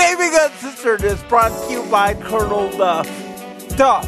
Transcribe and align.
Gaming 0.00 0.32
Uncensored 0.32 1.04
is 1.04 1.22
brought 1.24 1.50
to 1.66 1.70
you 1.70 1.82
by 1.90 2.14
Colonel 2.14 2.70
Duff. 2.70 3.06
Duff, 3.76 4.06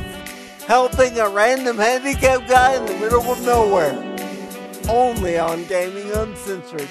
helping 0.67 1.19
a 1.19 1.29
random 1.29 1.77
handicapped 1.77 2.49
guy 2.49 2.77
in 2.77 2.87
the 2.87 2.95
middle 2.95 3.21
of 3.31 3.45
nowhere. 3.45 3.93
Only 4.89 5.39
on 5.39 5.67
Gaming 5.67 6.11
Uncensored. 6.13 6.89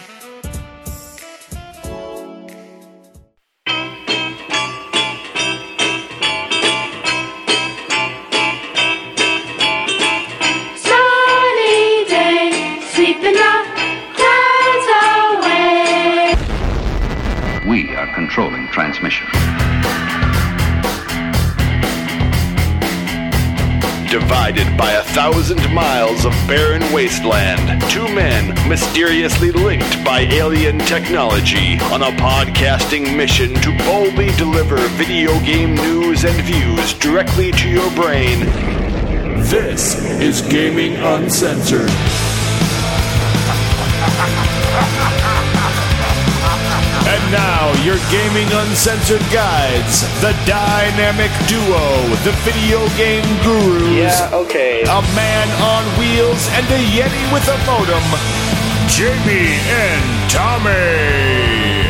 Thousand 25.13 25.73
miles 25.73 26.23
of 26.23 26.31
barren 26.47 26.81
wasteland, 26.93 27.81
two 27.91 28.07
men 28.15 28.47
mysteriously 28.69 29.51
linked 29.51 30.03
by 30.05 30.21
alien 30.21 30.79
technology 30.79 31.77
on 31.91 32.01
a 32.01 32.11
podcasting 32.17 33.17
mission 33.17 33.53
to 33.55 33.77
boldly 33.79 34.29
deliver 34.37 34.77
video 34.95 35.37
game 35.41 35.75
news 35.75 36.23
and 36.23 36.41
views 36.43 36.93
directly 36.93 37.51
to 37.51 37.67
your 37.67 37.91
brain. 37.91 38.39
This 39.49 40.01
is 40.21 40.41
Gaming 40.43 40.95
Uncensored. 40.95 41.89
Your 47.83 47.97
Gaming 48.11 48.47
Uncensored 48.53 49.25
guides, 49.33 50.01
the 50.21 50.33
dynamic 50.45 51.31
duo, 51.49 51.81
the 52.23 52.31
video 52.45 52.77
game 52.95 53.25
gurus, 53.41 53.97
Yeah, 53.97 54.29
okay. 54.33 54.81
a 54.83 55.01
man 55.17 55.47
on 55.61 55.83
wheels, 55.97 56.47
and 56.53 56.65
a 56.69 56.77
Yeti 56.93 57.23
with 57.33 57.47
a 57.49 57.57
modem, 57.65 58.05
Jamie 58.87 59.57
and 59.65 60.29
Tommy. 60.29 61.81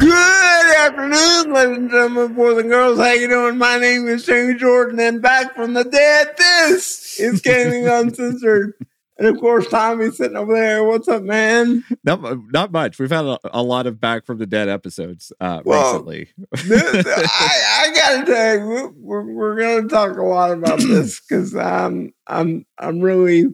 Good 0.00 0.76
afternoon, 0.76 1.52
ladies 1.54 1.76
and 1.76 1.90
gentlemen, 1.90 2.34
boys 2.34 2.58
and 2.58 2.68
girls. 2.68 2.98
How 2.98 3.12
you 3.12 3.28
doing? 3.28 3.58
My 3.58 3.78
name 3.78 4.08
is 4.08 4.24
Jamie 4.26 4.54
Jordan, 4.58 4.98
and 4.98 5.22
back 5.22 5.54
from 5.54 5.74
the 5.74 5.84
dead, 5.84 6.34
this 6.36 7.20
is 7.20 7.40
Gaming 7.40 7.86
Uncensored. 7.86 8.74
And 9.20 9.28
of 9.28 9.38
course, 9.38 9.68
Tommy's 9.68 10.16
sitting 10.16 10.36
over 10.36 10.54
there. 10.54 10.82
What's 10.82 11.06
up, 11.06 11.22
man? 11.22 11.84
Not, 12.04 12.22
not 12.50 12.72
much. 12.72 12.98
We've 12.98 13.10
had 13.10 13.26
a, 13.26 13.38
a 13.52 13.62
lot 13.62 13.86
of 13.86 14.00
back 14.00 14.24
from 14.24 14.38
the 14.38 14.46
dead 14.46 14.70
episodes 14.70 15.30
uh, 15.42 15.60
Well, 15.62 15.92
recently. 15.92 16.28
This- 16.64 17.06
I, 17.06 17.82
I 17.82 17.92
gotta 17.94 18.24
tell 18.24 18.54
you, 18.58 18.94
we're, 18.96 19.30
we're 19.30 19.56
going 19.56 19.82
to 19.82 19.88
talk 19.94 20.16
a 20.16 20.22
lot 20.22 20.52
about 20.52 20.78
this 20.88 21.20
because 21.20 21.54
I'm 21.54 22.14
I'm 22.26 22.64
I'm 22.78 23.00
really 23.00 23.48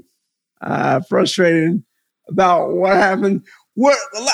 uh, 0.61 1.01
frustrated 1.09 1.83
about 2.29 2.71
what 2.73 2.95
happened. 2.97 3.45
What 3.75 3.99
I, 4.15 4.31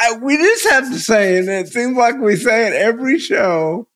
I, 0.00 0.12
we 0.14 0.38
just 0.38 0.66
have 0.70 0.90
to 0.90 0.98
say, 0.98 1.36
and 1.38 1.48
it 1.50 1.68
seems 1.68 1.94
like 1.94 2.18
we 2.18 2.36
say 2.36 2.68
it 2.68 2.72
every 2.72 3.18
show. 3.18 3.86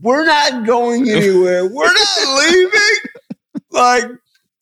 We're 0.00 0.26
not 0.26 0.66
going 0.66 1.08
anywhere. 1.08 1.64
We're 1.64 1.92
not 1.92 2.38
leaving. 2.44 2.98
Like 3.70 4.04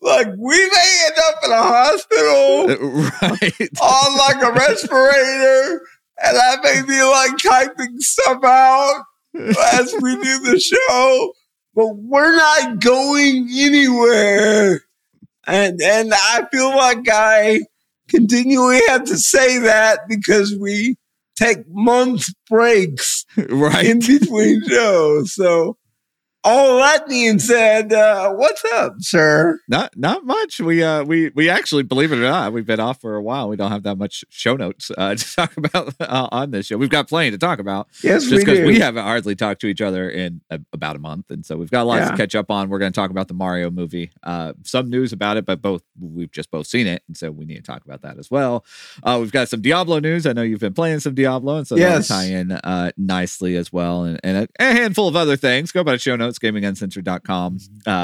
like 0.07 0.29
we 0.39 0.57
may 0.57 1.05
end 1.07 1.19
up 1.19 1.35
in 1.45 1.51
a 1.51 1.63
hospital 1.63 2.71
uh, 2.71 3.29
right. 3.29 3.69
on 3.83 4.19
like 4.19 4.43
a 4.43 4.53
respirator, 4.53 5.83
and 6.23 6.39
I 6.39 6.57
may 6.63 6.83
be 6.87 7.03
like 7.03 7.37
typing 7.43 7.99
stuff 7.99 8.43
out 8.45 9.05
as 9.75 9.95
we 10.01 10.15
do 10.15 10.39
the 10.41 10.59
show, 10.61 11.33
but 11.75 11.97
we're 11.97 12.37
not 12.37 12.81
going 12.81 13.49
anywhere. 13.53 14.83
And 15.47 15.81
and 15.83 16.13
I 16.15 16.47
feel 16.53 16.71
like 16.71 17.09
I 17.11 17.63
continually 18.09 18.81
have 18.89 19.05
to 19.05 19.17
say 19.17 19.59
that 19.59 20.01
because 20.09 20.57
we 20.57 20.97
take 21.37 21.69
month 21.69 22.25
breaks 22.49 23.25
right. 23.37 23.87
in 23.87 23.99
between 23.99 24.63
shows. 24.69 25.35
So 25.35 25.77
all 26.47 26.79
that 26.79 27.09
being 27.09 27.39
said, 27.41 27.93
uh, 27.93 28.33
what's 28.33 28.65
up, 28.67 28.95
sir? 29.01 29.59
Not 29.69 29.97
not 29.97 30.25
much. 30.25 30.61
We 30.61 30.83
uh 30.83 31.03
we 31.03 31.31
we 31.35 31.51
actually 31.51 31.83
believe 31.83 32.13
it 32.13 32.19
or 32.19 32.23
not, 32.23 32.53
we've 32.53 32.65
been 32.67 32.79
off 32.81 33.01
for 33.01 33.17
a 33.17 33.23
while. 33.23 33.49
We 33.49 33.57
don't 33.57 33.73
have 33.73 33.83
that 33.83 33.97
much 33.99 34.25
show 34.31 34.55
notes 34.57 34.91
uh, 34.97 35.15
to 35.17 35.35
talk 35.35 35.57
about 35.57 35.95
uh, 36.01 36.29
on 36.31 36.53
this 36.53 36.67
show. 36.67 36.77
We've 36.77 36.89
got 36.89 37.09
plenty 37.09 37.33
to 37.33 37.39
talk 37.39 37.59
about. 37.59 37.89
Yes, 38.03 38.23
just 38.23 38.31
we 38.33 38.39
because 38.39 38.59
do. 38.61 38.67
we 38.67 38.79
haven't 38.79 39.03
hardly 39.03 39.35
talked 39.35 39.61
to 39.63 39.67
each 39.67 39.81
other 39.81 40.09
in 40.09 40.41
a, 40.51 40.61
about 40.73 40.95
a 40.97 41.01
month, 41.01 41.31
and 41.31 41.45
so 41.45 41.57
we've 41.57 41.71
got 41.71 41.87
lots 41.87 42.03
Yeah. 42.05 42.11
to 42.13 42.17
catch 42.17 42.35
up 42.35 42.51
on. 42.51 42.69
We're 42.69 42.79
going 42.79 42.93
to 42.93 42.97
talk 42.97 43.11
about 43.11 43.29
the 43.29 43.35
Mario 43.35 43.71
movie, 43.71 44.13
uh, 44.23 44.53
some 44.63 44.89
news 44.89 45.13
about 45.13 45.37
it, 45.37 45.45
but 45.45 45.61
both 45.61 45.83
we've 46.01 46.31
just 46.31 46.51
both 46.53 46.67
seen 46.69 46.87
it, 46.87 47.03
and 47.09 47.17
so 47.17 47.31
we 47.33 47.45
need 47.45 47.57
to 47.57 47.63
talk 47.63 47.85
about 47.85 48.03
that 48.03 48.19
as 48.19 48.31
well. 48.31 48.65
Uh, 49.03 49.19
we've 49.21 49.33
got 49.33 49.49
some 49.49 49.61
Diablo 49.63 49.99
news. 49.99 50.27
I 50.27 50.33
know 50.33 50.43
you've 50.43 50.61
been 50.61 50.75
playing 50.75 51.01
some 51.01 51.15
Diablo, 51.15 51.57
and 51.59 51.67
so 51.67 51.77
Yes. 51.77 52.07
that'll 52.09 52.23
tie 52.23 52.33
in 52.33 52.53
uh, 52.53 52.93
nicely 52.97 53.57
as 53.57 53.73
well, 53.73 54.05
and, 54.05 54.21
and 54.23 54.37
a, 54.37 54.49
a 54.61 54.73
handful 54.73 55.09
of 55.09 55.17
other 55.17 55.37
things. 55.37 55.73
Go 55.73 55.83
by 55.83 55.93
the 55.93 55.99
show 55.99 56.15
notes, 56.17 56.36
gaminguncensored.com, 56.39 57.59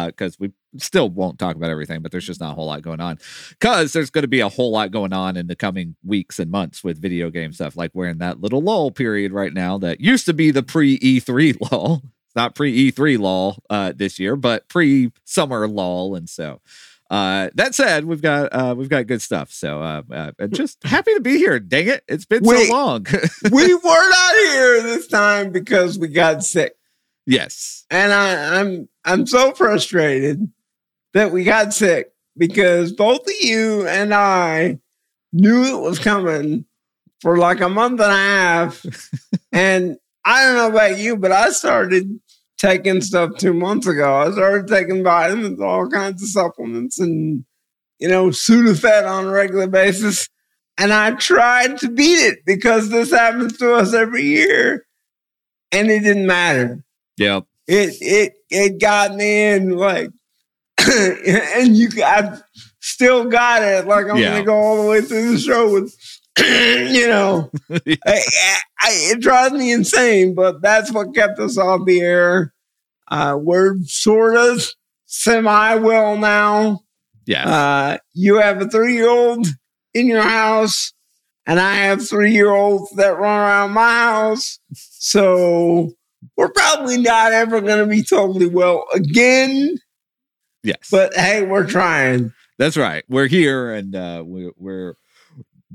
because 0.06 0.38
we 0.38 0.53
still 0.78 1.09
won't 1.09 1.38
talk 1.38 1.56
about 1.56 1.70
everything, 1.70 2.00
but 2.00 2.12
there's 2.12 2.26
just 2.26 2.41
not 2.41 2.53
a 2.53 2.54
whole 2.54 2.66
lot 2.66 2.82
going 2.82 3.00
on. 3.00 3.19
Because 3.50 3.93
there's 3.93 4.10
going 4.10 4.22
to 4.22 4.28
be 4.28 4.41
a 4.41 4.48
whole 4.48 4.70
lot 4.70 4.91
going 4.91 5.12
on 5.12 5.37
in 5.37 5.47
the 5.47 5.56
coming 5.56 5.97
weeks 6.04 6.38
and 6.38 6.50
months 6.50 6.82
with 6.82 7.00
video 7.00 7.31
game 7.31 7.53
stuff. 7.53 7.76
Like 7.76 7.91
we're 7.94 8.09
in 8.09 8.19
that 8.19 8.41
little 8.41 8.62
lull 8.62 8.91
period 8.91 9.32
right 9.32 9.53
now 9.53 9.78
that 9.78 10.00
used 10.00 10.26
to 10.26 10.34
be 10.34 10.50
the 10.50 10.62
pre 10.62 10.98
E3 10.98 11.56
lull. 11.72 12.03
It's 12.26 12.37
not 12.37 12.54
pre 12.54 12.91
E3 12.91 13.19
lull 13.19 13.62
uh, 13.69 13.93
this 13.94 14.19
year, 14.19 14.37
but 14.37 14.69
pre 14.69 15.12
summer 15.25 15.69
lull. 15.69 16.14
And 16.14 16.28
so, 16.28 16.60
uh, 17.10 17.50
that 17.54 17.75
said, 17.75 18.06
we've 18.06 18.22
got 18.22 18.49
uh, 18.54 18.75
we've 18.75 18.88
got 18.88 19.06
good 19.06 19.20
stuff. 19.20 19.53
So, 19.53 19.82
uh, 19.82 20.03
uh, 20.10 20.47
just 20.47 20.82
happy 20.82 21.12
to 21.12 21.20
be 21.20 21.37
here. 21.37 21.60
Dang 21.60 21.88
it, 21.88 22.04
it's 22.09 22.25
been 22.25 22.43
Wait. 22.43 22.69
so 22.69 22.72
long. 22.72 23.04
we 23.53 23.75
were 23.75 24.10
not 24.10 24.34
here 24.34 24.82
this 24.82 25.09
time 25.09 25.53
because 25.53 25.99
we 25.99 26.09
got 26.09 26.43
sick. 26.43 26.75
Yes, 27.26 27.84
and 27.90 28.12
I, 28.12 28.60
I'm 28.60 28.88
I'm 29.04 29.26
so 29.26 29.52
frustrated 29.52 30.50
that 31.14 31.32
we 31.32 31.44
got 31.44 31.74
sick 31.74 32.12
because 32.36 32.92
both 32.92 33.26
of 33.26 33.34
you 33.40 33.86
and 33.86 34.14
I 34.14 34.78
knew 35.32 35.76
it 35.76 35.80
was 35.80 35.98
coming 35.98 36.64
for 37.20 37.38
like 37.38 37.60
a 37.60 37.68
month 37.68 38.00
and 38.00 38.12
a 38.12 38.16
half, 38.16 38.84
and 39.52 39.96
I 40.24 40.44
don't 40.44 40.56
know 40.56 40.68
about 40.68 40.98
you, 40.98 41.16
but 41.16 41.32
I 41.32 41.50
started 41.50 42.20
taking 42.58 43.00
stuff 43.00 43.36
two 43.38 43.52
months 43.52 43.86
ago. 43.86 44.14
I 44.14 44.30
started 44.30 44.68
taking 44.68 45.02
vitamins, 45.02 45.60
all 45.60 45.88
kinds 45.88 46.22
of 46.22 46.28
supplements, 46.28 46.98
and 46.98 47.44
you 47.98 48.08
know, 48.08 48.28
Sudafed 48.28 49.08
on 49.08 49.26
a 49.26 49.30
regular 49.30 49.68
basis. 49.68 50.28
And 50.78 50.92
I 50.92 51.12
tried 51.12 51.78
to 51.78 51.90
beat 51.90 52.18
it 52.18 52.38
because 52.46 52.88
this 52.88 53.10
happens 53.10 53.58
to 53.58 53.74
us 53.74 53.92
every 53.92 54.24
year, 54.24 54.86
and 55.70 55.90
it 55.90 56.00
didn't 56.00 56.26
matter 56.26 56.82
yep, 57.22 57.44
it 57.66 57.94
it 58.00 58.32
it 58.50 58.80
got 58.80 59.14
me 59.14 59.44
in 59.52 59.70
like 59.70 60.10
and 60.78 61.76
you 61.76 61.88
I've 62.04 62.42
still 62.80 63.26
got 63.28 63.62
it 63.62 63.86
like 63.86 64.06
i'm 64.10 64.16
Yeah. 64.18 64.30
gonna 64.32 64.44
go 64.44 64.54
all 64.56 64.82
the 64.82 64.88
way 64.88 65.00
through 65.00 65.32
the 65.32 65.38
show 65.38 65.72
with 65.72 65.94
you 66.38 67.06
know. 67.08 67.50
I, 67.70 68.20
I, 68.80 68.90
it 69.12 69.20
drives 69.20 69.54
me 69.54 69.70
insane 69.72 70.34
but 70.34 70.60
that's 70.62 70.90
what 70.90 71.14
kept 71.14 71.38
us 71.38 71.56
off 71.58 71.86
the 71.86 72.00
air. 72.00 72.52
Uh 73.08 73.38
we're 73.40 73.76
sort 73.84 74.36
of 74.36 74.66
semi 75.06 75.74
well 75.76 76.16
now. 76.16 76.80
Yeah, 77.26 77.48
uh 77.48 77.98
you 78.14 78.36
have 78.40 78.60
a 78.60 78.68
three-year-old 78.68 79.46
in 79.94 80.06
your 80.08 80.22
house 80.22 80.92
and 81.46 81.60
i 81.60 81.75
have 81.75 82.08
three-year-olds 82.08 82.90
that 82.96 83.18
run 83.18 83.38
around 83.38 83.72
my 83.72 83.92
house 84.04 84.58
so 84.75 85.92
we're 86.37 86.50
probably 86.50 86.99
not 86.99 87.32
ever 87.32 87.61
going 87.61 87.79
to 87.79 87.87
be 87.87 88.02
totally 88.02 88.46
well 88.46 88.87
again, 88.94 89.76
yes. 90.62 90.88
but 90.90 91.12
hey, 91.14 91.43
we're 91.44 91.67
trying. 91.67 92.32
That's 92.58 92.76
right. 92.76 93.05
We're 93.08 93.26
here, 93.29 93.73
and 93.73 93.94
uh, 93.96 94.23
we're 94.25 94.52
we're 94.56 94.94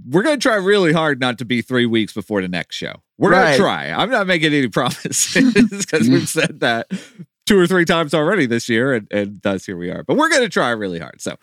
we're 0.10 0.24
gonna 0.24 0.38
try 0.38 0.56
really 0.56 0.94
hard 0.94 1.20
not 1.20 1.40
to 1.40 1.46
be 1.46 1.62
three 1.62 1.86
weeks 1.86 2.14
before 2.14 2.42
the 2.42 2.48
next 2.48 2.76
show. 2.76 3.02
We're 3.18 3.32
Right. 3.32 3.46
gonna 3.46 3.58
try. 3.58 3.90
I'm 3.92 4.10
not 4.12 4.28
making 4.28 4.54
any 4.54 4.68
promises 4.70 5.54
because 5.54 6.08
we've 6.08 6.30
said 6.30 6.60
that 6.62 6.88
two 7.48 7.58
or 7.58 7.66
three 7.66 7.86
times 7.86 8.14
already 8.14 8.46
this 8.46 8.70
year, 8.70 8.94
and, 8.94 9.08
and 9.10 9.42
thus 9.42 9.66
here 9.66 9.78
we 9.78 9.90
are. 9.90 10.04
But 10.04 10.18
we're 10.18 10.30
going 10.30 10.44
to 10.44 10.50
try 10.50 10.70
really 10.72 11.00
hard. 11.00 11.22
So, 11.22 11.38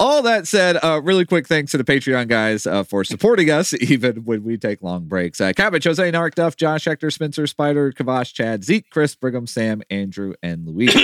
all 0.00 0.22
that 0.22 0.48
said, 0.48 0.78
uh, 0.82 1.00
really 1.02 1.24
quick 1.24 1.46
thanks 1.46 1.70
to 1.72 1.78
the 1.78 1.84
Patreon 1.84 2.26
guys 2.26 2.66
uh, 2.66 2.82
for 2.82 3.04
supporting 3.04 3.50
us, 3.50 3.72
even 3.80 4.24
when 4.24 4.42
we 4.42 4.56
take 4.56 4.82
long 4.82 5.04
breaks. 5.04 5.40
Uh, 5.40 5.52
Cabbage, 5.54 5.84
Jose, 5.84 6.10
Nark, 6.10 6.34
Duff, 6.34 6.56
Josh, 6.56 6.86
Hector, 6.86 7.10
Spencer, 7.10 7.46
Spider, 7.46 7.92
Kavash, 7.92 8.32
Chad, 8.32 8.64
Zeke, 8.64 8.88
Chris, 8.90 9.14
Brigham, 9.14 9.46
Sam, 9.46 9.82
Andrew, 9.90 10.34
and 10.42 10.66
Louise. 10.66 10.96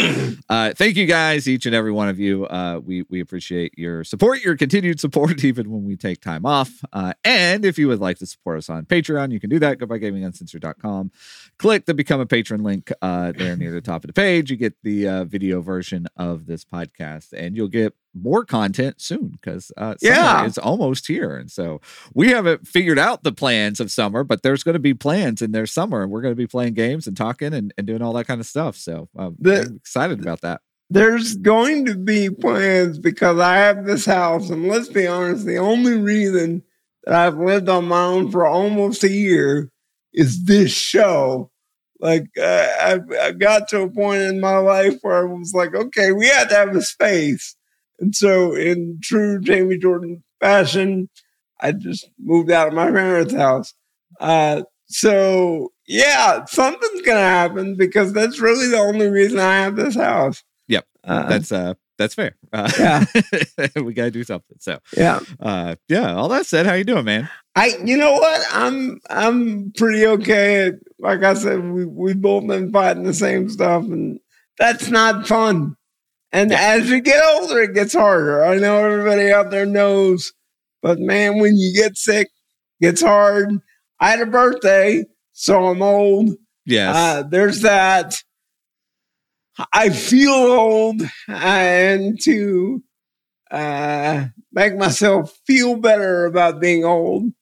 uh, 0.48 0.72
thank 0.74 0.96
you 0.96 1.06
guys, 1.06 1.46
each 1.46 1.66
and 1.66 1.74
every 1.74 1.92
one 1.92 2.08
of 2.08 2.18
you. 2.18 2.46
Uh, 2.46 2.80
we 2.84 3.02
we 3.10 3.20
appreciate 3.20 3.78
your 3.78 4.02
support, 4.02 4.42
your 4.42 4.56
continued 4.56 4.98
support, 4.98 5.44
even 5.44 5.70
when 5.70 5.84
we 5.84 5.96
take 5.96 6.20
time 6.20 6.46
off. 6.46 6.82
Uh, 6.92 7.12
and 7.24 7.64
if 7.64 7.78
you 7.78 7.86
would 7.88 8.00
like 8.00 8.18
to 8.18 8.26
support 8.26 8.58
us 8.58 8.70
on 8.70 8.86
Patreon, 8.86 9.30
you 9.30 9.40
can 9.40 9.50
do 9.50 9.58
that. 9.58 9.78
Go 9.78 9.86
by 9.86 9.98
gaminguncensored.com. 9.98 11.10
Click 11.58 11.84
the 11.84 11.94
become 11.94 12.20
a 12.20 12.26
patron 12.26 12.62
link 12.62 12.90
uh, 13.02 13.32
there 13.32 13.56
near 13.56 13.72
the 13.72 13.80
top 13.80 14.04
of 14.04 14.08
the 14.08 14.14
page. 14.14 14.37
You 14.46 14.56
get 14.56 14.74
the 14.82 15.08
uh, 15.08 15.24
video 15.24 15.60
version 15.60 16.06
of 16.16 16.46
this 16.46 16.64
podcast, 16.64 17.32
and 17.32 17.56
you'll 17.56 17.68
get 17.68 17.94
more 18.14 18.44
content 18.44 19.00
soon 19.00 19.28
because 19.28 19.70
uh, 19.76 19.94
Yeah. 20.02 20.44
is 20.44 20.58
almost 20.58 21.06
here. 21.06 21.36
And 21.36 21.50
so 21.50 21.80
we 22.14 22.28
haven't 22.28 22.66
figured 22.66 22.98
out 22.98 23.22
the 23.22 23.32
plans 23.32 23.78
of 23.80 23.90
summer, 23.90 24.24
but 24.24 24.42
there's 24.42 24.62
going 24.64 24.72
to 24.74 24.78
be 24.80 24.94
plans 24.94 25.40
in 25.42 25.52
their 25.52 25.66
summer, 25.66 26.02
and 26.02 26.10
we're 26.10 26.22
going 26.22 26.32
to 26.32 26.36
be 26.36 26.46
playing 26.46 26.74
games 26.74 27.06
and 27.06 27.16
talking 27.16 27.52
and, 27.54 27.72
and 27.78 27.86
doing 27.86 28.02
all 28.02 28.12
that 28.14 28.26
kind 28.26 28.40
of 28.40 28.46
stuff. 28.46 28.76
So 28.76 29.08
um, 29.16 29.36
The- 29.38 29.62
I'm 29.62 29.76
excited 29.76 30.20
about 30.20 30.40
that. 30.40 30.60
there's 30.90 31.36
going 31.36 31.84
to 31.86 31.94
be 31.94 32.30
plans 32.30 32.98
because 32.98 33.38
I 33.38 33.56
have 33.56 33.84
this 33.84 34.06
house, 34.06 34.50
and 34.50 34.66
let's 34.68 34.88
be 34.88 35.06
honest, 35.06 35.44
the 35.46 35.58
only 35.58 35.94
reason 35.96 36.62
that 37.04 37.14
I've 37.14 37.38
lived 37.38 37.68
on 37.68 37.86
my 37.86 38.02
own 38.02 38.30
for 38.30 38.46
almost 38.46 39.04
a 39.04 39.10
year 39.10 39.70
is 40.12 40.44
this 40.44 40.72
show. 40.72 41.50
Like 42.00 42.26
uh, 42.40 42.68
I've, 42.80 43.10
I 43.20 43.32
got 43.32 43.68
to 43.68 43.82
a 43.82 43.90
point 43.90 44.22
in 44.22 44.40
my 44.40 44.58
life 44.58 44.94
where 45.02 45.28
I 45.28 45.32
was 45.32 45.52
like, 45.54 45.74
okay, 45.74 46.12
we 46.12 46.26
have 46.28 46.48
to 46.48 46.54
have 46.54 46.76
a 46.76 46.82
space, 46.82 47.56
and 47.98 48.14
so 48.14 48.54
in 48.54 49.00
true 49.02 49.40
Jamie 49.40 49.78
Jordan 49.78 50.22
fashion, 50.40 51.08
I 51.60 51.72
just 51.72 52.08
moved 52.18 52.50
out 52.50 52.68
of 52.68 52.74
my 52.74 52.90
parents' 52.90 53.34
house. 53.34 53.74
Uh, 54.20 54.62
so 54.86 55.72
yeah, 55.86 56.44
something's 56.44 57.02
gonna 57.02 57.20
happen 57.20 57.76
because 57.76 58.12
that's 58.12 58.40
really 58.40 58.68
the 58.68 58.78
only 58.78 59.08
reason 59.08 59.38
I 59.38 59.56
have 59.56 59.76
this 59.76 59.96
house. 59.96 60.44
Yep. 60.68 60.86
Uh, 61.02 61.28
That's 61.28 61.50
uh 61.50 61.74
that's 61.98 62.14
fair. 62.14 62.36
Uh, 62.52 62.70
Yeah. 62.78 63.04
we 63.82 63.92
got 63.92 64.04
to 64.04 64.10
do 64.10 64.24
something. 64.24 64.56
So 64.60 64.78
yeah. 64.96 65.20
uh 65.40 65.74
yeah, 65.88 66.14
all 66.14 66.28
that 66.28 66.46
said, 66.46 66.66
how 66.66 66.74
you 66.74 66.84
doing, 66.84 67.04
man? 67.04 67.28
I, 67.54 67.76
you 67.84 67.96
know 67.96 68.12
what? 68.12 68.40
I'm, 68.52 69.00
I'm 69.10 69.72
pretty 69.76 70.06
okay. 70.06 70.72
Like 71.00 71.24
I 71.24 71.34
said, 71.34 71.62
we 71.64 71.84
we 71.84 72.14
both 72.14 72.46
been 72.46 72.72
fighting 72.72 73.02
the 73.02 73.12
same 73.12 73.48
stuff, 73.48 73.82
and 73.82 74.20
that's 74.58 74.88
not 74.88 75.26
fun. 75.26 75.74
And 76.30 76.52
as 76.52 76.88
you 76.88 77.00
get 77.00 77.22
older, 77.34 77.60
it 77.60 77.74
gets 77.74 77.94
harder. 77.94 78.44
I 78.44 78.56
know 78.58 78.78
everybody 78.84 79.32
out 79.32 79.50
there 79.50 79.66
knows, 79.66 80.32
but 80.82 80.98
man, 80.98 81.38
when 81.38 81.56
you 81.56 81.74
get 81.74 81.96
sick, 81.96 82.28
it 82.80 82.84
gets 82.84 83.02
hard. 83.02 83.50
I 83.98 84.10
had 84.10 84.20
a 84.20 84.26
birthday, 84.26 85.04
so 85.32 85.66
I'm 85.66 85.82
old. 85.82 86.30
Yes. 86.66 86.94
Uh, 86.94 87.22
there's 87.28 87.62
that. 87.62 88.22
I 89.72 89.90
feel 89.90 90.32
old, 90.32 91.02
and 91.26 92.20
to 92.22 92.82
uh, 93.50 94.26
make 94.52 94.76
myself 94.76 95.36
feel 95.46 95.76
better 95.76 96.26
about 96.26 96.60
being 96.60 96.84
old, 96.84 97.32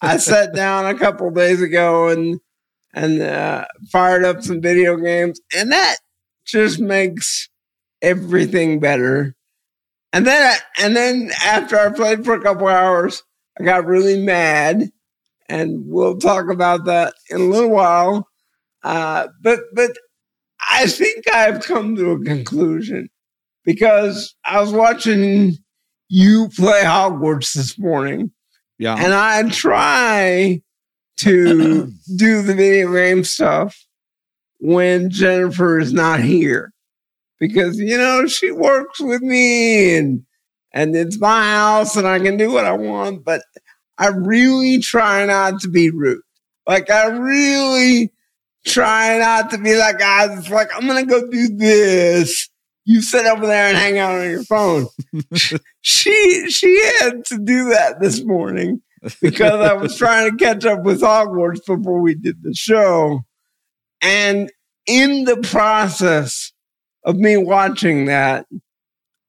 I 0.00 0.16
sat 0.18 0.54
down 0.54 0.86
a 0.86 0.98
couple 0.98 1.30
days 1.30 1.60
ago 1.60 2.08
and 2.08 2.40
and 2.94 3.20
uh, 3.20 3.66
fired 3.90 4.24
up 4.24 4.42
some 4.42 4.60
video 4.60 4.96
games, 4.96 5.40
and 5.54 5.70
that 5.72 5.96
just 6.46 6.80
makes 6.80 7.48
everything 8.00 8.80
better. 8.80 9.34
And 10.12 10.26
then, 10.26 10.42
I, 10.42 10.84
and 10.84 10.96
then 10.96 11.30
after 11.44 11.78
I 11.78 11.90
played 11.92 12.24
for 12.24 12.32
a 12.34 12.42
couple 12.42 12.66
hours, 12.66 13.22
I 13.60 13.64
got 13.64 13.84
really 13.84 14.22
mad, 14.22 14.90
and 15.48 15.84
we'll 15.86 16.16
talk 16.18 16.50
about 16.50 16.86
that 16.86 17.12
in 17.28 17.42
a 17.42 17.44
little 17.44 17.70
while. 17.70 18.26
Uh, 18.82 19.28
but 19.42 19.60
but 19.74 19.90
I 20.60 20.86
think 20.86 21.32
I've 21.32 21.62
come 21.62 21.96
to 21.96 22.12
a 22.12 22.24
conclusion 22.24 23.08
because 23.64 24.34
I 24.44 24.60
was 24.60 24.72
watching 24.72 25.56
you 26.08 26.48
play 26.56 26.82
Hogwarts 26.82 27.52
this 27.54 27.78
morning, 27.78 28.32
yeah. 28.78 28.96
and 28.98 29.12
I 29.12 29.48
try 29.50 30.62
to 31.18 31.86
do 32.16 32.42
the 32.42 32.54
video 32.54 32.92
game 32.92 33.24
stuff 33.24 33.86
when 34.60 35.10
Jennifer 35.10 35.78
is 35.78 35.92
not 35.92 36.20
here 36.20 36.72
because 37.38 37.78
you 37.78 37.96
know 37.96 38.26
she 38.26 38.50
works 38.50 39.00
with 39.00 39.22
me 39.22 39.96
and 39.96 40.22
and 40.72 40.94
it's 40.94 41.18
my 41.18 41.42
house 41.42 41.96
and 41.96 42.06
I 42.06 42.18
can 42.18 42.36
do 42.36 42.52
what 42.52 42.64
I 42.64 42.72
want, 42.72 43.24
but 43.24 43.42
I 43.96 44.08
really 44.08 44.78
try 44.80 45.24
not 45.24 45.60
to 45.60 45.68
be 45.68 45.90
rude. 45.90 46.20
Like 46.66 46.90
I 46.90 47.06
really 47.06 48.12
try 48.66 49.18
not 49.18 49.50
to 49.50 49.58
be 49.58 49.72
that 49.72 49.98
guy 49.98 50.26
that's 50.26 50.50
like, 50.50 50.70
I'm 50.74 50.86
gonna 50.86 51.06
go 51.06 51.28
do 51.28 51.56
this. 51.56 52.48
You 52.84 53.02
sit 53.02 53.26
over 53.26 53.46
there 53.46 53.68
and 53.68 53.76
hang 53.76 53.98
out 53.98 54.18
on 54.18 54.30
your 54.30 54.44
phone. 54.44 54.86
she 55.82 56.50
she 56.50 56.82
had 57.00 57.24
to 57.26 57.38
do 57.38 57.68
that 57.70 58.00
this 58.00 58.24
morning 58.24 58.80
because 59.20 59.60
I 59.60 59.74
was 59.74 59.96
trying 59.96 60.30
to 60.30 60.36
catch 60.36 60.64
up 60.64 60.82
with 60.82 61.02
Hogwarts 61.02 61.64
before 61.66 62.00
we 62.00 62.14
did 62.14 62.42
the 62.42 62.54
show. 62.54 63.20
And 64.00 64.50
in 64.86 65.24
the 65.24 65.36
process 65.36 66.52
of 67.04 67.16
me 67.16 67.36
watching 67.36 68.06
that, 68.06 68.46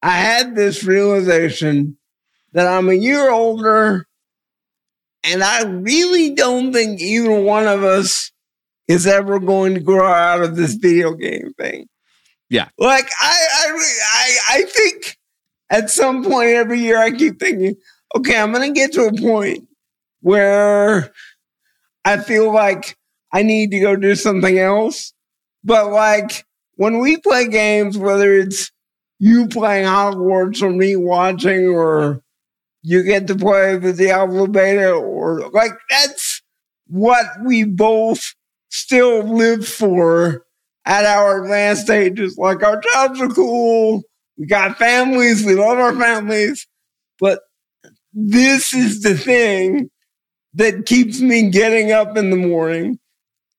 I 0.02 0.12
had 0.12 0.56
this 0.56 0.84
realization 0.84 1.98
that 2.52 2.66
I'm 2.66 2.88
a 2.88 2.94
year 2.94 3.30
older 3.30 4.06
and 5.22 5.42
I 5.42 5.64
really 5.64 6.34
don't 6.34 6.72
think 6.72 7.00
either 7.00 7.38
one 7.40 7.66
of 7.66 7.84
us 7.84 8.32
is 8.90 9.06
ever 9.06 9.38
going 9.38 9.74
to 9.74 9.80
grow 9.80 10.04
out 10.04 10.42
of 10.42 10.56
this 10.56 10.74
video 10.74 11.14
game 11.14 11.52
thing. 11.56 11.86
Yeah. 12.48 12.68
Like 12.76 13.08
I 13.22 13.46
I 13.52 13.78
I, 14.14 14.36
I 14.50 14.62
think 14.62 15.16
at 15.70 15.90
some 15.90 16.24
point 16.24 16.48
every 16.48 16.80
year 16.80 16.98
I 16.98 17.12
keep 17.12 17.38
thinking, 17.38 17.76
okay, 18.16 18.36
I'm 18.36 18.52
gonna 18.52 18.72
get 18.72 18.92
to 18.94 19.04
a 19.04 19.16
point 19.16 19.68
where 20.22 21.12
I 22.04 22.18
feel 22.18 22.52
like 22.52 22.96
I 23.32 23.44
need 23.44 23.70
to 23.70 23.78
go 23.78 23.94
do 23.94 24.16
something 24.16 24.58
else. 24.58 25.12
But 25.62 25.92
like 25.92 26.44
when 26.74 26.98
we 26.98 27.18
play 27.18 27.46
games, 27.46 27.96
whether 27.96 28.34
it's 28.34 28.72
you 29.20 29.46
playing 29.46 29.86
Hogwarts 29.86 30.62
or 30.62 30.70
me 30.70 30.96
watching 30.96 31.68
or 31.68 32.22
you 32.82 33.04
get 33.04 33.28
to 33.28 33.36
play 33.36 33.74
with 33.74 33.96
the 33.96 34.06
Diablo 34.06 34.48
beta 34.48 34.90
or 34.90 35.48
like 35.50 35.74
that's 35.88 36.42
what 36.88 37.26
we 37.44 37.62
both 37.62 38.34
still 38.70 39.22
live 39.22 39.66
for 39.66 40.44
at 40.86 41.04
our 41.04 41.42
advanced 41.42 41.82
stages. 41.82 42.38
Like 42.38 42.62
our 42.62 42.80
jobs 42.80 43.20
are 43.20 43.28
cool. 43.28 44.02
We 44.38 44.46
got 44.46 44.78
families. 44.78 45.44
We 45.44 45.54
love 45.54 45.78
our 45.78 45.94
families. 45.94 46.66
But 47.18 47.40
this 48.12 48.72
is 48.72 49.02
the 49.02 49.16
thing 49.16 49.90
that 50.54 50.86
keeps 50.86 51.20
me 51.20 51.50
getting 51.50 51.92
up 51.92 52.16
in 52.16 52.30
the 52.30 52.36
morning. 52.36 52.98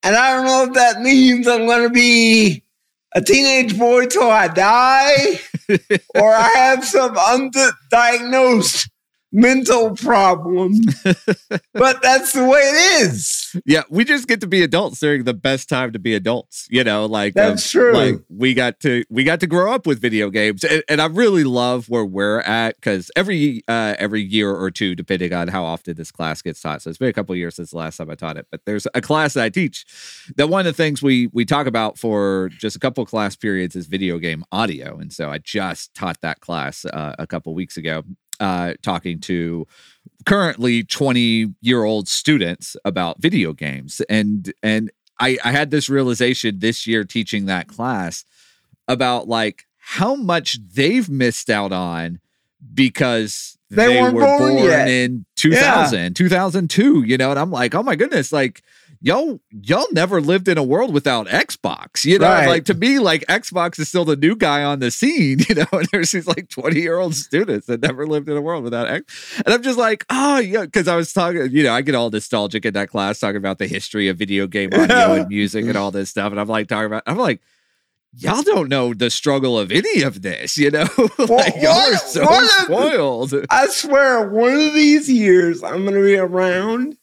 And 0.03 0.15
I 0.15 0.35
don't 0.35 0.45
know 0.45 0.63
if 0.63 0.73
that 0.73 1.01
means 1.01 1.47
I'm 1.47 1.67
going 1.67 1.83
to 1.83 1.93
be 1.93 2.63
a 3.13 3.21
teenage 3.21 3.77
boy 3.77 4.07
till 4.07 4.29
I 4.29 4.47
die 4.47 5.39
or 6.15 6.33
I 6.33 6.49
have 6.55 6.83
some 6.83 7.15
undiagnosed 7.15 8.89
mental 9.31 9.95
problem. 9.95 10.73
but 11.73 12.01
that's 12.01 12.33
the 12.33 12.45
way 12.45 12.59
it 12.59 13.03
is. 13.03 13.55
yeah, 13.65 13.83
we 13.89 14.03
just 14.03 14.27
get 14.27 14.41
to 14.41 14.47
be 14.47 14.63
adults 14.63 14.99
during 14.99 15.23
the 15.23 15.33
best 15.33 15.69
time 15.69 15.91
to 15.93 15.99
be 15.99 16.13
adults. 16.13 16.67
You 16.69 16.83
know, 16.83 17.05
like 17.05 17.33
That's 17.33 17.73
um, 17.75 17.79
true. 17.79 17.93
Like 17.93 18.15
we 18.29 18.53
got 18.53 18.79
to 18.81 19.03
we 19.09 19.23
got 19.23 19.39
to 19.41 19.47
grow 19.47 19.73
up 19.73 19.87
with 19.87 19.99
video 19.99 20.29
games, 20.29 20.63
and, 20.63 20.83
and 20.89 21.01
I 21.01 21.07
really 21.07 21.43
love 21.43 21.89
where 21.89 22.05
we're 22.05 22.41
at 22.41 22.75
because 22.75 23.11
every 23.15 23.63
uh, 23.67 23.95
every 23.97 24.21
year 24.21 24.51
or 24.51 24.71
two, 24.71 24.95
depending 24.95 25.33
on 25.33 25.47
how 25.47 25.63
often 25.63 25.95
this 25.95 26.11
class 26.11 26.41
gets 26.41 26.61
taught. 26.61 26.81
So 26.81 26.89
it's 26.89 26.99
been 26.99 27.09
a 27.09 27.13
couple 27.13 27.35
years 27.35 27.55
since 27.55 27.71
the 27.71 27.77
last 27.77 27.97
time 27.97 28.09
I 28.09 28.15
taught 28.15 28.37
it, 28.37 28.47
but 28.51 28.61
there's 28.65 28.87
a 28.93 29.01
class 29.01 29.33
that 29.33 29.43
I 29.43 29.49
teach 29.49 29.85
that 30.35 30.47
one 30.47 30.61
of 30.61 30.65
the 30.65 30.73
things 30.73 31.01
we 31.01 31.27
we 31.33 31.45
talk 31.45 31.67
about 31.67 31.97
for 31.97 32.49
just 32.57 32.75
a 32.75 32.79
couple 32.79 33.03
of 33.03 33.09
class 33.09 33.35
periods 33.35 33.75
is 33.75 33.87
video 33.87 34.19
game 34.19 34.43
audio, 34.51 34.97
and 34.97 35.11
so 35.11 35.29
I 35.29 35.37
just 35.37 35.93
taught 35.93 36.21
that 36.21 36.39
class 36.41 36.85
uh, 36.85 37.15
a 37.17 37.27
couple 37.27 37.53
weeks 37.53 37.77
ago, 37.77 38.03
uh, 38.41 38.73
talking 38.81 39.19
to 39.21 39.65
currently 40.25 40.83
20 40.83 41.53
year 41.61 41.83
old 41.83 42.07
students 42.07 42.75
about 42.83 43.21
video 43.21 43.53
games. 43.53 44.01
And 44.09 44.51
and 44.61 44.91
I, 45.19 45.37
I 45.43 45.51
had 45.51 45.71
this 45.71 45.89
realization 45.89 46.59
this 46.59 46.87
year 46.87 47.03
teaching 47.03 47.45
that 47.45 47.67
class 47.67 48.25
about 48.87 49.27
like 49.27 49.65
how 49.77 50.15
much 50.15 50.57
they've 50.73 51.09
missed 51.09 51.49
out 51.49 51.71
on 51.71 52.19
because 52.73 53.57
They 53.69 54.01
weren't 54.01 54.15
were 54.15 54.21
born 54.21 54.57
born 54.57 54.87
in 54.87 55.25
2000 55.35 56.15
2002 56.15 57.03
you 57.03 57.17
know? 57.17 57.31
And 57.31 57.39
i'm 57.39 57.51
like 57.51 57.73
oh 57.73 57.83
my 57.83 57.95
goodness 57.95 58.31
like 58.31 58.61
y'all 59.01 59.39
y'all 59.49 59.87
never 59.91 60.21
lived 60.21 60.47
in 60.47 60.57
a 60.57 60.63
world 60.63 60.93
without 60.93 61.27
Xbox. 61.27 62.05
You 62.05 62.19
know, 62.19 62.27
Right. 62.27 62.47
like 62.47 62.65
to 62.65 62.73
me, 62.73 62.99
like 62.99 63.25
Xbox 63.25 63.79
is 63.79 63.89
still 63.89 64.05
the 64.05 64.15
new 64.15 64.35
guy 64.35 64.63
on 64.63 64.79
the 64.79 64.91
scene. 64.91 65.39
You 65.49 65.55
know, 65.55 65.65
and 65.71 65.87
there's 65.91 66.11
these 66.11 66.27
like 66.27 66.49
20 66.49 66.79
year 66.79 66.97
old 66.97 67.15
students 67.15 67.67
that 67.67 67.81
never 67.81 68.05
lived 68.07 68.29
in 68.29 68.37
a 68.37 68.41
world 68.41 68.63
without 68.63 68.87
X. 68.87 69.41
And 69.45 69.53
I'm 69.53 69.63
just 69.63 69.77
like, 69.77 70.05
oh 70.09 70.37
yeah, 70.37 70.65
because 70.65 70.87
I 70.87 70.95
was 70.95 71.11
talking. 71.11 71.49
You 71.51 71.63
know, 71.63 71.73
I 71.73 71.81
get 71.81 71.95
all 71.95 72.09
nostalgic 72.09 72.65
in 72.65 72.73
that 72.75 72.89
class 72.89 73.19
talking 73.19 73.37
about 73.37 73.57
the 73.57 73.67
history 73.67 74.07
of 74.07 74.17
video 74.17 74.47
game 74.47 74.69
audio 74.73 75.13
and 75.13 75.27
music 75.27 75.65
and 75.65 75.75
all 75.75 75.91
this 75.91 76.09
stuff, 76.09 76.31
and 76.31 76.39
I'm 76.39 76.47
like 76.47 76.67
talking 76.67 76.85
about. 76.85 77.03
I'm 77.07 77.17
like. 77.17 77.41
Y'all 78.17 78.41
don't 78.41 78.67
know 78.67 78.93
the 78.93 79.09
struggle 79.09 79.57
of 79.57 79.71
any 79.71 80.01
of 80.01 80.21
this, 80.21 80.57
you 80.57 80.69
know. 80.69 80.81
like 81.17 81.55
y'all 81.61 81.77
are 81.77 81.95
so 81.95 82.23
what 82.25 82.49
spoiled. 82.65 83.33
I 83.49 83.67
swear, 83.67 84.27
one 84.29 84.53
of 84.53 84.73
these 84.73 85.09
years 85.09 85.63
I'm 85.63 85.83
going 85.85 85.93
to 85.95 86.03
be 86.03 86.17
around 86.17 86.97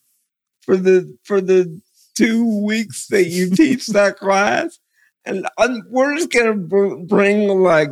for 0.60 0.76
the 0.76 1.16
for 1.24 1.40
the 1.40 1.80
two 2.18 2.64
weeks 2.64 3.06
that 3.08 3.26
you 3.26 3.50
teach 3.50 3.86
that 3.88 4.16
class, 4.18 4.78
and 5.24 5.46
I'm, 5.58 5.82
we're 5.90 6.16
just 6.16 6.30
br- 6.54 6.96
bring 7.06 7.48
like 7.48 7.90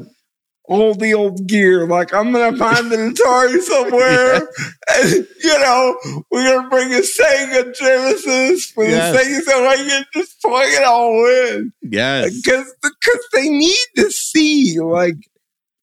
all 0.69 0.95
the 0.95 1.15
old 1.15 1.47
gear. 1.47 1.87
Like 1.87 2.13
I'm 2.13 2.33
to 2.53 2.59
find 2.59 2.91
the 2.91 2.97
Atari 2.97 3.61
somewhere, 3.63 4.49
and 4.95 5.27
you 5.43 5.59
know 5.61 5.97
we're 6.31 6.45
to 6.65 6.69
bring 6.69 6.93
a 6.93 7.03
Sega 7.03 7.73
Genesis 7.79 8.67
for 8.73 8.85
Yes. 8.85 9.13
the 9.13 9.23
Sega 9.23 9.41
so 9.43 9.67
I 9.67 9.77
can 9.77 10.05
just 10.15 10.43
plug 10.43 10.65
it 10.69 10.83
all 10.85 11.25
in 11.53 11.73
Yes. 11.83 12.35
because 12.43 12.75
because 12.83 13.27
they 13.33 13.49
need 13.49 13.87
to 13.97 14.11
see 14.11 14.81
like 14.81 15.17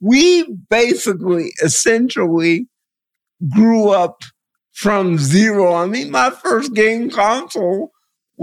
we 0.02 0.44
basically 0.70 1.54
essentially 1.64 2.68
grew 3.50 3.90
up 3.90 4.22
from 4.74 5.18
zero. 5.18 5.74
I 5.76 5.86
mean, 5.86 6.12
my 6.12 6.30
first 6.30 6.74
game 6.74 7.10
console 7.10 7.93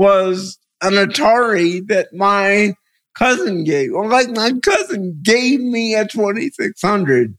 was 0.00 0.58
an 0.80 0.94
Atari 0.94 1.86
that 1.88 2.08
my 2.14 2.74
cousin 3.14 3.64
gave. 3.64 3.92
Or 3.92 4.08
like 4.08 4.30
my 4.30 4.52
cousin 4.64 5.20
gave 5.22 5.60
me 5.60 5.94
a 5.94 6.06
2600. 6.08 7.36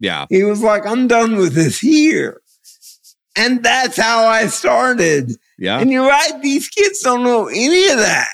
Yeah. 0.00 0.26
He 0.28 0.42
was 0.42 0.60
like, 0.62 0.84
I'm 0.84 1.06
done 1.06 1.36
with 1.36 1.54
this 1.54 1.78
here. 1.78 2.40
And 3.36 3.62
that's 3.62 3.96
how 3.96 4.26
I 4.26 4.48
started. 4.48 5.30
Yeah. 5.58 5.78
And 5.78 5.90
you're 5.92 6.08
right, 6.08 6.42
these 6.42 6.68
kids 6.68 7.00
don't 7.00 7.22
know 7.22 7.46
any 7.46 7.88
of 7.88 7.98
that. 7.98 8.28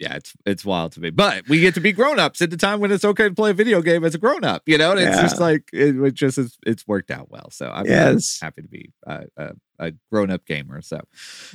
yeah, 0.00 0.16
it's 0.16 0.32
it's 0.44 0.64
wild 0.64 0.92
to 0.92 1.00
me. 1.00 1.10
But 1.10 1.48
we 1.48 1.60
get 1.60 1.74
to 1.74 1.80
be 1.80 1.92
grown 1.92 2.18
ups 2.18 2.42
at 2.42 2.50
the 2.50 2.56
time 2.56 2.80
when 2.80 2.90
it's 2.90 3.04
okay 3.04 3.28
to 3.28 3.34
play 3.34 3.50
a 3.50 3.54
video 3.54 3.80
game 3.80 4.02
as 4.04 4.14
a 4.14 4.18
grown 4.18 4.44
up, 4.44 4.62
you 4.66 4.76
know. 4.76 4.90
And 4.90 5.00
it's 5.00 5.16
Yeah. 5.16 5.22
just 5.22 5.40
like 5.40 5.68
it, 5.72 5.94
it 5.96 6.14
just 6.14 6.36
is, 6.36 6.58
it's 6.66 6.86
worked 6.88 7.10
out 7.12 7.30
well. 7.30 7.48
So 7.52 7.70
I'm 7.70 7.86
Yes. 7.86 8.38
happy 8.42 8.62
to 8.62 8.68
be 8.68 8.90
uh, 9.06 9.24
a, 9.36 9.52
a 9.80 9.92
grown 10.12 10.30
up 10.30 10.44
gamer. 10.46 10.80
So 10.82 11.00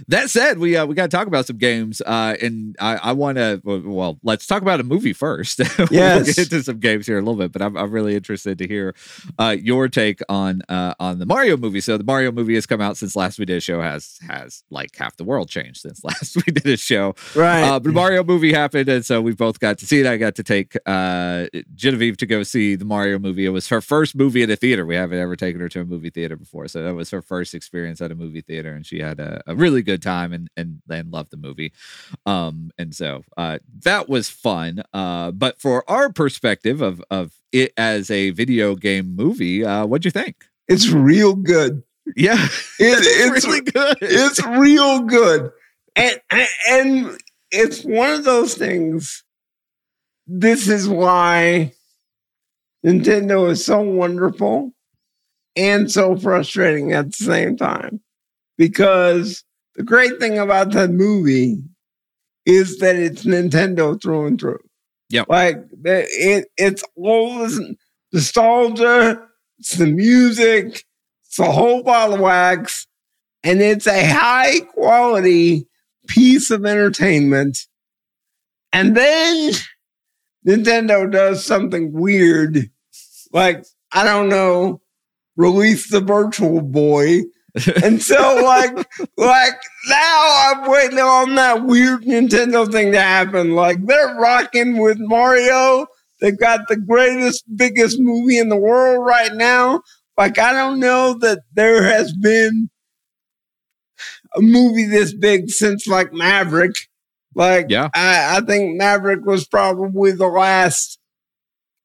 that 0.09 0.29
said, 0.29 0.59
we 0.59 0.75
uh, 0.75 0.85
we 0.85 0.95
got 0.95 1.03
to 1.09 1.15
talk 1.17 1.27
about 1.27 1.45
some 1.45 1.57
games, 1.57 2.01
uh, 2.05 2.35
and 2.41 2.75
I, 2.79 2.95
I 2.97 3.11
want 3.13 3.37
to 3.37 3.61
well, 3.63 4.19
let's 4.23 4.45
talk 4.47 4.61
about 4.61 4.79
a 4.79 4.83
movie 4.83 5.13
first. 5.13 5.59
we'll 5.77 5.87
Yes. 5.91 6.25
get 6.25 6.37
into 6.51 6.63
some 6.63 6.79
games 6.79 7.05
here 7.07 7.17
in 7.17 7.23
a 7.23 7.25
little 7.29 7.41
bit, 7.41 7.51
but 7.53 7.61
I'm, 7.61 7.77
I'm 7.77 7.91
really 7.91 8.15
interested 8.15 8.57
to 8.57 8.67
hear 8.67 8.93
uh, 9.39 9.55
your 9.61 9.87
take 9.87 10.19
on 10.27 10.61
uh, 10.67 10.93
on 10.99 11.19
the 11.19 11.25
Mario 11.25 11.55
movie. 11.55 11.79
So 11.81 11.97
the 11.97 12.03
Mario 12.03 12.31
movie 12.31 12.55
has 12.55 12.65
come 12.65 12.81
out 12.81 12.97
since 12.97 13.15
last 13.15 13.39
we 13.39 13.45
did 13.45 13.57
a 13.57 13.61
show. 13.61 13.81
has 13.81 14.17
has 14.27 14.63
like 14.69 14.95
half 14.95 15.15
the 15.17 15.23
world 15.23 15.47
changed 15.49 15.81
since 15.81 16.03
last 16.03 16.35
we 16.35 16.51
did 16.51 16.65
a 16.65 16.77
show. 16.77 17.15
Right. 17.35 17.61
Uh, 17.63 17.79
but 17.79 17.93
Mario 17.93 18.23
movie 18.23 18.51
happened, 18.53 18.89
and 18.89 19.05
so 19.05 19.21
we 19.21 19.33
both 19.33 19.59
got 19.59 19.77
to 19.77 19.85
see 19.85 19.99
it. 19.99 20.05
I 20.07 20.17
got 20.17 20.35
to 20.35 20.43
take 20.43 20.75
uh, 20.85 21.45
Genevieve 21.75 22.17
to 22.17 22.25
go 22.25 22.43
see 22.43 22.75
the 22.75 22.85
Mario 22.85 23.19
movie. 23.19 23.45
It 23.45 23.49
was 23.49 23.67
her 23.69 23.81
first 23.81 24.15
movie 24.15 24.41
in 24.43 24.49
a 24.49 24.55
theater. 24.55 24.85
We 24.85 24.95
haven't 24.95 25.19
ever 25.19 25.35
taken 25.35 25.61
her 25.61 25.69
to 25.69 25.81
a 25.81 25.85
movie 25.85 26.09
theater 26.09 26.35
before, 26.35 26.67
so 26.67 26.83
that 26.83 26.95
was 26.95 27.11
her 27.11 27.21
first 27.21 27.53
experience 27.53 28.01
at 28.01 28.11
a 28.11 28.14
movie 28.15 28.41
theater, 28.41 28.73
and 28.73 28.85
she 28.85 28.99
had 28.99 29.19
a, 29.19 29.41
a 29.47 29.55
really 29.55 29.81
good 29.81 30.01
time 30.01 30.33
and 30.33 30.49
and 30.57 30.81
and 30.89 31.11
loved 31.11 31.31
the 31.31 31.37
movie. 31.37 31.73
Um, 32.25 32.71
and 32.77 32.95
so 32.95 33.23
uh, 33.37 33.59
that 33.83 34.09
was 34.09 34.29
fun. 34.29 34.83
Uh, 34.93 35.31
but 35.31 35.59
for 35.61 35.89
our 35.89 36.11
perspective 36.11 36.81
of 36.81 37.03
of 37.11 37.33
it 37.51 37.73
as 37.77 38.09
a 38.09 38.31
video 38.31 38.75
game 38.75 39.15
movie, 39.15 39.63
uh, 39.63 39.85
what'd 39.85 40.05
you 40.05 40.11
think? 40.11 40.45
it's 40.67 40.89
real 40.89 41.35
good. 41.35 41.83
Yeah, 42.15 42.35
It, 42.79 42.79
it's 42.79 43.07
it's 43.07 43.45
really 43.47 43.61
good. 43.61 43.97
it's 44.01 44.45
real 44.45 45.01
good, 45.01 45.51
and 45.95 46.19
and 46.69 47.19
it's 47.51 47.83
one 47.83 48.11
of 48.13 48.23
those 48.23 48.55
things. 48.55 49.23
This 50.27 50.67
is 50.67 50.89
why 50.89 51.73
Nintendo 52.85 53.49
is 53.49 53.63
so 53.65 53.81
wonderful 53.81 54.71
and 55.55 55.89
so 55.91 56.15
frustrating 56.17 56.91
at 56.93 57.07
the 57.07 57.23
same 57.25 57.55
time, 57.57 58.01
because 58.57 59.43
the 59.75 59.83
great 59.83 60.19
thing 60.19 60.37
about 60.37 60.71
that 60.71 60.91
movie 60.91 61.57
is 62.45 62.79
that 62.79 62.95
it's 62.95 63.25
Nintendo 63.25 64.01
through 64.01 64.27
and 64.27 64.39
through. 64.39 64.59
Yeah, 65.09 65.23
like 65.27 65.57
it, 65.83 66.47
it's 66.57 66.83
all 66.95 67.39
this 67.39 67.59
nostalgia, 68.11 69.21
it's 69.59 69.75
the 69.75 69.87
music, 69.87 70.83
it's 71.25 71.39
a 71.39 71.51
whole 71.51 71.83
bottle 71.83 72.15
of 72.15 72.21
wax, 72.21 72.87
and 73.43 73.61
it's 73.61 73.87
a 73.87 74.07
high 74.07 74.61
quality 74.61 75.67
piece 76.07 76.49
of 76.49 76.65
entertainment. 76.65 77.59
And 78.73 78.95
then 78.95 79.53
Nintendo 80.47 81.09
does 81.11 81.45
something 81.45 81.91
weird, 81.93 82.69
like, 83.31 83.65
I 83.91 84.03
don't 84.03 84.29
know, 84.29 84.81
release 85.35 85.89
the 85.89 86.01
Virtual 86.01 86.61
Boy. 86.61 87.21
And 87.83 88.01
so, 88.01 88.41
like, 88.43 88.75
like 89.17 89.53
now 89.87 90.53
I'm 90.53 90.69
waiting 90.69 90.99
on 90.99 91.35
that 91.35 91.63
weird 91.65 92.03
Nintendo 92.03 92.69
thing 92.69 92.91
to 92.91 93.01
happen. 93.01 93.55
Like, 93.55 93.85
they're 93.85 94.15
rocking 94.15 94.77
with 94.77 94.97
Mario. 94.99 95.87
They've 96.21 96.37
got 96.37 96.67
the 96.67 96.77
greatest, 96.77 97.43
biggest 97.55 97.99
movie 97.99 98.37
in 98.37 98.49
the 98.49 98.57
world 98.57 99.05
right 99.05 99.33
now. 99.33 99.81
Like, 100.17 100.39
I 100.39 100.53
don't 100.53 100.79
know 100.79 101.17
that 101.19 101.39
there 101.53 101.83
has 101.83 102.13
been 102.13 102.69
a 104.35 104.41
movie 104.41 104.85
this 104.85 105.13
big 105.13 105.49
since 105.49 105.87
like 105.87 106.13
Maverick. 106.13 106.75
Like, 107.35 107.67
Yeah. 107.69 107.89
I, 107.93 108.37
I 108.37 108.41
think 108.41 108.77
Maverick 108.77 109.25
was 109.25 109.45
probably 109.45 110.11
the 110.11 110.27
last 110.27 110.99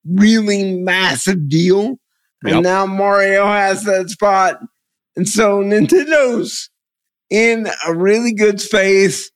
really 0.05 0.81
massive 0.81 1.49
deal. 1.49 1.99
And 2.43 2.63
now 2.63 2.87
Mario 2.87 3.47
has 3.47 3.85
that 3.85 4.09
spot. 4.11 4.61
And 5.17 5.29
so 5.29 5.63
Nintendo's 5.63 6.71
in 7.31 7.69
a 7.87 7.95
really 7.95 8.33
good 8.33 8.61
space. 8.61 9.31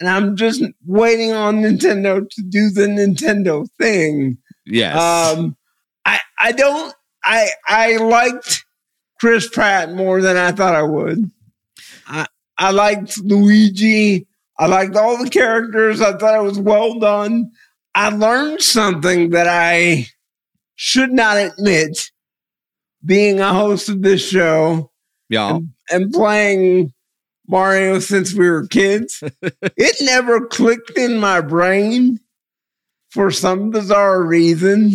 And 0.00 0.08
I'm 0.08 0.36
just 0.36 0.62
waiting 0.86 1.32
on 1.32 1.62
Nintendo 1.62 2.28
to 2.28 2.42
do 2.42 2.70
the 2.70 2.86
Nintendo 2.86 3.66
thing. 3.78 4.38
yes. 4.66 4.96
Um, 4.96 5.56
I 6.04 6.18
I 6.38 6.52
don't 6.52 6.94
I 7.24 7.48
I 7.66 7.96
liked 7.96 8.64
Chris 9.20 9.48
Pratt 9.48 9.94
more 9.94 10.20
than 10.20 10.36
I 10.36 10.52
thought 10.52 10.74
I 10.74 10.82
would. 10.82 11.30
I 12.06 12.26
I 12.58 12.70
liked 12.72 13.18
Luigi. 13.18 14.26
I 14.58 14.66
liked 14.66 14.96
all 14.96 15.22
the 15.22 15.30
characters. 15.30 16.00
I 16.00 16.16
thought 16.16 16.38
it 16.38 16.42
was 16.42 16.58
well 16.58 16.98
done. 16.98 17.50
I 17.94 18.10
learned 18.10 18.60
something 18.60 19.30
that 19.30 19.46
I 19.48 20.06
should 20.74 21.12
not 21.12 21.36
admit 21.36 22.10
being 23.04 23.40
a 23.40 23.52
host 23.52 23.88
of 23.88 24.02
this 24.02 24.26
show 24.26 24.90
yeah. 25.34 25.58
and 25.90 26.12
playing 26.12 26.92
Mario 27.48 27.98
since 27.98 28.32
we 28.32 28.48
were 28.48 28.66
kids. 28.66 29.22
it 29.42 29.96
never 30.00 30.46
clicked 30.46 30.96
in 30.96 31.18
my 31.18 31.40
brain 31.40 32.20
for 33.10 33.30
some 33.30 33.70
bizarre 33.70 34.22
reason 34.22 34.92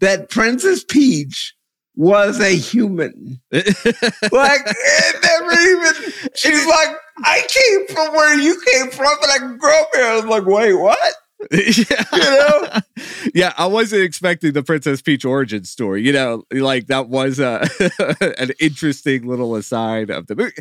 that 0.00 0.30
Princess 0.30 0.84
Peach 0.84 1.54
was 1.96 2.40
a 2.40 2.54
human. 2.54 3.40
Like, 3.52 4.62
it 4.66 5.16
never 5.22 5.52
even, 5.52 6.12
she's 6.34 6.66
like, 6.66 6.96
I 7.24 7.46
came 7.48 7.96
from 7.96 8.14
where 8.14 8.38
you 8.38 8.60
came 8.72 8.90
from, 8.90 9.16
and 9.22 9.30
I 9.30 9.56
grew 9.56 9.80
up 9.80 9.88
here. 9.94 10.04
I 10.04 10.16
was 10.16 10.24
like, 10.24 10.44
wait, 10.44 10.74
what? 10.74 11.14
Yeah. 11.50 12.04
You 12.12 12.20
know? 12.20 12.68
yeah, 13.34 13.52
I 13.56 13.66
wasn't 13.66 14.02
expecting 14.02 14.52
the 14.52 14.62
Princess 14.62 15.02
Peach 15.02 15.24
origin 15.24 15.64
story. 15.64 16.02
You 16.02 16.12
know, 16.12 16.44
like 16.52 16.86
that 16.86 17.08
was 17.08 17.40
uh, 17.40 17.66
an 18.38 18.50
interesting 18.60 19.26
little 19.26 19.54
aside 19.56 20.10
of 20.10 20.26
the 20.26 20.36
movie. 20.36 20.52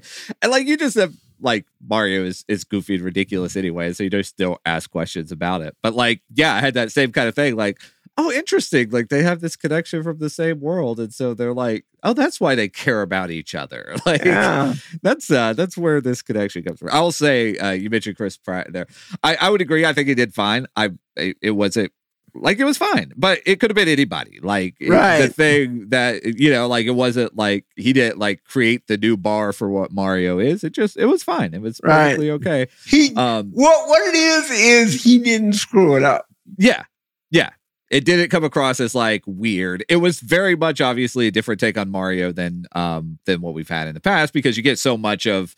And 0.41 0.51
like 0.51 0.67
you 0.67 0.77
just 0.77 0.95
have 0.95 1.13
like 1.39 1.65
Mario 1.85 2.23
is 2.23 2.45
is 2.47 2.63
goofy 2.63 2.95
and 2.95 3.03
ridiculous 3.03 3.55
anyway, 3.55 3.93
so 3.93 4.03
you 4.03 4.09
just 4.09 4.37
don't 4.37 4.59
ask 4.65 4.89
questions 4.89 5.31
about 5.31 5.61
it. 5.61 5.75
But 5.83 5.93
like, 5.93 6.21
yeah, 6.33 6.53
I 6.53 6.59
had 6.59 6.73
that 6.75 6.91
same 6.91 7.11
kind 7.11 7.27
of 7.27 7.35
thing. 7.35 7.55
Like, 7.55 7.79
oh, 8.17 8.31
interesting. 8.31 8.89
Like 8.91 9.09
they 9.09 9.23
have 9.23 9.41
this 9.41 9.55
connection 9.55 10.03
from 10.03 10.19
the 10.19 10.29
same 10.29 10.59
world, 10.59 10.99
and 10.99 11.13
so 11.13 11.33
they're 11.33 11.53
like, 11.53 11.85
oh, 12.03 12.13
that's 12.13 12.39
why 12.39 12.55
they 12.55 12.69
care 12.69 13.01
about 13.01 13.31
each 13.31 13.55
other. 13.55 13.95
Like, 14.05 14.23
Yeah. 14.25 14.73
that's 15.01 15.31
uh 15.31 15.53
that's 15.53 15.77
where 15.77 16.01
this 16.01 16.21
connection 16.21 16.63
comes 16.63 16.79
from. 16.79 16.89
I 16.91 16.99
will 17.01 17.11
say 17.11 17.57
uh 17.57 17.71
you 17.71 17.89
mentioned 17.89 18.17
Chris 18.17 18.37
Pratt 18.37 18.71
there. 18.73 18.87
I, 19.23 19.35
I 19.35 19.49
would 19.49 19.61
agree. 19.61 19.85
I 19.85 19.93
think 19.93 20.07
he 20.09 20.15
did 20.15 20.33
fine. 20.33 20.67
I 20.75 20.91
it, 21.15 21.37
it 21.41 21.51
wasn't 21.51 21.91
like 22.35 22.57
it 22.59 22.63
was 22.65 22.79
fine, 22.79 23.13
but 23.15 23.41
it 23.45 23.59
could 23.59 23.69
have 23.69 23.75
been 23.75 23.87
anybody. 23.87 24.39
Like 24.41 24.75
it- 24.79 24.89
the 24.89 25.27
thing 25.29 25.89
that 25.89 26.23
you 26.39 26.49
know, 26.51 26.67
like 26.67 26.85
it 26.87 26.91
wasn't 26.95 27.35
like 27.37 27.65
he 27.75 27.93
didn't 27.93 28.17
like 28.19 28.43
create 28.43 28.87
the 28.87 28.97
new 28.97 29.15
bar 29.17 29.53
for 29.53 29.69
what 29.69 29.91
Mario 29.91 30.39
is. 30.39 30.63
It 30.63 30.73
just 30.73 30.97
it 30.97 31.05
was 31.05 31.23
fine. 31.23 31.53
It 31.53 31.61
was 31.61 31.79
Right. 31.83 32.05
perfectly 32.17 32.31
okay. 32.31 32.67
He 32.85 33.13
Um, 33.15 33.51
what 33.53 33.87
what 33.87 34.01
it 34.07 34.15
is 34.15 34.49
is 34.51 35.03
he 35.03 35.19
didn't 35.19 35.53
screw 35.53 35.95
it 35.95 36.03
up. 36.03 36.25
yeah, 36.57 36.83
yeah. 37.31 37.51
It 37.93 38.05
didn't 38.05 38.29
come 38.29 38.43
across 38.43 38.79
as 38.79 38.95
like 38.95 39.21
weird. 39.27 39.85
It 39.87 39.97
was 39.97 40.19
very 40.19 40.55
much 40.55 40.81
obviously 40.81 41.27
a 41.27 41.31
different 41.31 41.59
take 41.59 41.77
on 41.77 41.89
Mario 41.91 42.31
than 42.31 42.65
um 42.73 43.19
than 43.25 43.39
what 43.39 43.53
we've 43.53 43.69
had 43.69 43.87
in 43.87 43.93
the 43.93 44.01
past 44.01 44.33
because 44.33 44.57
you 44.57 44.63
get 44.63 44.79
so 44.79 44.97
much 44.97 45.27
of 45.27 45.55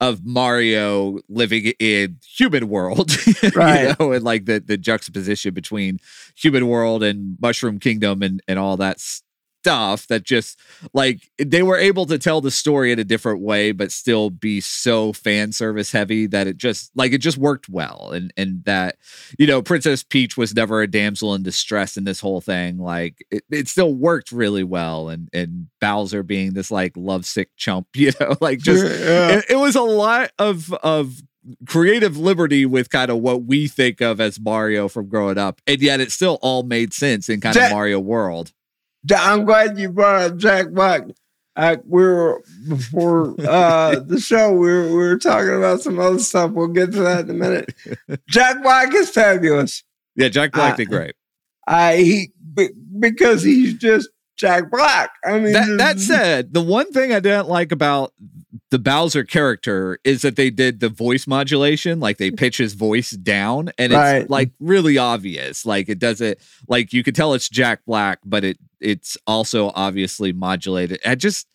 of 0.00 0.24
Mario 0.24 1.18
living 1.28 1.72
in 1.80 2.18
human 2.24 2.68
world, 2.68 3.10
Right. 3.56 3.88
you 3.88 3.94
know, 3.98 4.12
and 4.12 4.22
like 4.24 4.44
the 4.44 4.60
the 4.60 4.78
juxtaposition 4.78 5.54
between 5.54 5.98
human 6.36 6.68
world 6.68 7.02
and 7.02 7.36
Mushroom 7.42 7.80
Kingdom 7.80 8.22
and 8.22 8.40
and 8.46 8.60
all 8.60 8.76
that 8.76 8.98
stuff 9.62 10.08
that 10.08 10.24
just 10.24 10.58
like 10.92 11.30
they 11.38 11.62
were 11.62 11.76
able 11.76 12.04
to 12.04 12.18
tell 12.18 12.40
the 12.40 12.50
story 12.50 12.90
in 12.90 12.98
a 12.98 13.04
different 13.04 13.40
way 13.40 13.70
but 13.70 13.92
still 13.92 14.28
be 14.28 14.60
so 14.60 15.12
fan 15.12 15.52
service 15.52 15.92
heavy 15.92 16.26
that 16.26 16.48
it 16.48 16.56
just 16.56 16.90
like 16.96 17.12
it 17.12 17.18
just 17.18 17.38
worked 17.38 17.68
well 17.68 18.10
and 18.12 18.32
and 18.36 18.64
that 18.64 18.96
you 19.38 19.46
know 19.46 19.62
princess 19.62 20.02
peach 20.02 20.36
was 20.36 20.52
never 20.52 20.82
a 20.82 20.88
damsel 20.88 21.32
in 21.32 21.44
distress 21.44 21.96
in 21.96 22.02
this 22.02 22.18
whole 22.18 22.40
thing 22.40 22.76
like 22.76 23.24
it, 23.30 23.44
it 23.52 23.68
still 23.68 23.94
worked 23.94 24.32
really 24.32 24.64
well 24.64 25.08
and 25.08 25.28
and 25.32 25.68
bowser 25.80 26.24
being 26.24 26.54
this 26.54 26.72
like 26.72 26.92
lovesick 26.96 27.48
chump 27.56 27.86
you 27.94 28.10
know 28.18 28.34
like 28.40 28.58
just 28.58 28.82
Yeah. 28.82 29.38
it, 29.38 29.44
it 29.50 29.56
was 29.56 29.76
a 29.76 29.82
lot 29.82 30.32
of 30.40 30.72
of 30.82 31.22
creative 31.68 32.16
liberty 32.16 32.66
with 32.66 32.90
kind 32.90 33.10
of 33.10 33.18
what 33.18 33.44
we 33.44 33.68
think 33.68 34.00
of 34.00 34.20
as 34.20 34.38
Mario 34.40 34.88
from 34.88 35.08
growing 35.08 35.38
up, 35.38 35.60
and 35.66 35.80
yet 35.80 36.00
it 36.00 36.12
still 36.12 36.38
all 36.40 36.62
made 36.62 36.92
sense 36.92 37.28
in 37.28 37.40
kind 37.40 37.56
of 37.56 37.72
Mario 37.72 37.98
world. 38.00 38.52
I'm 39.16 39.44
glad 39.44 39.78
you 39.78 39.90
brought 39.90 40.22
up 40.22 40.36
Jack 40.36 40.70
Black. 40.70 41.02
Uh, 41.54 41.76
we 41.86 42.02
were 42.02 42.42
before 42.68 43.34
uh, 43.46 44.00
the 44.00 44.18
show. 44.18 44.52
We 44.52 44.68
were, 44.68 44.86
we 44.88 44.94
were 44.94 45.18
talking 45.18 45.54
about 45.54 45.80
some 45.82 45.98
other 45.98 46.18
stuff. 46.18 46.52
We'll 46.52 46.68
get 46.68 46.92
to 46.92 47.00
that 47.00 47.24
in 47.24 47.30
a 47.30 47.34
minute. 47.34 47.74
Jack 48.28 48.62
Black 48.62 48.94
is 48.94 49.10
fabulous. 49.10 49.84
Yeah, 50.16 50.28
Jack 50.28 50.52
Black 50.52 50.74
Uh, 50.74 50.76
did 50.76 50.88
great. 50.88 51.14
I 51.66 51.96
he 51.98 52.32
because 52.98 53.42
he's 53.42 53.74
just 53.74 54.08
Jack 54.36 54.70
Black. 54.70 55.10
I 55.24 55.38
mean, 55.38 55.52
That 55.52 55.78
that 55.78 56.00
said, 56.00 56.52
the 56.52 56.62
one 56.62 56.92
thing 56.92 57.12
I 57.12 57.20
didn't 57.20 57.48
like 57.48 57.72
about 57.72 58.12
the 58.70 58.78
Bowser 58.78 59.22
character 59.24 59.98
is 60.02 60.22
that 60.22 60.36
they 60.36 60.48
did 60.48 60.80
the 60.80 60.88
voice 60.88 61.26
modulation, 61.26 62.00
like 62.00 62.16
they 62.16 62.30
pitch 62.30 62.56
his 62.56 62.72
voice 62.72 63.10
down, 63.10 63.70
and 63.78 63.92
it's 63.92 64.30
like 64.30 64.50
really 64.60 64.96
obvious. 64.96 65.66
Like 65.66 65.88
it 65.88 65.98
doesn't 65.98 66.38
like 66.68 66.92
you 66.92 67.02
could 67.02 67.14
tell 67.14 67.34
it's 67.34 67.48
Jack 67.48 67.80
Black, 67.86 68.20
but 68.24 68.44
it 68.44 68.58
it's 68.80 69.16
also 69.26 69.72
obviously 69.74 70.32
modulated. 70.32 71.00
I 71.04 71.14
just 71.14 71.46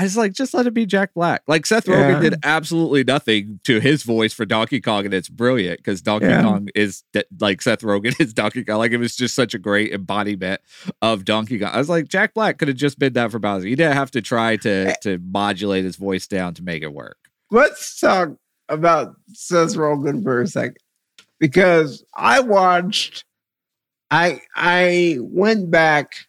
I 0.00 0.04
was 0.04 0.16
like, 0.16 0.32
just 0.32 0.54
let 0.54 0.66
it 0.66 0.74
be 0.74 0.86
Jack 0.86 1.12
Black. 1.14 1.42
Like 1.48 1.66
Seth 1.66 1.86
Rogen 1.86 2.12
Yeah. 2.14 2.20
did 2.30 2.34
absolutely 2.44 3.02
nothing 3.02 3.58
to 3.64 3.80
his 3.80 4.04
voice 4.04 4.32
for 4.32 4.44
Donkey 4.46 4.80
Kong, 4.80 5.04
and 5.04 5.12
it's 5.12 5.28
brilliant 5.28 5.78
because 5.78 6.00
Donkey 6.00 6.26
Yeah. 6.26 6.42
Kong 6.42 6.68
is 6.76 7.02
like 7.40 7.60
Seth 7.60 7.80
Rogen 7.80 8.14
is 8.20 8.32
Donkey 8.32 8.62
Kong. 8.64 8.78
Like 8.78 8.92
it 8.92 8.98
was 8.98 9.16
just 9.16 9.34
such 9.34 9.54
a 9.54 9.58
great 9.58 9.92
embodiment 9.92 10.60
of 11.02 11.24
Donkey 11.24 11.58
Kong. 11.58 11.70
I 11.72 11.78
was 11.78 11.88
like, 11.88 12.06
Jack 12.06 12.34
Black 12.34 12.58
could 12.58 12.68
have 12.68 12.76
just 12.76 12.98
been 13.00 13.14
that 13.14 13.32
for 13.32 13.40
Bowser. 13.40 13.66
He 13.66 13.74
didn't 13.74 13.94
have 13.96 14.12
to 14.12 14.22
try 14.22 14.56
to 14.58 14.70
eh. 14.90 14.94
to 15.02 15.18
modulate 15.18 15.84
his 15.84 15.96
voice 15.96 16.28
down 16.28 16.54
to 16.54 16.62
make 16.62 16.82
it 16.84 16.92
work. 16.92 17.16
let's 17.50 17.98
talk 17.98 18.30
about 18.68 19.16
Seth 19.32 19.74
Rogen 19.74 20.22
for 20.22 20.40
a 20.42 20.46
second 20.46 20.76
because 21.40 22.04
I 22.14 22.38
watched. 22.40 23.24
I 24.12 24.40
I 24.54 25.18
went 25.20 25.70
back 25.70 26.27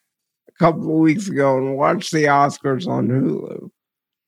couple 0.60 0.84
of 0.84 1.00
weeks 1.00 1.28
ago 1.30 1.58
and 1.58 1.78
watched 1.78 2.12
the 2.12 2.25
Oscars 2.25 2.88
on 2.88 3.08
Hulu, 3.08 3.70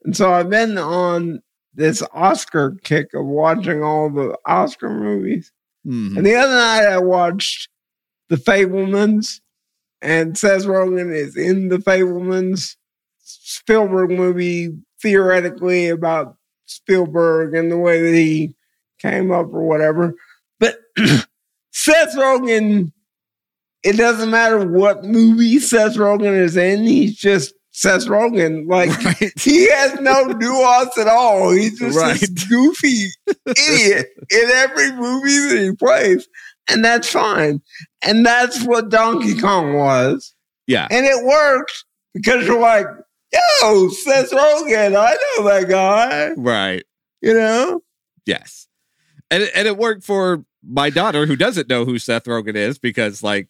and 0.03 0.15
so 0.15 0.31
I've 0.33 0.49
been 0.49 0.77
on 0.77 1.41
this 1.73 2.03
Oscar 2.13 2.77
kick 2.83 3.07
of 3.13 3.25
watching 3.25 3.83
all 3.83 4.09
the 4.09 4.37
Oscar 4.45 4.89
movies. 4.89 5.51
Mhm. 5.87 6.17
And 6.17 6.25
the 6.25 6.35
other 6.35 6.53
night 6.53 6.85
I 6.85 6.99
watched 6.99 7.69
The 8.29 8.35
Fabelmans, 8.35 9.39
and 10.01 10.37
Seth 10.37 10.63
Rogen 10.65 11.13
is 11.13 11.37
in 11.37 11.69
The 11.69 11.77
Fabelmans 11.77 12.75
Spielberg 13.23 14.11
movie, 14.11 14.73
theoretically 15.01 15.87
about 15.89 16.35
Spielberg 16.65 17.55
and 17.55 17.71
the 17.71 17.77
way 17.77 18.01
that 18.01 18.13
he 18.15 18.55
came 18.99 19.31
up 19.31 19.53
or 19.53 19.63
whatever. 19.63 20.13
But 20.59 20.79
Seth 21.71 22.15
Rogen, 22.15 22.91
it 23.83 23.97
doesn't 23.97 24.29
matter 24.29 24.65
what 24.65 25.03
movie 25.03 25.59
Seth 25.59 25.95
Rogen 25.95 26.37
is 26.37 26.55
in, 26.57 26.83
he's 26.83 27.15
just 27.17 27.53
Seth 27.71 28.05
Rogen. 28.05 28.67
Like, 28.67 28.89
Right. 29.05 29.31
he 29.39 29.69
has 29.71 29.99
no 29.99 30.23
nuance 30.25 30.97
at 30.97 31.07
all. 31.07 31.51
He's 31.51 31.79
just 31.79 31.97
Right. 31.97 32.19
this 32.19 32.29
goofy 32.49 33.07
idiot 33.47 34.07
in 34.29 34.49
every 34.51 34.91
movie 34.93 35.39
that 35.55 35.61
he 35.63 35.71
plays. 35.75 36.27
And 36.69 36.85
that's 36.85 37.09
fine. 37.09 37.61
And 38.03 38.25
that's 38.25 38.63
what 38.63 38.89
Donkey 38.89 39.37
Kong 39.39 39.73
was. 39.73 40.33
Yeah. 40.67 40.87
And 40.91 41.05
it 41.05 41.25
worked 41.25 41.85
because 42.13 42.45
you're 42.45 42.59
like, 42.59 42.85
yo, 43.61 43.89
Seth 43.89 44.31
Rogen, 44.31 44.95
I 44.95 45.17
know 45.37 45.43
that 45.49 45.67
guy. 45.67 46.31
Right. 46.37 46.83
You 47.21 47.33
know? 47.33 47.81
Yes. 48.25 48.67
And 49.31 49.49
and 49.55 49.67
it 49.67 49.77
worked 49.77 50.03
for 50.03 50.45
my 50.63 50.89
daughter 50.89 51.25
who 51.25 51.35
doesn't 51.35 51.67
know 51.69 51.85
who 51.85 51.97
Seth 51.97 52.25
Rogen 52.25 52.55
is 52.55 52.77
because 52.77 53.23
like 53.23 53.47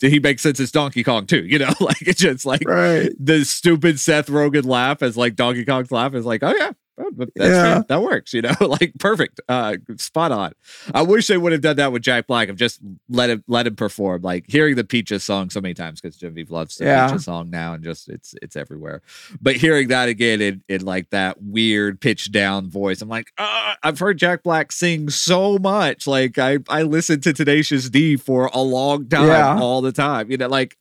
he 0.00 0.18
makes 0.20 0.42
sense 0.42 0.60
as 0.60 0.70
Donkey 0.70 1.02
Kong 1.04 1.26
too, 1.26 1.44
you 1.44 1.58
know? 1.58 1.72
Like 1.80 2.02
it's 2.02 2.20
just 2.20 2.46
like 2.46 2.66
Right. 2.66 3.10
the 3.18 3.44
stupid 3.44 4.00
Seth 4.00 4.28
Rogen 4.28 4.64
laugh 4.64 5.02
as 5.02 5.16
like 5.16 5.34
Donkey 5.36 5.64
Kong's 5.64 5.90
laugh 5.90 6.14
is 6.14 6.24
like, 6.24 6.42
oh 6.42 6.54
yeah, 6.56 6.72
oh, 6.98 7.10
Yeah. 7.36 7.74
fair. 7.74 7.84
that 7.88 8.02
works, 8.02 8.32
you 8.34 8.42
know, 8.42 8.54
like 8.60 8.92
perfect, 8.98 9.40
uh, 9.48 9.76
spot 9.96 10.32
on. 10.32 10.52
I 10.94 11.02
wish 11.02 11.26
they 11.26 11.36
would 11.38 11.52
have 11.52 11.60
done 11.60 11.76
that 11.76 11.92
with 11.92 12.02
Jack 12.02 12.26
Black 12.26 12.48
of 12.48 12.56
just 12.56 12.80
let 13.08 13.30
him 13.30 13.42
let 13.48 13.66
him 13.66 13.76
perform. 13.76 14.22
Like 14.22 14.44
hearing 14.48 14.76
the 14.76 14.84
Peaches 14.84 15.24
song 15.24 15.50
so 15.50 15.60
many 15.60 15.74
times 15.74 16.00
because 16.00 16.16
Genevieve 16.16 16.50
loves 16.50 16.76
the 16.76 16.84
Yeah. 16.86 17.08
Peaches 17.08 17.24
song 17.24 17.50
now, 17.50 17.74
and 17.74 17.82
just 17.84 18.08
it's 18.08 18.34
it's 18.42 18.56
everywhere. 18.56 19.02
But 19.40 19.56
hearing 19.56 19.88
that 19.88 20.08
again 20.08 20.40
in, 20.40 20.62
in 20.68 20.84
like 20.84 21.10
that 21.10 21.42
weird 21.42 22.00
pitch 22.00 22.30
down 22.32 22.68
voice, 22.70 23.02
I'm 23.02 23.08
like, 23.08 23.32
ah, 23.38 23.76
I've 23.82 23.98
heard 23.98 24.18
Jack 24.18 24.42
Black 24.42 24.72
sing 24.72 25.10
so 25.10 25.58
much. 25.58 26.06
Like 26.06 26.38
I 26.38 26.58
I 26.68 26.82
listened 26.82 27.22
to 27.24 27.32
Tenacious 27.32 27.90
D 27.90 28.16
for 28.16 28.50
a 28.52 28.60
long 28.60 29.08
time, 29.08 29.26
Yeah. 29.28 29.58
all 29.58 29.80
the 29.80 29.92
time. 29.92 30.30
You 30.30 30.36
know, 30.36 30.48
like 30.48 30.76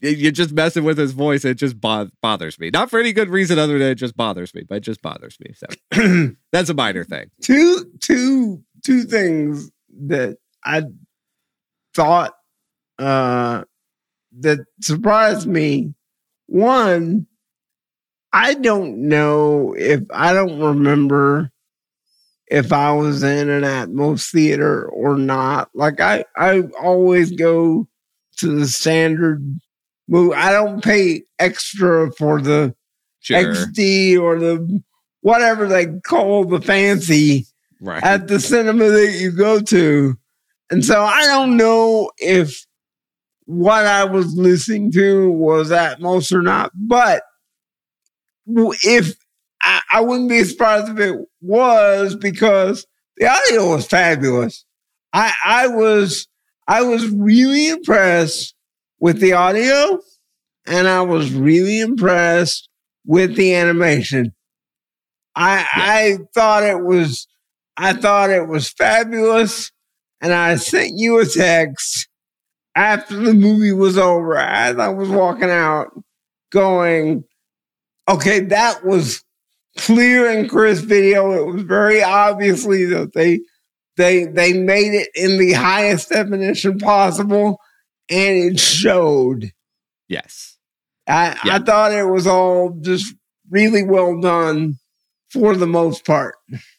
you're 0.00 0.32
just 0.32 0.52
messing 0.52 0.84
with 0.84 0.98
his 0.98 1.12
voice. 1.12 1.44
It 1.44 1.54
just 1.54 1.80
bo- 1.80 2.10
bothers 2.22 2.58
me. 2.58 2.70
Not 2.70 2.90
for 2.90 2.98
any 2.98 3.12
good 3.12 3.28
reason 3.28 3.58
other 3.58 3.78
than 3.78 3.88
it 3.88 3.94
just 3.96 4.16
bothers 4.16 4.54
me, 4.54 4.62
but 4.68 4.76
it 4.76 4.80
just 4.80 5.02
bothers 5.02 5.38
me. 5.40 5.54
So 5.56 5.66
that's 6.52 6.68
a 6.68 6.74
minor 6.74 7.04
thing. 7.04 7.30
two 7.42 7.90
two 8.00 8.62
two 8.84 9.02
things 9.04 9.70
that 10.06 10.36
I 10.64 10.82
thought 11.94 12.34
uh 12.98 13.64
that 14.40 14.58
surprised 14.82 15.46
me. 15.48 15.94
One, 16.46 17.26
I 18.32 18.54
don't 18.54 19.08
know 19.08 19.74
if 19.76 20.02
I 20.12 20.32
don't 20.34 20.60
remember 20.60 21.50
if 22.48 22.72
I 22.72 22.92
was 22.92 23.22
in 23.22 23.48
an 23.48 23.62
Atmos 23.62 24.30
theater 24.30 24.86
or 24.88 25.16
not. 25.16 25.70
Like 25.74 26.00
I 26.00 26.24
I 26.36 26.62
always 26.80 27.32
go 27.32 27.88
to 28.38 28.58
the 28.58 28.66
standard 28.66 29.42
movie. 30.06 30.34
I 30.34 30.52
don't 30.52 30.84
pay 30.84 31.22
extra 31.38 32.12
for 32.12 32.40
the 32.40 32.74
Sure. 33.20 33.54
XD 33.54 34.20
or 34.20 34.38
the 34.38 34.82
whatever 35.26 35.66
they 35.66 35.86
call 36.04 36.44
the 36.44 36.60
fancy 36.60 37.44
right. 37.80 38.00
at 38.04 38.28
the 38.28 38.38
cinema 38.38 38.88
that 38.88 39.10
you 39.18 39.32
go 39.32 39.58
to. 39.58 40.16
And 40.70 40.84
so 40.84 41.02
I 41.02 41.24
don't 41.24 41.56
know 41.56 42.12
if 42.18 42.64
what 43.44 43.86
I 43.86 44.04
was 44.04 44.32
listening 44.36 44.92
to 44.92 45.28
was 45.32 45.72
Atmos 45.72 46.30
or 46.30 46.42
not, 46.42 46.70
but 46.76 47.24
if 48.46 49.16
I, 49.60 49.80
I 49.94 50.00
wouldn't 50.02 50.28
be 50.28 50.44
surprised 50.44 50.90
if 50.90 50.98
it 51.00 51.18
was 51.40 52.14
because 52.14 52.86
the 53.16 53.26
audio 53.26 53.74
was 53.74 53.84
fabulous. 53.84 54.64
I, 55.12 55.32
I 55.44 55.66
was, 55.66 56.28
I 56.68 56.82
was 56.82 57.10
really 57.10 57.68
impressed 57.68 58.54
with 59.00 59.18
the 59.18 59.32
audio 59.32 59.98
and 60.68 60.86
I 60.86 61.00
was 61.00 61.32
really 61.32 61.80
impressed 61.80 62.68
with 63.04 63.34
the 63.34 63.56
animation. 63.56 64.32
I 65.36 65.66
I 65.72 66.18
thought 66.34 66.62
it 66.64 66.82
was 66.82 67.26
I 67.76 67.92
thought 67.92 68.30
it 68.30 68.48
was 68.48 68.70
fabulous, 68.70 69.70
and 70.20 70.32
I 70.32 70.56
sent 70.56 70.92
you 70.94 71.20
a 71.20 71.26
text 71.26 72.08
after 72.74 73.16
the 73.16 73.34
movie 73.34 73.72
was 73.72 73.98
over. 73.98 74.36
As 74.36 74.78
I 74.78 74.88
was 74.88 75.10
walking 75.10 75.50
out, 75.50 75.88
going, 76.50 77.24
"Okay, 78.08 78.40
that 78.40 78.84
was 78.84 79.22
clear 79.76 80.30
and 80.30 80.48
crisp 80.48 80.84
video. 80.84 81.32
It 81.32 81.52
was 81.52 81.62
very 81.62 82.02
obviously 82.02 82.86
that 82.86 83.12
they 83.12 83.40
they 83.98 84.24
they 84.24 84.54
made 84.54 84.94
it 84.94 85.10
in 85.14 85.38
the 85.38 85.52
highest 85.52 86.08
definition 86.08 86.78
possible, 86.78 87.58
and 88.08 88.52
it 88.52 88.58
showed. 88.58 89.50
Yes. 90.08 90.56
I, 91.06 91.38
Yeah. 91.44 91.56
I 91.56 91.58
thought 91.58 91.92
it 91.92 92.04
was 92.04 92.26
all 92.26 92.78
just 92.80 93.14
really 93.50 93.84
well 93.84 94.20
done 94.20 94.78
for 95.40 95.56
the 95.56 95.66
most 95.66 96.04
part. 96.04 96.36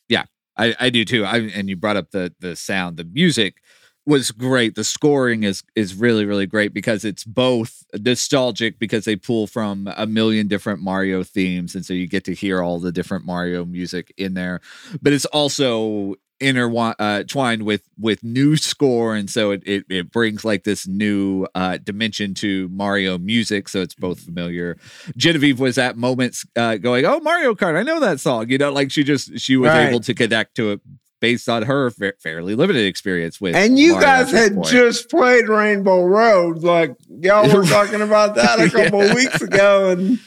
Yeah, 0.09 0.25
I, 0.57 0.75
I 0.79 0.89
do 0.89 1.05
too. 1.05 1.25
I 1.25 1.37
and 1.37 1.69
you 1.69 1.75
brought 1.75 1.97
up 1.97 2.11
the 2.11 2.33
the 2.39 2.55
sound, 2.55 2.97
the 2.97 3.03
music 3.03 3.61
was 4.05 4.31
great. 4.31 4.75
The 4.75 4.83
scoring 4.83 5.43
is 5.43 5.63
is 5.75 5.93
really 5.93 6.25
really 6.25 6.47
great 6.47 6.73
because 6.73 7.05
it's 7.05 7.23
both 7.23 7.83
nostalgic 7.93 8.79
because 8.79 9.05
they 9.05 9.15
pull 9.15 9.47
from 9.47 9.91
a 9.95 10.07
million 10.07 10.47
different 10.47 10.81
Mario 10.81 11.23
themes, 11.23 11.75
and 11.75 11.85
so 11.85 11.93
you 11.93 12.07
get 12.07 12.23
to 12.25 12.33
hear 12.33 12.61
all 12.61 12.79
the 12.79 12.91
different 12.91 13.25
Mario 13.25 13.65
music 13.65 14.13
in 14.17 14.33
there. 14.33 14.61
But 15.01 15.13
it's 15.13 15.25
also 15.25 16.15
intertwined 16.39 17.61
uh, 17.61 17.65
with 17.65 17.83
with 17.99 18.23
new 18.23 18.55
score, 18.57 19.15
and 19.15 19.29
so 19.29 19.51
it 19.51 19.63
it, 19.65 19.83
it 19.89 20.11
brings 20.11 20.43
like 20.45 20.63
this 20.63 20.87
new 20.87 21.47
uh, 21.55 21.77
dimension 21.77 22.33
to 22.35 22.67
Mario 22.69 23.17
music. 23.17 23.69
So 23.69 23.81
it's 23.81 23.95
both 23.95 24.19
familiar 24.19 24.77
Genevieve 25.15 25.59
was 25.59 25.77
at 25.77 25.97
moments 25.97 26.45
uh, 26.55 26.77
going, 26.77 27.05
"Oh, 27.05 27.19
Mario 27.19 27.53
Kart, 27.55 27.77
I 27.77 27.83
know 27.83 27.99
that 27.99 28.19
song." 28.19 28.49
You 28.49 28.57
know, 28.57 28.71
like 28.71 28.91
she 28.91 29.03
just 29.03 29.39
she 29.39 29.57
was 29.57 29.69
Right. 29.69 29.89
able 29.89 29.99
to 30.01 30.13
connect 30.13 30.55
to 30.55 30.71
it 30.71 30.81
based 31.19 31.49
on 31.49 31.63
her 31.63 31.89
fa- 31.89 32.13
fairly 32.21 32.53
limited 32.53 32.85
experience 32.85 33.41
with. 33.41 33.55
And 33.55 33.79
you 33.79 33.93
Mario 33.93 34.05
guys 34.07 34.31
had 34.31 34.53
point. 34.53 34.67
just 34.67 35.09
played 35.09 35.47
Rainbow 35.49 36.03
Road. 36.05 36.61
Like, 36.61 36.95
y'all 37.09 37.51
were 37.51 37.65
talking 37.65 38.01
about 38.01 38.35
that 38.35 38.59
a 38.59 38.69
couple 38.69 39.03
Yeah. 39.03 39.15
weeks 39.15 39.41
ago 39.41 39.89
and 39.89 40.19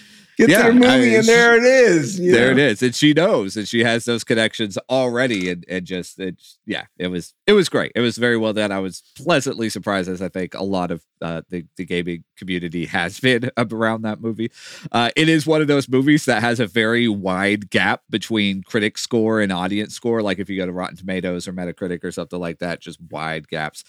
Yeah, 0.49 0.71
movie, 0.71 0.87
I 0.87 0.99
mean, 0.99 1.15
and 1.17 1.27
there 1.27 1.57
it 1.57 1.65
is. 1.65 2.19
you 2.19 2.33
there 2.33 2.53
it 2.53 2.57
know? 2.57 2.63
is, 2.63 2.83
and 2.83 2.95
she 2.95 3.13
knows, 3.13 3.57
and 3.57 3.69
she 3.69 3.85
has 3.85 4.05
those 4.05 4.25
connections 4.25 4.79
already, 4.89 5.51
and 5.51 5.65
and 5.69 5.85
just 5.85 6.19
it's 6.19 6.59
yeah, 6.67 6.85
it 6.99 7.09
was 7.09 7.35
it 7.47 7.53
was 7.53 7.69
great. 7.69 7.93
It 7.95 8.01
was 8.01 8.17
very 8.17 8.37
well 8.37 8.53
done. 8.53 8.73
I 8.73 8.79
was 8.79 9.03
pleasantly 9.17 9.69
surprised, 9.69 10.09
as 10.09 10.23
I 10.23 10.29
think 10.29 10.55
a 10.55 10.63
lot 10.63 10.91
of 10.91 11.05
uh, 11.21 11.43
the 11.51 11.67
the 11.77 11.85
gaming 11.85 12.25
community 12.37 12.87
has 12.87 13.21
been 13.21 13.51
around 13.57 14.03
that 14.03 14.21
movie. 14.21 14.51
Uh, 14.93 15.11
it 15.17 15.29
is 15.29 15.47
one 15.47 15.61
of 15.61 15.67
those 15.67 15.89
movies 15.89 16.25
that 16.25 16.43
has 16.43 16.61
a 16.61 16.67
very 16.67 17.09
wide 17.09 17.71
gap 17.71 18.03
between 18.09 18.63
critic 18.63 18.99
score 18.99 19.41
and 19.41 19.53
audience 19.53 19.95
score. 19.95 20.23
Like 20.23 20.39
if 20.39 20.49
you 20.49 20.57
go 20.57 20.67
to 20.67 20.73
Rotten 20.73 20.97
Tomatoes 20.97 21.47
or 21.47 21.53
Metacritic 21.53 22.05
or 22.05 22.13
something 22.13 22.39
like 22.39 22.59
that, 22.59 22.81
just 22.81 23.01
wide 23.11 23.49
gaps. 23.49 23.85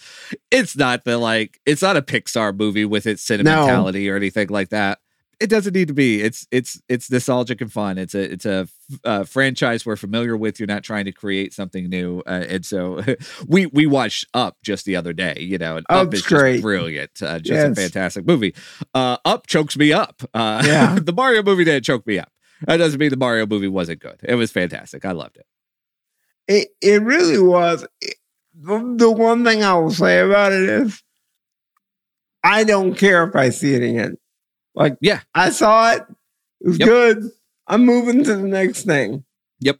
It's 0.49 0.75
not 0.75 1.05
the 1.05 1.17
like 1.17 1.59
it's 1.65 1.81
not 1.81 1.97
a 1.97 2.01
Pixar 2.01 2.57
movie 2.57 2.85
with 2.85 3.05
its 3.05 3.23
sentimentality 3.23 4.09
or 4.09 4.15
anything 4.15 4.49
like 4.49 4.69
that 4.69 4.99
it 5.41 5.49
doesn't 5.49 5.73
need 5.73 5.87
to 5.87 5.93
be. 5.93 6.21
It's 6.21 6.47
it's 6.51 6.79
it's 6.87 7.09
nostalgic 7.11 7.59
and 7.61 7.71
fun. 7.71 7.97
It's 7.97 8.13
a 8.13 8.31
it's 8.31 8.45
a 8.45 8.67
uh, 9.03 9.23
franchise 9.23 9.85
we're 9.85 9.95
familiar 9.95 10.37
with. 10.37 10.59
You're 10.59 10.67
not 10.67 10.83
trying 10.83 11.05
to 11.05 11.11
create 11.11 11.53
something 11.53 11.89
new, 11.89 12.21
uh, 12.27 12.45
and 12.47 12.65
so 12.65 13.01
we 13.47 13.65
we 13.67 13.85
watched 13.85 14.27
Up 14.33 14.57
just 14.63 14.85
the 14.85 14.95
other 14.95 15.13
day. 15.13 15.37
You 15.39 15.57
know, 15.57 15.77
and 15.77 15.85
Up 15.89 16.13
is 16.13 16.21
great. 16.21 16.53
just 16.53 16.61
brilliant. 16.63 17.11
Uh, 17.21 17.39
just 17.39 17.79
a 17.79 17.81
fantastic 17.81 18.25
movie. 18.25 18.53
Uh, 18.93 19.17
Up 19.25 19.47
chokes 19.47 19.75
me 19.77 19.91
up. 19.91 20.21
Uh, 20.33 20.61
Yeah. 20.65 20.99
the 21.01 21.13
Mario 21.13 21.43
movie 21.43 21.63
didn't 21.63 21.83
choke 21.85 22.05
me 22.05 22.19
up. 22.19 22.31
That 22.67 22.77
doesn't 22.77 22.99
mean 22.99 23.09
the 23.09 23.17
Mario 23.17 23.47
movie 23.47 23.67
wasn't 23.67 23.99
good. 24.01 24.19
It 24.23 24.35
was 24.35 24.51
fantastic. 24.51 25.03
I 25.03 25.11
loved 25.13 25.37
it. 25.37 25.45
It 26.47 26.67
it 26.81 27.01
really 27.01 27.39
was. 27.39 27.87
The, 28.53 28.95
the 28.97 29.09
one 29.11 29.43
thing 29.43 29.63
I 29.63 29.73
will 29.75 29.91
say 29.91 30.19
about 30.19 30.51
it 30.51 30.69
is, 30.69 31.01
I 32.43 32.63
don't 32.63 32.95
care 32.95 33.23
if 33.23 33.35
I 33.35 33.49
see 33.49 33.73
it 33.73 33.81
again. 33.83 34.17
Like, 34.75 34.97
Yeah. 35.01 35.21
I 35.33 35.49
saw 35.49 35.91
it. 35.93 36.03
It 36.61 36.67
was 36.67 36.79
Yep. 36.79 36.87
good. 36.87 37.31
I'm 37.67 37.85
moving 37.85 38.23
to 38.23 38.35
the 38.35 38.43
next 38.47 38.83
thing. 38.83 39.23
Yep. 39.59 39.79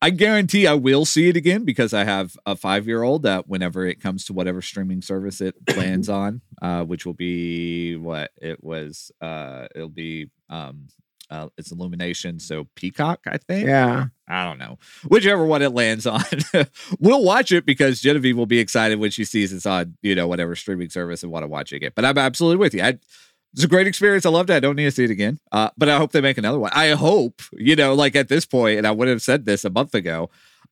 I 0.00 0.10
guarantee 0.10 0.66
I 0.66 0.74
will 0.74 1.04
see 1.04 1.28
it 1.28 1.36
again 1.36 1.64
because 1.64 1.92
I 1.92 2.04
have 2.04 2.36
a 2.46 2.54
five 2.56 2.86
year 2.86 3.02
old 3.02 3.22
that 3.24 3.48
whenever 3.48 3.86
it 3.86 4.00
comes 4.00 4.24
to 4.26 4.32
whatever 4.32 4.62
streaming 4.62 5.02
service 5.02 5.40
it 5.40 5.54
lands 5.76 6.08
on, 6.08 6.40
uh, 6.60 6.84
which 6.84 7.04
will 7.06 7.14
be 7.14 7.96
what 7.96 8.30
it 8.40 8.62
was, 8.62 9.10
uh, 9.20 9.66
it'll 9.74 9.88
be, 9.88 10.30
um, 10.50 10.88
uh, 11.30 11.48
it's 11.56 11.72
Illumination, 11.72 12.38
so 12.38 12.68
Peacock, 12.76 13.20
I 13.26 13.38
think. 13.38 13.66
Yeah. 13.66 14.06
I 14.28 14.44
don't 14.44 14.58
know. 14.58 14.78
Whichever 15.08 15.46
one 15.46 15.62
it 15.62 15.70
lands 15.72 16.06
on, 16.06 16.22
we'll 16.98 17.24
watch 17.24 17.52
it 17.52 17.64
because 17.64 18.00
Genevieve 18.02 18.36
will 18.36 18.44
be 18.46 18.58
excited 18.58 18.98
when 18.98 19.10
she 19.10 19.24
sees 19.24 19.50
it's 19.52 19.64
on, 19.66 19.96
you 20.02 20.14
know, 20.14 20.28
whatever 20.28 20.54
streaming 20.54 20.90
service 20.90 21.22
and 21.22 21.32
want 21.32 21.42
to 21.44 21.48
watch 21.48 21.72
it 21.72 21.76
again. 21.76 21.92
But 21.94 22.04
I'm 22.04 22.18
absolutely 22.18 22.58
with 22.58 22.74
you. 22.74 22.82
I, 22.82 22.98
it's 23.52 23.64
a 23.64 23.68
great 23.68 23.86
experience. 23.86 24.24
I 24.24 24.30
loved 24.30 24.50
it. 24.50 24.54
I 24.54 24.60
don't 24.60 24.76
need 24.76 24.84
to 24.84 24.90
see 24.90 25.04
it 25.04 25.10
again. 25.10 25.38
Uh, 25.50 25.70
but 25.76 25.88
I 25.88 25.98
hope 25.98 26.12
they 26.12 26.20
make 26.20 26.38
another 26.38 26.58
one. 26.58 26.70
I 26.74 26.90
hope, 26.90 27.42
you 27.52 27.76
know, 27.76 27.94
like 27.94 28.16
at 28.16 28.28
this 28.28 28.46
point, 28.46 28.78
and 28.78 28.86
I 28.86 28.90
would 28.90 29.08
have 29.08 29.22
said 29.22 29.44
this 29.44 29.64
a 29.64 29.70
month 29.70 29.94
ago. 29.94 30.30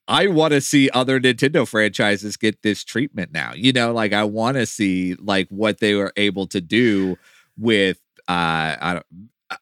I 0.08 0.26
want 0.26 0.52
to 0.52 0.60
see 0.60 0.90
other 0.90 1.20
Nintendo 1.20 1.68
franchises 1.68 2.36
get 2.36 2.62
this 2.62 2.82
treatment 2.82 3.32
now. 3.32 3.52
You 3.54 3.72
know, 3.72 3.92
like 3.92 4.12
I 4.12 4.24
want 4.24 4.56
to 4.56 4.66
see 4.66 5.14
like 5.14 5.48
what 5.50 5.78
they 5.78 5.94
were 5.94 6.12
able 6.16 6.46
to 6.48 6.60
do 6.60 7.16
with 7.56 7.98
uh 8.28 8.76
I 8.80 8.92
don't 8.94 9.06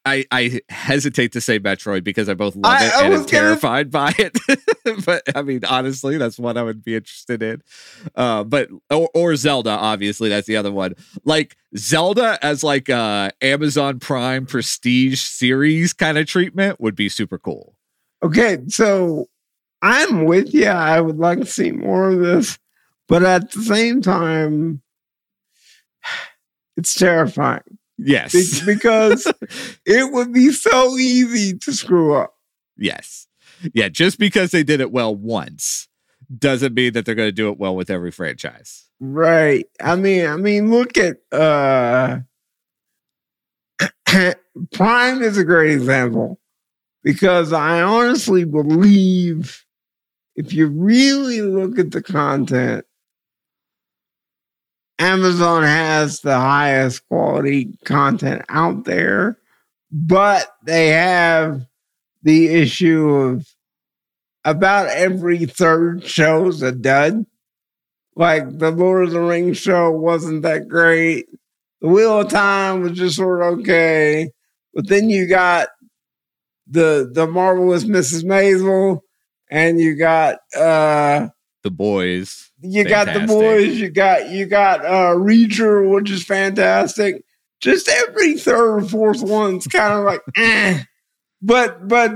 I, 0.05 0.27
I 0.31 0.61
hesitate 0.68 1.33
to 1.33 1.40
say 1.40 1.59
Metroid 1.59 2.05
because 2.05 2.29
I 2.29 2.35
both 2.35 2.57
love 2.57 2.72
I- 2.72 2.87
it 2.87 2.92
I 2.94 3.05
and 3.07 3.14
am 3.14 3.27
terrified 3.27 3.90
by 3.90 4.12
it. 4.18 4.37
but 5.07 5.22
I 5.35 5.42
mean, 5.42 5.64
honestly, 5.64 6.18
that's 6.18 6.38
one 6.38 6.57
I 6.57 6.62
would 6.62 6.85
be 6.85 6.94
interested 6.94 7.42
in. 7.42 7.62
Uh, 8.14 8.44
but 8.44 8.68
or, 8.90 9.09
or 9.14 9.37
Zelda, 9.37 9.70
obviously, 9.70 10.29
that's 10.29 10.46
the 10.46 10.57
other 10.57 10.72
one. 10.72 10.94
Like 11.24 11.57
Zelda 11.77 12.38
as 12.42 12.62
like 12.62 12.88
a 12.88 13.31
Amazon 13.40 13.98
Prime 13.98 14.46
prestige 14.46 15.20
series 15.20 15.92
kind 15.92 16.18
of 16.18 16.27
treatment 16.27 16.81
would 16.81 16.94
be 16.94 17.09
super 17.09 17.38
cool. 17.38 17.74
Okay, 18.22 18.59
so 18.68 19.27
I'm 19.81 20.24
with 20.24 20.53
you. 20.53 20.66
I 20.66 21.01
would 21.01 21.18
like 21.18 21.38
to 21.40 21.46
see 21.46 21.70
more 21.70 22.11
of 22.11 22.18
this, 22.18 22.59
but 23.07 23.22
at 23.22 23.53
the 23.53 23.62
same 23.62 24.03
time, 24.03 24.83
it's 26.77 26.94
terrifying 26.94 27.62
Yes, 27.98 28.32
Be- 28.61 28.74
because 28.74 29.26
it 29.87 30.12
would 30.12 30.32
be 30.32 30.52
so 30.52 30.96
easy 30.96 31.58
to 31.58 31.72
screw 31.72 32.14
up. 32.14 32.34
yes, 32.76 33.26
yeah. 33.74 33.88
Just 33.88 34.18
because 34.18 34.52
they 34.52 34.62
did 34.62 34.80
it 34.80 34.92
well 34.92 35.14
once 35.14 35.88
doesn't 36.37 36.74
mean 36.74 36.92
that 36.92 37.04
they're 37.06 37.14
going 37.16 37.28
to 37.28 37.32
do 37.32 37.48
it 37.50 37.58
well 37.58 37.74
with 37.74 37.90
every 37.90 38.11
franchise. 38.11 38.84
Right. 39.00 39.66
I 39.80 39.96
mean, 39.96 40.26
I 40.26 40.37
mean, 40.37 40.70
look 40.70 40.96
at 40.98 41.16
uh 41.32 42.18
Prime 44.72 45.22
is 45.22 45.37
a 45.38 45.44
great 45.44 45.72
example 45.72 46.40
because 47.02 47.52
I 47.52 47.82
honestly 47.82 48.44
believe 48.44 49.64
if 50.37 50.52
you 50.52 50.68
really 50.68 51.42
look 51.42 51.78
at 51.78 51.90
the 51.90 52.02
content, 52.02 52.84
Amazon 54.98 55.62
has 55.62 56.20
the 56.20 56.37
highest 56.37 57.06
quality 57.08 57.78
content 57.84 58.42
out 58.48 58.84
there, 58.84 59.38
but 59.92 60.52
they 60.64 60.88
have 60.88 61.66
the 62.22 62.48
issue 62.48 63.08
of 63.08 63.46
about 64.44 64.88
every 64.88 65.46
third 65.46 66.04
show's 66.04 66.62
a 66.62 66.72
dud. 66.72 67.26
Like 68.16 68.58
the 68.58 68.72
Lord 68.72 69.04
of 69.04 69.11
the 69.12 69.20
Rings 69.20 69.58
show 69.58 69.90
wasn't 69.92 70.42
that 70.42 70.66
great. 70.68 71.26
The 71.80 71.88
Wheel 71.88 72.20
of 72.20 72.28
Time 72.28 72.80
was 72.80 72.92
just 72.92 73.16
sort 73.16 73.42
of 73.42 73.61
okay. 73.61 74.32
But 74.74 74.88
then 74.88 75.11
you 75.11 75.26
got 75.28 75.68
the 76.66 77.08
the 77.12 77.26
marvelous 77.26 77.84
Mrs. 77.84 78.24
Maisel, 78.24 79.00
and 79.50 79.80
you 79.80 79.96
got 79.96 80.38
uh 80.56 81.28
The 81.68 81.74
boys, 81.74 82.50
you 82.62 82.83
got 82.85 83.12
the 83.12 83.26
boys, 83.26 83.78
you 83.78 83.90
got 83.90 84.31
you 84.31 84.46
got 84.46 84.83
uh 84.87 85.14
Reacher, 85.14 85.87
which 85.92 86.11
is 86.11 86.24
fantastic. 86.24 87.22
Just 87.61 87.90
every 87.90 88.38
third 88.38 88.78
or 88.78 88.88
fourth 88.88 89.22
one's 89.22 89.66
kind 89.66 89.92
of 89.92 90.04
like 90.07 90.22
eh. 90.37 90.83
But 91.42 91.87
but 91.87 92.12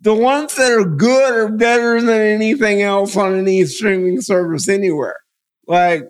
the 0.00 0.14
ones 0.14 0.54
that 0.54 0.70
are 0.70 0.84
good 0.84 1.34
are 1.34 1.48
better 1.48 2.00
than 2.00 2.20
anything 2.20 2.82
else 2.82 3.16
on 3.16 3.34
any 3.34 3.64
streaming 3.64 4.20
service 4.20 4.68
anywhere. 4.68 5.18
Like 5.66 6.04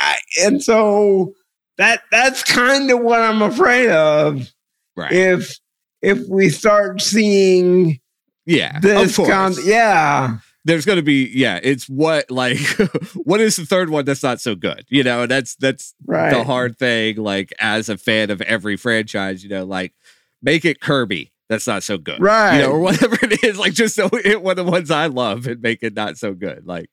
I, 0.00 0.16
and 0.40 0.60
so 0.60 1.32
that 1.78 2.02
that's 2.10 2.42
kind 2.42 2.90
of 2.90 2.98
what 2.98 3.20
I'm 3.20 3.40
afraid 3.40 3.88
of 3.88 4.52
right? 4.96 5.12
if 5.12 5.56
if 6.00 6.26
we 6.28 6.48
start 6.48 7.00
seeing 7.00 8.00
yeah, 8.46 8.76
of 8.76 8.82
this 8.82 9.16
course. 9.16 9.28
con- 9.28 9.54
yeah. 9.64 10.38
There's 10.64 10.84
going 10.84 10.96
to 10.96 11.02
be 11.02 11.28
yeah 11.34 11.58
it's 11.62 11.88
what 11.88 12.30
like 12.30 12.58
what 13.24 13.40
is 13.40 13.56
the 13.56 13.66
third 13.66 13.90
one 13.90 14.04
that's 14.04 14.22
not 14.22 14.40
so 14.40 14.54
good 14.54 14.84
you 14.88 15.02
know 15.02 15.26
that's 15.26 15.54
that's 15.56 15.94
Right. 16.06 16.30
the 16.32 16.44
hard 16.44 16.78
thing 16.78 17.16
like 17.16 17.52
as 17.58 17.88
a 17.88 17.96
fan 17.98 18.30
of 18.30 18.40
every 18.42 18.76
franchise 18.76 19.42
you 19.42 19.50
know 19.50 19.64
like 19.64 19.92
make 20.42 20.64
it 20.64 20.80
kirby 20.80 21.32
that's 21.48 21.66
not 21.66 21.82
so 21.82 21.98
good 21.98 22.20
Right. 22.20 22.56
you 22.56 22.62
know 22.62 22.70
or 22.72 22.80
whatever 22.80 23.16
it 23.22 23.42
is 23.44 23.58
like 23.58 23.72
just 23.74 23.94
so 23.94 24.08
hit 24.12 24.42
one 24.42 24.58
of 24.58 24.64
the 24.64 24.70
ones 24.70 24.90
i 24.90 25.06
love 25.06 25.46
and 25.46 25.60
make 25.60 25.82
it 25.82 25.94
not 25.94 26.16
so 26.16 26.32
good 26.34 26.66
like 26.66 26.88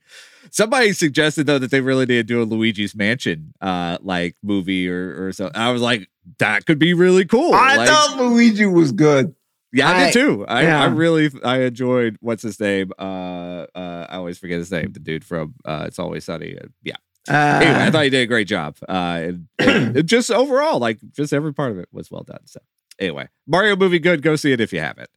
somebody 0.52 0.94
suggested 0.94 1.46
though 1.46 1.60
that 1.60 1.70
they 1.72 1.82
really 1.82 2.06
need 2.06 2.16
to 2.16 2.24
do 2.24 2.42
a 2.42 2.44
luigi's 2.46 2.96
mansion 2.96 3.54
uh 3.62 3.98
like 4.02 4.36
movie 4.42 4.90
or 4.90 5.28
or 5.28 5.32
so 5.32 5.52
i 5.54 5.72
was 5.72 5.82
like 5.82 6.10
that 6.40 6.66
could 6.66 6.78
be 6.80 6.94
really 6.94 7.26
cool 7.26 7.54
I 7.54 7.78
Like, 7.78 7.88
thought 7.88 8.18
Luigi 8.18 8.66
was 8.68 8.92
good. 8.92 9.34
Yeah, 9.72 9.88
I, 9.90 9.94
I- 9.94 10.06
did 10.06 10.14
too. 10.14 10.46
I, 10.48 10.66
I 10.66 10.86
really 10.88 11.30
I 11.44 11.62
enjoyed 11.62 12.18
what's 12.22 12.44
his 12.44 12.60
name. 12.60 12.92
Uh, 12.98 13.66
uh, 13.76 14.08
I 14.10 14.16
always 14.18 14.38
forget 14.40 14.58
his 14.58 14.72
name. 14.72 14.92
The 14.94 15.00
dude 15.00 15.24
from 15.26 15.56
uh, 15.66 15.86
It's 15.88 16.00
Always 16.00 16.26
Sunny. 16.26 16.58
Uh, 16.58 16.68
yeah, 16.84 16.96
Uh, 17.30 17.60
anyway, 17.64 17.84
I 17.86 17.92
thought 17.92 18.06
you 18.06 18.10
did 18.12 18.22
a 18.24 18.28
great 18.28 18.48
job. 18.48 18.78
Uh, 18.88 18.94
and, 19.24 19.48
and 19.60 20.08
just 20.08 20.32
overall, 20.32 20.80
like 20.80 21.00
just 21.12 21.34
every 21.34 21.54
part 21.54 21.72
of 21.72 21.78
it 21.80 21.88
was 21.92 22.10
well 22.10 22.24
done. 22.24 22.46
So 22.46 22.60
anyway, 23.00 23.30
Mario 23.48 23.76
movie 23.76 24.00
good. 24.00 24.22
Go 24.22 24.36
see 24.36 24.52
it 24.52 24.62
if 24.62 24.74
you 24.74 24.80
haven't. 24.80 25.10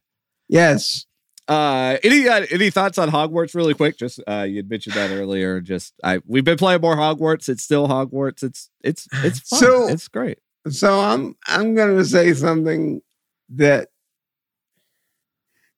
yes. 0.49 1.05
Uh, 1.45 1.97
any 2.03 2.25
uh, 2.29 2.45
any 2.51 2.69
thoughts 2.69 2.97
on 2.97 3.09
Hogwarts, 3.11 3.53
really 3.53 3.73
quick? 3.73 3.97
Just 3.97 4.21
uh, 4.25 4.45
you 4.47 4.63
mentioned 4.63 4.95
that 4.95 5.11
earlier. 5.11 5.59
Just 5.59 5.93
I 6.01 6.21
we've 6.25 6.45
been 6.45 6.57
playing 6.57 6.79
more 6.79 6.95
Hogwarts. 6.95 7.49
It's 7.49 7.61
still 7.63 7.89
Hogwarts. 7.89 8.43
It's 8.43 8.69
it's 8.81 9.09
it's 9.25 9.39
fun. 9.41 9.59
So- 9.59 9.87
it's 9.89 10.07
great. 10.07 10.37
So 10.69 11.01
I'm 11.01 11.35
I'm 11.45 11.75
gonna 11.75 12.05
say 12.05 12.33
something 12.33 13.01
that 13.49 13.89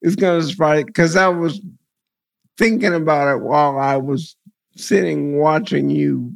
is 0.05 0.15
gonna 0.15 0.43
surprise 0.43 0.83
because 0.85 1.15
I 1.15 1.27
was 1.27 1.59
thinking 2.57 2.93
about 2.93 3.35
it 3.35 3.41
while 3.41 3.77
I 3.79 3.97
was 3.97 4.37
sitting 4.75 5.39
watching 5.39 5.89
you 5.89 6.31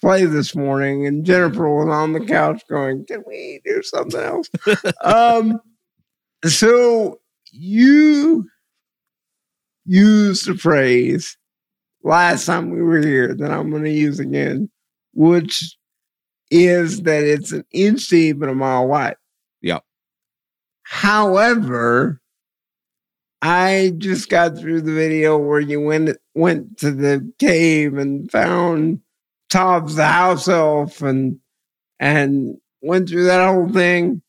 play 0.00 0.24
this 0.24 0.56
morning, 0.56 1.06
and 1.06 1.24
Jennifer 1.24 1.68
was 1.68 1.88
on 1.88 2.12
the 2.12 2.20
couch 2.20 2.62
going, 2.68 3.06
"Can 3.06 3.22
we 3.26 3.60
do 3.64 3.82
something 3.82 4.20
else?" 4.20 4.50
um, 5.04 5.60
so 6.44 7.20
you 7.52 8.48
used 9.84 10.46
the 10.46 10.56
phrase 10.56 11.36
last 12.02 12.46
time 12.46 12.70
we 12.70 12.82
were 12.82 13.00
here 13.00 13.34
that 13.34 13.52
I'm 13.52 13.70
going 13.70 13.84
to 13.84 13.90
use 13.90 14.18
again, 14.18 14.68
which 15.12 15.76
is 16.50 17.02
that 17.02 17.22
it's 17.22 17.52
an 17.52 17.64
inch 17.72 18.08
deep 18.08 18.40
and 18.42 18.50
a 18.50 18.54
mile 18.54 18.88
wide. 18.88 19.16
Yep. 19.62 19.84
However, 20.82 22.20
I 23.42 23.94
just 23.96 24.28
got 24.28 24.58
through 24.58 24.82
the 24.82 24.92
video 24.92 25.38
where 25.38 25.60
you 25.60 25.80
went 25.80 26.16
went 26.34 26.78
to 26.78 26.90
the 26.90 27.32
cave 27.38 27.96
and 27.96 28.30
found 28.30 29.00
Tobbs 29.48 29.94
the 29.96 30.06
house 30.06 30.46
elf 30.48 31.00
and 31.02 31.38
and 31.98 32.56
went 32.82 33.08
through 33.08 33.24
that 33.24 33.46
whole 33.46 33.68
thing. 33.68 34.22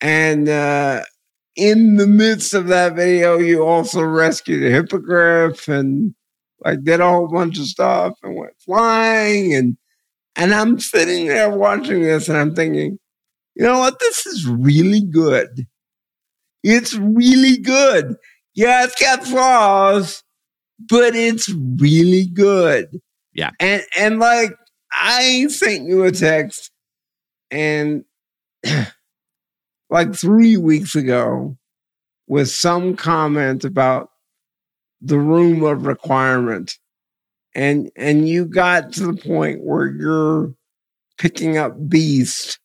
And 0.00 0.48
uh 0.48 1.04
in 1.56 1.96
the 1.96 2.06
midst 2.06 2.54
of 2.54 2.68
that 2.68 2.96
video, 2.96 3.38
you 3.38 3.64
also 3.64 4.02
rescued 4.02 4.64
a 4.64 4.70
hippogriff 4.70 5.68
and 5.68 6.14
like 6.64 6.82
did 6.82 7.00
a 7.00 7.08
whole 7.08 7.28
bunch 7.28 7.58
of 7.58 7.66
stuff 7.66 8.18
and 8.22 8.36
went 8.36 8.54
flying 8.64 9.54
and 9.54 9.76
and 10.36 10.54
I'm 10.54 10.78
sitting 10.80 11.26
there 11.26 11.50
watching 11.50 12.02
this 12.02 12.28
and 12.28 12.38
I'm 12.38 12.54
thinking, 12.54 12.98
you 13.54 13.64
know 13.64 13.78
what? 13.78 13.98
This 13.98 14.26
is 14.26 14.46
really 14.46 15.02
good. 15.02 15.66
It's 16.62 16.94
really 16.94 17.58
good. 17.58 18.16
Yeah, 18.54 18.84
it's 18.84 19.00
got 19.00 19.24
flaws, 19.24 20.22
but 20.88 21.14
it's 21.14 21.48
really 21.78 22.26
good. 22.26 23.00
Yeah. 23.32 23.50
And 23.60 23.82
and 23.96 24.18
like 24.18 24.52
I 24.92 25.46
sent 25.48 25.88
you 25.88 26.04
a 26.04 26.12
text 26.12 26.70
and 27.50 28.04
like 29.90 30.14
three 30.14 30.56
weeks 30.56 30.94
ago 30.94 31.56
with 32.26 32.48
some 32.48 32.96
comment 32.96 33.64
about 33.64 34.10
the 35.00 35.18
room 35.18 35.62
of 35.62 35.86
requirement. 35.86 36.78
And 37.54 37.90
and 37.96 38.28
you 38.28 38.44
got 38.44 38.92
to 38.94 39.06
the 39.06 39.20
point 39.20 39.64
where 39.64 39.86
you're 39.86 40.54
picking 41.18 41.56
up 41.56 41.88
beast 41.88 42.58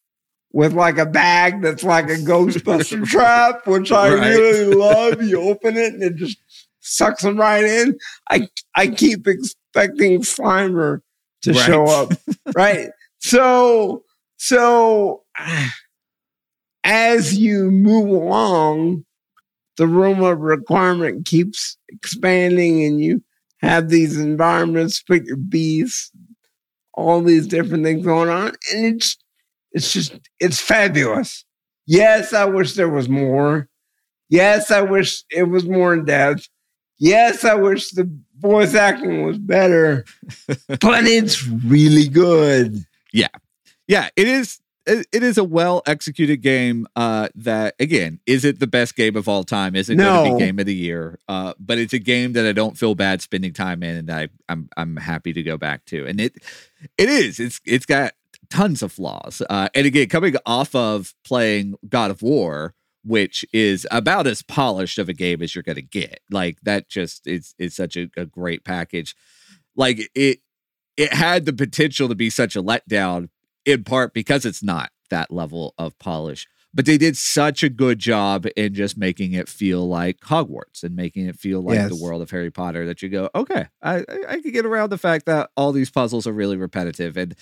with 0.56 0.74
like 0.74 0.98
a 0.98 1.06
bag 1.06 1.62
that's 1.62 1.84
like 1.84 2.06
a 2.06 2.16
Ghostbuster 2.16 3.06
trap, 3.10 3.68
which 3.68 3.92
I 3.92 4.08
Right. 4.08 4.36
really 4.38 4.66
love. 4.74 5.22
You 5.22 5.42
open 5.42 5.76
it 5.76 5.94
and 5.94 6.02
it 6.02 6.16
just 6.16 6.38
sucks 6.80 7.24
them 7.24 7.38
right 7.38 7.66
in. 7.66 7.98
I 8.32 8.48
I 8.74 8.88
keep 8.88 9.28
expecting 9.28 10.22
Slimer 10.22 11.02
to 11.42 11.54
Right. 11.54 11.60
show 11.62 11.90
up. 11.90 12.14
right. 12.56 12.90
So 13.20 14.06
so 14.38 15.24
as 16.86 17.38
you 17.38 17.70
move 17.70 18.08
along, 18.10 19.04
the 19.78 19.88
room 19.88 20.24
of 20.24 20.40
requirement 20.40 21.26
keeps 21.26 21.78
expanding 21.90 22.84
and 22.86 23.02
you 23.02 23.22
have 23.60 23.90
these 23.90 24.18
environments, 24.18 25.02
put 25.04 25.26
your 25.26 25.38
bees, 25.38 26.12
all 26.94 27.22
these 27.22 27.48
different 27.48 27.84
things 27.84 28.06
going 28.06 28.30
on. 28.30 28.54
And 28.74 28.96
it's 28.96 29.18
it's 29.76 29.94
just 29.94 30.18
it's 30.40 30.60
fabulous. 30.60 31.46
Yes, 31.86 32.34
I 32.34 32.46
wish 32.46 32.74
there 32.74 32.90
was 32.90 33.08
more. 33.08 33.68
Yes, 34.30 34.72
I 34.72 34.82
wish 34.82 35.24
it 35.30 35.44
was 35.44 35.66
more 35.66 35.94
in 35.94 36.06
depth. 36.06 36.50
Yes, 36.98 37.44
I 37.44 37.54
wish 37.56 37.92
the 37.92 38.10
voice 38.40 38.74
acting 38.74 39.24
was 39.26 39.38
better. 39.38 40.06
but 40.68 41.06
it's 41.06 41.46
really 41.48 42.08
good. 42.08 42.86
yeah 43.14 43.28
Yeah, 43.88 44.10
it 44.16 44.28
is 44.28 44.60
it 44.88 45.24
is 45.24 45.38
a 45.38 45.44
well 45.44 45.82
executed 45.88 46.38
game 46.38 46.86
uh 46.96 47.28
that 47.34 47.74
again 47.80 48.20
is 48.28 48.46
it 48.46 48.60
the 48.60 48.68
best 48.68 48.96
game 48.96 49.16
of 49.16 49.28
all 49.28 49.44
time 49.44 49.76
is 49.76 49.90
it 49.90 49.96
going 49.96 50.30
to 50.30 50.38
be 50.38 50.46
game 50.46 50.60
of 50.60 50.68
the 50.68 50.76
year 50.76 51.18
uh 51.28 51.54
but 51.60 51.80
it's 51.80 51.94
a 51.94 51.98
game 51.98 52.34
that 52.34 52.46
i 52.46 52.52
don't 52.52 52.78
feel 52.78 52.94
bad 52.94 53.20
spending 53.20 53.52
time 53.52 53.82
in 53.82 53.96
and 53.96 54.12
i 54.12 54.28
i'm 54.48 54.70
i'm 54.78 54.96
happy 54.98 55.34
to 55.34 55.42
go 55.42 55.58
back 55.58 55.84
to 55.86 56.06
and 56.06 56.22
it 56.22 56.36
it 57.00 57.10
is 57.10 57.40
it's 57.40 57.60
it's 57.66 57.88
got 57.88 58.14
tons 58.56 58.82
of 58.82 58.92
flaws 58.92 59.42
uh 59.50 59.68
and 59.76 59.86
again 59.86 60.08
coming 60.08 60.36
off 60.46 60.74
of 60.76 61.14
playing 61.26 61.76
god 61.90 62.12
of 62.12 62.22
war 62.22 62.74
which 63.04 63.46
is 63.54 63.86
about 63.92 64.26
as 64.26 64.42
polished 64.42 64.98
of 64.98 65.10
a 65.10 65.14
game 65.14 65.42
as 65.42 65.54
you're 65.54 65.64
going 65.64 65.76
to 65.76 65.82
get 65.82 66.20
like 66.32 66.58
that 66.64 66.90
just 66.90 67.28
is 67.28 67.54
is 67.60 67.76
such 67.76 67.98
a, 67.98 68.10
a 68.18 68.26
great 68.26 68.64
package 68.64 69.16
like 69.76 70.10
it 70.16 70.40
it 70.98 71.14
had 71.14 71.46
the 71.46 71.54
potential 71.54 72.08
to 72.08 72.16
be 72.16 72.30
such 72.30 72.56
a 72.56 72.64
letdown 72.64 73.30
in 73.66 73.84
part 73.84 74.14
because 74.14 74.46
it's 74.46 74.64
not 74.64 74.90
that 75.10 75.32
level 75.32 75.74
of 75.78 75.98
polish. 76.00 76.48
But 76.76 76.86
they 76.86 76.98
did 76.98 77.16
such 77.16 77.64
a 77.64 77.70
good 77.70 78.00
job 78.00 78.46
in 78.58 78.74
just 78.74 78.98
making 78.98 79.32
it 79.32 79.48
feel 79.48 79.88
like 79.88 80.20
Hogwarts 80.20 80.84
and 80.84 80.94
making 80.94 81.26
it 81.26 81.38
feel 81.38 81.62
like 81.62 81.88
the 81.88 81.96
world 81.96 82.22
of 82.22 82.30
Harry 82.32 82.52
Potter 82.52 82.86
that 82.86 83.02
you 83.02 83.08
go, 83.08 83.30
okay, 83.34 83.68
I, 83.82 84.00
I, 84.00 84.04
I 84.28 84.42
can 84.42 84.52
get 84.52 84.66
around 84.66 84.92
the 84.92 84.98
fact 84.98 85.26
that 85.26 85.52
all 85.56 85.72
these 85.72 85.90
puzzles 85.90 86.28
are 86.28 86.34
really 86.34 86.58
repetitive. 86.58 87.16
And 87.16 87.34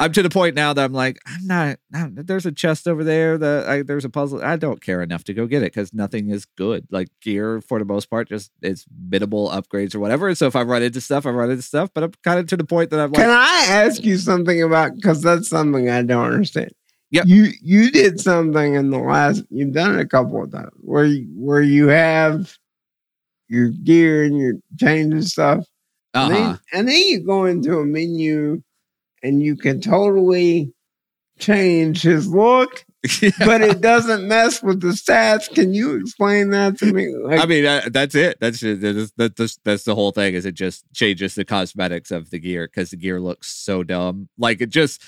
I'm 0.00 0.10
to 0.12 0.24
the 0.24 0.28
point 0.28 0.56
now 0.56 0.72
that 0.72 0.84
I'm 0.84 0.92
like, 0.92 1.18
I'm 1.24 1.46
not, 1.46 1.78
not 1.90 2.26
there's 2.26 2.46
a 2.46 2.52
chest 2.52 2.88
over 2.88 3.04
there 3.04 3.38
that 3.38 3.68
I, 3.68 3.82
there's 3.82 4.04
a 4.04 4.10
puzzle. 4.10 4.42
I 4.42 4.56
don't 4.56 4.82
care 4.82 5.02
enough 5.02 5.22
to 5.24 5.34
go 5.34 5.46
get 5.46 5.62
it 5.62 5.72
because 5.72 5.94
nothing 5.94 6.30
is 6.30 6.44
good. 6.44 6.88
Like 6.90 7.08
gear 7.22 7.60
for 7.60 7.78
the 7.78 7.84
most 7.84 8.10
part, 8.10 8.28
just 8.28 8.50
it's 8.60 8.86
minimal 9.08 9.50
upgrades 9.50 9.94
or 9.94 10.00
whatever. 10.00 10.34
So 10.34 10.48
if 10.48 10.56
I 10.56 10.62
run 10.62 10.82
into 10.82 11.00
stuff, 11.00 11.26
I 11.26 11.30
run 11.30 11.52
into 11.52 11.62
stuff, 11.62 11.90
but 11.94 12.02
I'm 12.02 12.12
kind 12.24 12.40
of 12.40 12.48
to 12.48 12.56
the 12.56 12.64
point 12.64 12.90
that 12.90 12.98
I'm 12.98 13.12
like, 13.12 13.22
Can 13.22 13.30
I 13.30 13.66
ask 13.68 14.02
you 14.02 14.16
something 14.16 14.60
about 14.60 14.96
because 14.96 15.22
that's 15.22 15.48
something 15.48 15.88
I 15.88 16.02
don't 16.02 16.32
understand. 16.32 16.72
Yep. 17.12 17.26
You 17.26 17.48
you 17.60 17.90
did 17.90 18.20
something 18.20 18.74
in 18.74 18.90
the 18.90 18.98
last 18.98 19.42
you've 19.50 19.72
done 19.72 19.98
it 19.98 20.00
a 20.00 20.06
couple 20.06 20.44
of 20.44 20.52
times 20.52 20.70
where 20.80 21.04
you, 21.04 21.26
where 21.34 21.60
you 21.60 21.88
have 21.88 22.56
your 23.48 23.70
gear 23.70 24.22
and 24.24 24.38
you're 24.38 24.54
changing 24.78 25.22
stuff. 25.22 25.66
Uh-huh. 26.14 26.28
then, 26.28 26.58
and 26.72 26.88
then 26.88 26.96
you 26.96 27.20
go 27.20 27.44
into 27.44 27.78
a 27.78 27.84
menu 27.84 28.62
and 29.22 29.42
you 29.42 29.56
can 29.56 29.80
totally 29.80 30.72
change 31.38 32.02
his 32.02 32.28
look, 32.28 32.84
but 33.38 33.62
it 33.62 33.80
doesn't 33.80 34.28
mess 34.28 34.62
with 34.62 34.82
the 34.82 34.88
stats. 34.88 35.48
Can 35.48 35.72
you 35.72 35.96
explain 35.96 36.50
that 36.50 36.76
to 36.78 36.92
me? 36.92 37.14
Like, 37.14 37.40
I 37.40 37.46
mean, 37.46 37.64
uh, 37.64 37.88
that's 37.90 38.14
it. 38.14 38.38
That's 38.40 38.58
just, 38.60 38.82
that's, 39.16 39.32
that's 39.36 39.56
that's 39.64 39.84
the 39.84 39.94
whole 39.94 40.12
thing. 40.12 40.34
Is 40.34 40.44
it 40.44 40.54
just 40.54 40.84
changes 40.92 41.34
the 41.34 41.46
cosmetics 41.46 42.10
of 42.10 42.28
the 42.28 42.38
gear 42.38 42.66
because 42.66 42.90
the 42.90 42.98
gear 42.98 43.18
looks 43.18 43.48
so 43.48 43.82
dumb. 43.82 44.28
Like 44.36 44.60
it 44.60 44.68
just, 44.68 45.02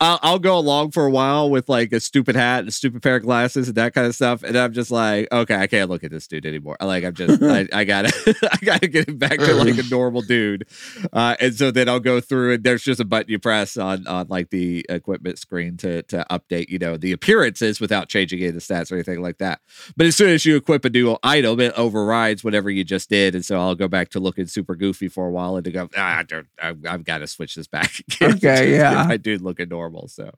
I'll, 0.00 0.18
I'll 0.22 0.38
go 0.38 0.56
along 0.56 0.92
for 0.92 1.04
a 1.04 1.10
while 1.10 1.50
with 1.50 1.68
like 1.68 1.92
a 1.92 2.00
stupid 2.00 2.34
hat, 2.34 2.60
and 2.60 2.68
a 2.68 2.72
stupid 2.72 3.02
pair 3.02 3.16
of 3.16 3.22
glasses, 3.24 3.68
and 3.68 3.76
that 3.76 3.92
kind 3.92 4.06
of 4.06 4.14
stuff, 4.14 4.42
and 4.42 4.56
I'm 4.56 4.72
just 4.72 4.90
like, 4.90 5.28
okay, 5.30 5.56
I 5.56 5.66
can't 5.66 5.90
look 5.90 6.02
at 6.02 6.10
this 6.10 6.26
dude 6.26 6.46
anymore. 6.46 6.76
Like 6.80 7.04
I'm 7.04 7.14
just, 7.14 7.42
I, 7.42 7.68
I 7.72 7.84
gotta, 7.84 8.12
I 8.52 8.56
gotta 8.64 8.86
get 8.86 9.08
him 9.08 9.18
back 9.18 9.38
to 9.38 9.54
like 9.54 9.76
a 9.76 9.88
normal 9.90 10.22
dude. 10.22 10.66
Uh, 11.12 11.36
and 11.40 11.54
so 11.54 11.70
then 11.70 11.90
I'll 11.90 12.00
go 12.00 12.20
through, 12.20 12.54
and 12.54 12.64
there's 12.64 12.82
just 12.82 13.00
a 13.00 13.04
button 13.04 13.30
you 13.30 13.38
press 13.38 13.76
on 13.76 14.06
on 14.06 14.28
like 14.28 14.48
the 14.48 14.86
equipment 14.88 15.38
screen 15.38 15.76
to 15.78 16.02
to 16.04 16.24
update, 16.30 16.70
you 16.70 16.78
know, 16.78 16.96
the 16.96 17.12
appearances 17.34 17.80
without 17.80 18.08
changing 18.08 18.40
any 18.40 18.48
of 18.48 18.54
the 18.54 18.60
stats 18.60 18.90
or 18.90 18.94
anything 18.94 19.20
like 19.20 19.38
that. 19.38 19.60
But 19.96 20.06
as 20.06 20.16
soon 20.16 20.30
as 20.30 20.44
you 20.44 20.56
equip 20.56 20.84
a 20.84 20.90
new 20.90 21.16
item, 21.22 21.60
it 21.60 21.72
overrides 21.76 22.44
whatever 22.44 22.70
you 22.70 22.84
just 22.84 23.08
did, 23.08 23.34
and 23.34 23.44
so 23.44 23.58
I'll 23.58 23.74
go 23.74 23.88
back 23.88 24.10
to 24.10 24.20
looking 24.20 24.46
super 24.46 24.74
goofy 24.74 25.08
for 25.08 25.26
a 25.26 25.30
while 25.30 25.56
and 25.56 25.64
to 25.64 25.70
go, 25.72 25.88
ah, 25.96 26.18
I 26.18 26.22
don't, 26.22 26.46
I, 26.60 26.74
I've 26.88 27.04
got 27.04 27.18
to 27.18 27.26
switch 27.26 27.54
this 27.54 27.66
back. 27.66 27.92
again 28.20 28.34
Okay, 28.34 28.72
yeah. 28.76 29.06
I 29.08 29.16
do 29.16 29.38
looking 29.38 29.68
normal. 29.68 30.08
So, 30.08 30.30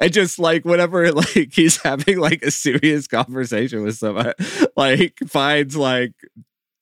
and 0.00 0.12
just 0.12 0.38
like 0.38 0.64
whenever 0.64 1.12
like 1.12 1.52
he's 1.52 1.80
having 1.82 2.18
like 2.18 2.42
a 2.42 2.50
serious 2.50 3.06
conversation 3.06 3.82
with 3.82 3.96
someone, 3.96 4.34
like 4.76 5.18
finds 5.26 5.76
like 5.76 6.12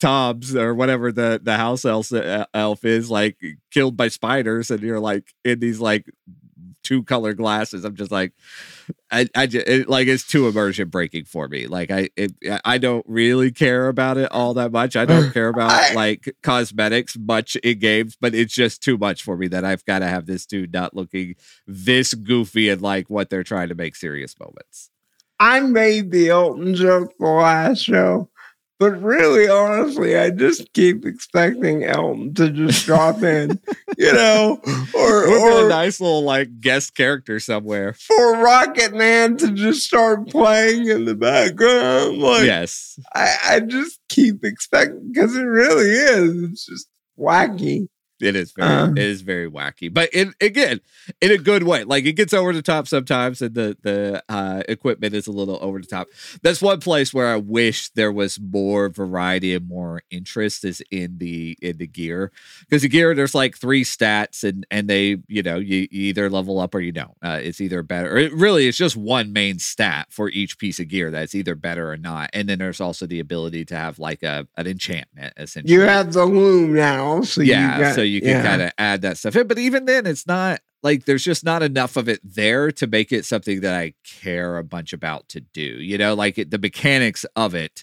Tom's 0.01 0.55
or 0.55 0.75
whatever 0.75 1.11
the 1.11 1.41
the 1.43 1.57
house 1.57 1.85
elf, 1.85 2.13
uh, 2.13 2.47
elf 2.55 2.85
is 2.85 3.11
like 3.11 3.39
killed 3.71 3.97
by 3.97 4.09
spiders, 4.09 4.71
and 4.71 4.83
you're 4.83 5.01
like 5.01 5.35
in 5.45 5.59
these 5.59 5.81
like 5.81 6.07
two 6.87 7.03
color 7.03 7.35
glasses. 7.35 7.85
I'm 7.85 7.96
just 7.96 8.12
like, 8.12 8.33
I, 9.11 9.27
I 9.35 9.46
just, 9.46 9.66
it, 9.66 9.88
like 9.88 10.07
it's 10.07 10.25
too 10.25 10.46
immersion 10.46 10.88
breaking 10.88 11.25
for 11.25 11.49
me. 11.49 11.66
Like 11.66 11.90
I, 11.90 12.11
it, 12.16 12.33
I 12.64 12.79
don't 12.79 13.05
really 13.09 13.51
care 13.51 13.88
about 13.88 14.16
it 14.18 14.31
all 14.31 14.55
that 14.55 14.70
much. 14.70 14.94
I 14.94 15.05
don't 15.12 15.33
care 15.33 15.49
about 15.49 15.72
I- 15.72 15.94
like 15.94 16.37
cosmetics 16.44 17.16
much 17.18 17.57
in 17.57 17.81
games, 17.81 18.16
but 18.20 18.35
it's 18.37 18.55
just 18.55 18.83
too 18.83 18.96
much 18.96 19.25
for 19.25 19.37
me 19.37 19.49
that 19.49 19.64
I've 19.64 19.85
got 19.85 19.99
to 19.99 20.07
have 20.07 20.27
this 20.27 20.46
dude 20.46 20.72
not 20.72 20.94
looking 20.94 21.35
this 21.66 22.14
goofy 22.14 22.68
and 22.68 22.81
like 22.81 23.11
what 23.11 23.31
they're 23.31 23.42
trying 23.42 23.68
to 23.68 23.75
make 23.75 23.96
serious 23.96 24.38
moments. 24.38 24.90
I 25.40 25.61
made 25.61 26.12
the 26.12 26.31
Elton 26.31 26.75
joke 26.75 27.12
the 27.18 27.27
last 27.27 27.83
show, 27.83 28.31
but 28.79 29.03
really, 29.03 29.49
honestly, 29.49 30.19
I 30.19 30.31
just 30.31 30.73
keep 30.73 31.07
expecting 31.07 31.85
Elton 31.85 32.35
to 32.35 32.51
just 32.51 32.85
drop 32.85 33.23
in, 33.23 33.59
you 33.99 34.12
know, 34.12 34.61
or 34.95 35.27
be 35.27 35.67
a 35.67 35.69
nice 35.69 36.01
little 36.01 36.23
like 36.23 36.61
guest 36.61 36.95
character 36.95 37.41
somewhere. 37.41 37.95
for 37.95 38.39
Rocket 38.39 38.95
Man 38.95 39.37
to 39.39 39.53
just 39.53 39.85
start 39.85 40.29
playing 40.29 40.89
in 40.89 41.07
the 41.07 41.15
background. 41.15 42.19
Like, 42.19 42.45
yes. 42.45 42.99
I, 43.15 43.37
I 43.45 43.61
just 43.61 43.99
keep 44.09 44.45
expecting 44.45 45.11
because 45.12 45.37
it 45.37 45.43
really 45.43 45.89
is. 45.89 46.43
It's 46.51 46.67
just 46.67 46.89
wacky. 47.19 47.89
It 48.21 48.35
is 48.37 48.53
very, 48.53 48.69
Uh. 48.69 48.91
it 48.93 48.99
is 48.99 49.21
very 49.23 49.51
wacky, 49.51 49.93
but 49.93 50.09
in 50.15 50.35
again, 50.41 50.81
in 51.21 51.31
a 51.31 51.39
good 51.39 51.63
way. 51.65 51.85
Like 51.85 52.05
it 52.07 52.15
gets 52.15 52.33
over 52.33 52.53
the 52.53 52.63
top 52.63 52.89
sometimes, 52.89 53.43
and 53.43 53.55
the 53.55 53.77
the 53.83 54.23
uh, 54.29 54.63
equipment 54.69 55.15
is 55.15 55.27
a 55.27 55.33
little 55.33 55.59
over 55.61 55.79
the 55.81 55.87
top. 55.87 56.09
That's 56.43 56.63
one 56.63 56.81
place 56.81 57.13
where 57.13 57.29
I 57.29 57.37
wish 57.37 57.91
there 57.91 58.13
was 58.13 58.41
more 58.41 58.89
variety 58.89 59.55
and 59.55 59.69
more 59.69 60.03
interest 60.11 60.65
is 60.65 60.83
in 60.91 61.19
the 61.19 61.57
in 61.61 61.77
the 61.79 61.87
gear 61.87 62.33
because 62.61 62.83
the 62.83 62.89
gear 62.89 63.15
there's 63.15 63.35
like 63.35 63.57
three 63.57 63.85
stats 63.85 64.43
and 64.45 64.67
and 64.71 64.89
they 64.89 65.19
you 65.29 65.43
know 65.43 65.57
you, 65.57 65.87
you 65.91 66.09
either 66.09 66.31
level 66.31 66.59
up 66.59 66.75
or 66.75 66.81
you 66.81 66.93
don't. 66.93 67.17
Uh, 67.23 67.39
it's 67.43 67.61
either 67.61 67.83
better. 67.83 68.15
Or 68.15 68.19
it 68.19 68.33
really 68.33 68.67
is 68.67 68.77
just 68.77 68.97
one 68.97 69.33
main 69.33 69.59
stat 69.59 70.07
for 70.11 70.31
each 70.31 70.59
piece 70.59 70.81
of 70.81 70.89
gear 70.89 71.11
that's 71.11 71.35
either 71.35 71.55
better 71.55 71.91
or 71.91 71.97
not, 71.97 72.31
and 72.33 72.49
then 72.49 72.59
there's 72.59 72.81
also 72.81 73.07
the 73.07 73.21
ability 73.21 73.65
to 73.67 73.77
have 73.77 73.99
like 73.99 74.23
a 74.23 74.47
an 74.57 74.67
enchantment 74.67 75.35
essentially. 75.37 75.75
You 75.75 75.81
have 75.83 76.13
the 76.13 76.25
loom 76.25 76.75
now, 76.75 77.21
so 77.23 77.43
yeah, 77.43 77.77
you 77.79 77.85
got, 77.85 77.95
so 77.95 78.03
you 78.07 78.21
can 78.21 78.31
yeah. 78.31 78.42
kind 78.42 78.62
of 78.62 78.73
add 78.79 79.03
that 79.03 79.19
stuff 79.19 79.37
in. 79.37 79.47
But 79.47 79.59
even 79.59 79.85
then, 79.85 80.07
it's 80.07 80.27
not 80.27 80.61
like 80.83 81.05
there's 81.05 81.25
just 81.25 81.45
not 81.45 81.62
enough 81.62 81.97
of 81.97 82.09
it 82.09 82.21
there 82.23 82.71
to 82.73 82.87
make 82.87 83.12
it 83.12 83.25
something 83.25 83.61
that 83.61 83.75
I 83.75 83.95
care 84.05 84.57
a 84.59 84.64
bunch 84.64 84.92
about 84.92 85.29
to 85.31 85.40
do. 85.40 85.61
You 85.61 85.99
know, 85.99 86.14
like 86.14 86.38
it, 86.38 86.51
the 86.51 86.59
mechanics 86.59 87.25
of 87.35 87.55
it 87.55 87.83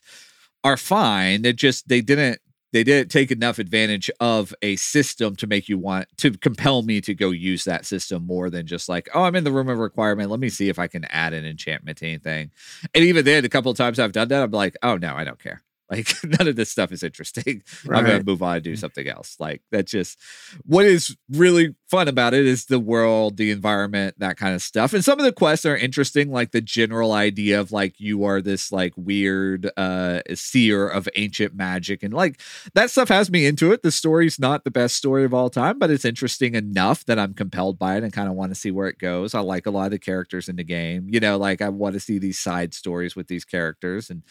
are 0.63 0.77
fine. 0.77 1.45
It 1.45 1.57
just 1.57 1.87
they 1.87 2.01
didn't 2.01 2.39
they 2.71 2.83
didn't 2.83 3.11
take 3.11 3.29
enough 3.29 3.59
advantage 3.59 4.09
of 4.19 4.53
a 4.63 4.77
system 4.77 5.35
to 5.35 5.45
make 5.45 5.69
you 5.69 5.77
want 5.77 6.07
to 6.17 6.31
compel 6.31 6.81
me 6.81 7.01
to 7.01 7.13
go 7.13 7.29
use 7.29 7.65
that 7.65 7.85
system 7.85 8.25
more 8.25 8.49
than 8.49 8.65
just 8.65 8.89
like 8.89 9.09
oh 9.13 9.23
I'm 9.23 9.35
in 9.35 9.43
the 9.43 9.51
room 9.51 9.69
of 9.69 9.77
requirement. 9.77 10.29
Let 10.29 10.39
me 10.39 10.49
see 10.49 10.69
if 10.69 10.79
I 10.79 10.87
can 10.87 11.05
add 11.05 11.33
an 11.33 11.45
enchantment 11.45 11.99
to 11.99 12.07
anything. 12.07 12.51
And 12.95 13.03
even 13.03 13.25
then, 13.25 13.45
a 13.45 13.49
couple 13.49 13.71
of 13.71 13.77
times 13.77 13.99
I've 13.99 14.13
done 14.13 14.29
that, 14.29 14.43
I'm 14.43 14.51
like 14.51 14.77
oh 14.81 14.97
no, 14.97 15.15
I 15.15 15.23
don't 15.23 15.39
care. 15.39 15.61
Like 15.89 16.11
none 16.23 16.47
of 16.47 16.55
this 16.55 16.69
stuff 16.69 16.91
is 16.91 17.03
interesting. 17.03 17.63
I'm 17.89 18.05
gonna 18.05 18.23
move 18.23 18.41
on 18.41 18.55
and 18.55 18.63
do 18.63 18.73
mm. 18.73 18.77
something 18.77 19.07
else. 19.07 19.35
Like 19.39 19.61
that's 19.71 19.91
just 19.91 20.19
what 20.65 20.85
is 20.85 21.15
really 21.29 21.75
fun 21.93 22.07
about 22.07 22.33
it 22.33 22.47
is 22.47 22.65
the 22.65 22.79
world, 22.79 23.37
the 23.37 23.51
environment, 23.51 24.15
that 24.17 24.35
kind 24.35 24.55
of 24.55 24.63
stuff. 24.63 24.95
And 24.95 25.05
some 25.05 25.19
of 25.19 25.25
the 25.25 25.31
quests 25.31 25.63
are 25.63 25.77
interesting, 25.77 26.31
like 26.31 26.49
the 26.49 26.59
general 26.59 27.11
idea 27.11 27.59
of 27.59 27.71
like 27.71 27.99
you 27.99 28.23
are 28.23 28.41
this 28.41 28.71
like 28.71 28.93
weird 28.95 29.69
uh 29.77 30.21
seer 30.33 30.89
of 30.89 31.07
ancient 31.15 31.53
magic. 31.53 32.01
And 32.01 32.11
like 32.11 32.41
that 32.73 32.89
stuff 32.89 33.09
has 33.09 33.29
me 33.29 33.45
into 33.45 33.71
it. 33.71 33.83
The 33.83 33.91
story's 33.91 34.39
not 34.39 34.63
the 34.63 34.71
best 34.71 34.95
story 34.95 35.23
of 35.23 35.35
all 35.35 35.51
time, 35.51 35.77
but 35.77 35.91
it's 35.91 36.03
interesting 36.03 36.55
enough 36.55 37.05
that 37.05 37.19
I'm 37.19 37.35
compelled 37.35 37.77
by 37.77 37.95
it 37.95 38.03
and 38.03 38.11
kind 38.11 38.27
of 38.27 38.33
want 38.33 38.49
to 38.49 38.59
see 38.59 38.71
where 38.71 38.87
it 38.87 38.97
goes. 38.97 39.35
I 39.35 39.41
like 39.41 39.67
a 39.67 39.71
lot 39.71 39.85
of 39.85 39.91
the 39.91 39.99
characters 39.99 40.49
in 40.49 40.55
the 40.55 40.63
game. 40.63 41.09
You 41.11 41.19
know, 41.19 41.37
like 41.37 41.61
I 41.61 41.69
want 41.69 41.93
to 41.93 41.99
see 41.99 42.17
these 42.17 42.39
side 42.39 42.73
stories 42.73 43.15
with 43.15 43.27
these 43.27 43.45
characters 43.45 44.09
and 44.09 44.23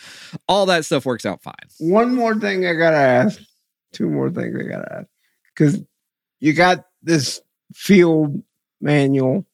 all 0.48 0.66
that 0.66 0.84
stuff 0.84 1.06
works 1.06 1.24
out 1.24 1.44
fine. 1.44 1.54
One 1.78 2.12
more 2.12 2.34
thing 2.34 2.66
I 2.66 2.72
gotta 2.72 2.96
ask. 2.96 3.40
Two 3.92 4.10
more 4.10 4.30
things 4.30 4.56
I 4.58 4.68
gotta 4.68 4.92
ask. 4.92 5.06
Because 5.54 5.80
you 6.40 6.54
got 6.54 6.86
this 7.04 7.40
field 7.74 8.42
manual 8.80 9.46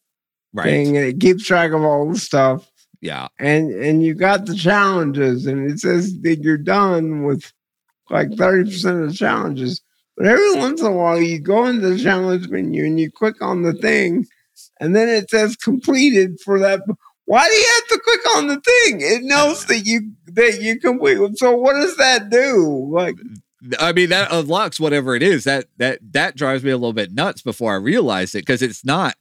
Right. 0.54 0.64
thing 0.64 0.96
and 0.96 1.07
it 1.07 1.20
keeps 1.20 1.44
track 1.44 1.72
of 1.72 1.83
all 1.83 2.11
the 2.11 2.18
stuff. 2.18 2.68
Yeah. 3.00 3.28
And 3.38 3.70
and 3.70 4.02
you 4.02 4.14
got 4.14 4.46
the 4.46 4.57
challenges 4.57 5.46
and 5.46 5.70
it 5.70 5.78
says 5.78 6.18
that 6.22 6.38
you're 6.42 6.57
done 6.57 7.24
with 7.24 7.52
like 8.11 8.31
30% 8.31 9.02
of 9.02 9.11
the 9.11 9.14
challenges. 9.14 9.83
But 10.16 10.26
every 10.26 10.54
once 10.57 10.81
in 10.81 10.87
a 10.87 10.92
while 10.92 11.20
you 11.20 11.38
go 11.38 11.66
into 11.66 11.90
the 11.90 11.98
challenge 12.02 12.48
menu 12.48 12.85
and 12.87 12.98
you 12.98 13.11
click 13.11 13.40
on 13.42 13.62
the 13.62 13.74
thing 13.74 14.26
and 14.81 14.96
then 14.96 15.09
it 15.09 15.31
says 15.31 15.54
completed 15.54 16.40
for 16.44 16.59
that. 16.61 16.81
Why 17.26 17.46
do 17.46 17.54
you 17.54 17.68
have 17.74 17.88
to 17.88 18.00
click 18.02 18.37
on 18.37 18.46
the 18.48 18.61
thing? 18.61 19.00
It 19.02 19.22
knows 19.24 19.64
that 19.66 19.81
you 19.81 20.12
that 20.28 20.61
you 20.62 20.81
complete. 20.81 21.18
So 21.38 21.52
what 21.54 21.74
does 21.74 21.96
that 21.98 22.31
do? 22.31 22.88
Like 22.90 23.16
I 23.79 23.92
mean, 23.92 24.11
that 24.11 24.33
unlocks 24.33 24.79
whatever 24.79 25.14
it 25.14 25.23
is. 25.23 25.44
That 25.44 25.66
that 25.79 25.99
that 26.12 26.37
drives 26.37 26.62
me 26.62 26.71
a 26.71 26.77
little 26.77 26.92
bit 26.92 27.12
nuts 27.12 27.42
before 27.42 27.73
I 27.73 27.77
realize 27.77 28.35
it 28.35 28.40
because 28.40 28.62
it's 28.62 28.85
not 28.85 29.16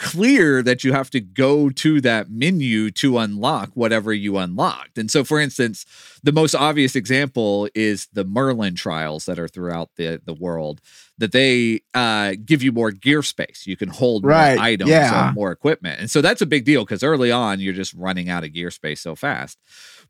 clear 0.00 0.62
that 0.62 0.82
you 0.82 0.94
have 0.94 1.10
to 1.10 1.20
go 1.20 1.68
to 1.68 2.00
that 2.00 2.30
menu 2.30 2.90
to 2.90 3.18
unlock 3.18 3.70
whatever 3.74 4.14
you 4.14 4.38
unlocked. 4.38 4.96
And 4.96 5.10
so, 5.10 5.24
for 5.24 5.38
instance, 5.38 5.84
the 6.22 6.32
most 6.32 6.54
obvious 6.54 6.96
example 6.96 7.68
is 7.74 8.08
the 8.14 8.24
Merlin 8.24 8.74
trials 8.74 9.26
that 9.26 9.38
are 9.38 9.48
throughout 9.48 9.90
the 9.96 10.20
the 10.24 10.34
world. 10.34 10.80
That 11.18 11.32
they 11.32 11.82
uh, 11.92 12.32
give 12.42 12.62
you 12.62 12.72
more 12.72 12.90
gear 12.90 13.22
space. 13.22 13.66
You 13.66 13.76
can 13.76 13.90
hold 13.90 14.24
Right, 14.24 14.54
more 14.54 14.64
items 14.64 14.90
yeah. 14.90 15.32
more 15.34 15.52
equipment, 15.52 16.00
and 16.00 16.10
so 16.10 16.22
that's 16.22 16.40
a 16.40 16.46
big 16.46 16.64
deal 16.64 16.82
because 16.82 17.02
early 17.02 17.30
on 17.30 17.60
you're 17.60 17.74
just 17.74 17.92
running 17.92 18.30
out 18.30 18.42
of 18.42 18.54
gear 18.54 18.70
space 18.70 19.02
so 19.02 19.14
fast 19.14 19.58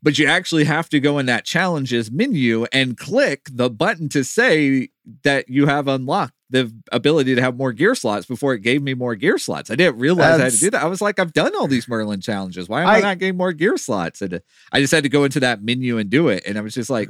but 0.03 0.17
you 0.17 0.25
actually 0.27 0.63
have 0.65 0.89
to 0.89 0.99
go 0.99 1.17
in 1.19 1.25
that 1.27 1.45
challenges 1.45 2.11
menu 2.11 2.65
and 2.71 2.97
click 2.97 3.47
the 3.51 3.69
button 3.69 4.09
to 4.09 4.23
say 4.23 4.89
that 5.23 5.49
you 5.49 5.65
have 5.67 5.87
unlocked 5.87 6.33
the 6.49 6.73
ability 6.91 7.33
to 7.35 7.41
have 7.41 7.55
more 7.55 7.71
gear 7.71 7.95
slots 7.95 8.25
before 8.25 8.53
it 8.53 8.59
gave 8.61 8.81
me 8.83 8.93
more 8.93 9.15
gear 9.15 9.37
slots. 9.37 9.71
I 9.71 9.75
didn't 9.75 9.97
realize 9.99 10.39
I 10.39 10.43
had 10.43 10.51
to 10.51 10.57
do 10.59 10.69
that. 10.71 10.83
I 10.83 10.87
was 10.87 11.01
like, 11.01 11.17
I've 11.17 11.31
done 11.33 11.55
all 11.55 11.67
these 11.67 11.87
Merlin 11.87 12.19
challenges. 12.19 12.67
Why 12.67 12.81
am 12.81 12.87
I, 12.87 12.97
I- 12.97 13.01
not 13.01 13.19
getting 13.19 13.37
more 13.37 13.53
gear 13.53 13.77
slots? 13.77 14.21
And 14.21 14.33
uh, 14.33 14.39
I 14.71 14.81
just 14.81 14.91
had 14.91 15.03
to 15.03 15.09
go 15.09 15.23
into 15.23 15.39
that 15.39 15.63
menu 15.63 15.97
and 15.97 16.09
do 16.09 16.27
it. 16.27 16.43
And 16.45 16.57
I 16.57 16.61
was 16.61 16.73
just 16.73 16.89
like, 16.89 17.09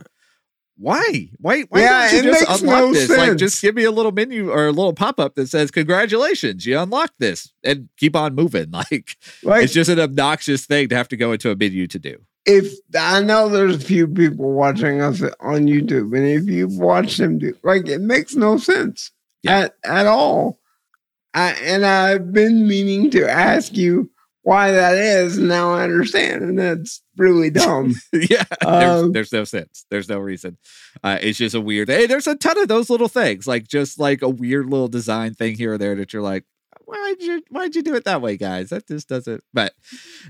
why? 0.78 1.30
Why? 1.38 1.62
Why 1.70 1.82
Yeah, 1.82 2.12
don't 2.12 2.14
you 2.26 2.30
it 2.30 2.34
just 2.34 2.50
makes 2.50 2.62
unlock 2.62 2.80
no 2.80 2.94
this? 2.94 3.10
Like, 3.10 3.38
just 3.38 3.62
give 3.62 3.76
me 3.76 3.84
a 3.84 3.92
little 3.92 4.12
menu 4.12 4.50
or 4.52 4.68
a 4.68 4.72
little 4.72 4.94
pop 4.94 5.20
up 5.20 5.36
that 5.36 5.48
says, 5.48 5.70
"Congratulations, 5.70 6.66
you 6.66 6.80
unlocked 6.80 7.14
this," 7.20 7.52
and 7.64 7.90
keep 7.98 8.16
on 8.16 8.34
moving. 8.36 8.72
Like, 8.72 9.16
like 9.44 9.64
it's 9.66 9.74
just 9.74 9.90
an 9.92 10.00
obnoxious 10.00 10.66
thing 10.66 10.90
to 10.90 10.96
have 10.96 11.08
to 11.10 11.18
go 11.18 11.34
into 11.34 11.52
a 11.52 11.56
menu 11.56 11.86
to 11.88 12.00
do. 12.00 12.18
If 12.46 12.74
I 12.98 13.22
know 13.22 13.50
there's 13.50 13.76
a 13.76 13.80
few 13.80 14.08
people 14.08 14.52
watching 14.54 15.02
us 15.02 15.22
on 15.40 15.68
YouTube, 15.68 16.16
and 16.18 16.26
if 16.26 16.46
you've 16.46 16.78
watched 16.78 17.18
them 17.18 17.38
do 17.40 17.56
like 17.64 17.88
it 17.88 18.02
makes 18.02 18.36
no 18.36 18.58
sense 18.58 19.12
Yeah. 19.44 19.60
at 19.60 19.76
at 19.84 20.08
all. 20.08 20.60
I, 21.34 21.52
and 21.64 21.86
I've 21.86 22.34
been 22.34 22.68
meaning 22.68 23.10
to 23.12 23.26
ask 23.30 23.78
you 23.78 24.12
why 24.44 24.72
that 24.72 24.96
is. 24.98 25.38
And 25.38 25.48
now 25.48 25.72
I 25.72 25.84
understand, 25.84 26.42
and 26.44 26.60
that's 26.60 27.02
really 27.16 27.50
dumb. 27.62 27.96
yeah, 28.12 28.44
there's, 28.62 29.02
Um, 29.04 29.12
there's 29.14 29.32
no 29.32 29.46
sense. 29.46 29.86
There's 29.90 30.10
no 30.10 30.20
reason. 30.20 30.58
Uh, 31.04 31.20
it's 31.22 31.38
just 31.38 31.56
a 31.56 31.62
weird. 31.62 31.88
Hey, 31.90 32.06
there's 32.06 32.28
a 32.28 32.36
ton 32.36 32.58
of 32.60 32.68
those 32.68 32.90
little 32.90 33.08
things, 33.08 33.48
like 33.48 33.66
just 33.68 33.98
like 34.00 34.22
a 34.22 34.28
weird 34.30 34.66
little 34.70 34.90
design 34.90 35.34
thing 35.36 35.56
here 35.56 35.74
or 35.74 35.78
there 35.78 35.96
that 35.96 36.12
you're 36.12 36.22
like, 36.22 36.44
why'd 36.92 37.22
you 37.22 37.42
why'd 37.50 37.76
you 37.76 37.82
do 37.84 37.96
it 37.96 38.06
that 38.06 38.22
way, 38.22 38.38
guys? 38.38 38.70
That 38.70 38.88
just 38.88 39.08
doesn't. 39.08 39.44
But 39.54 39.74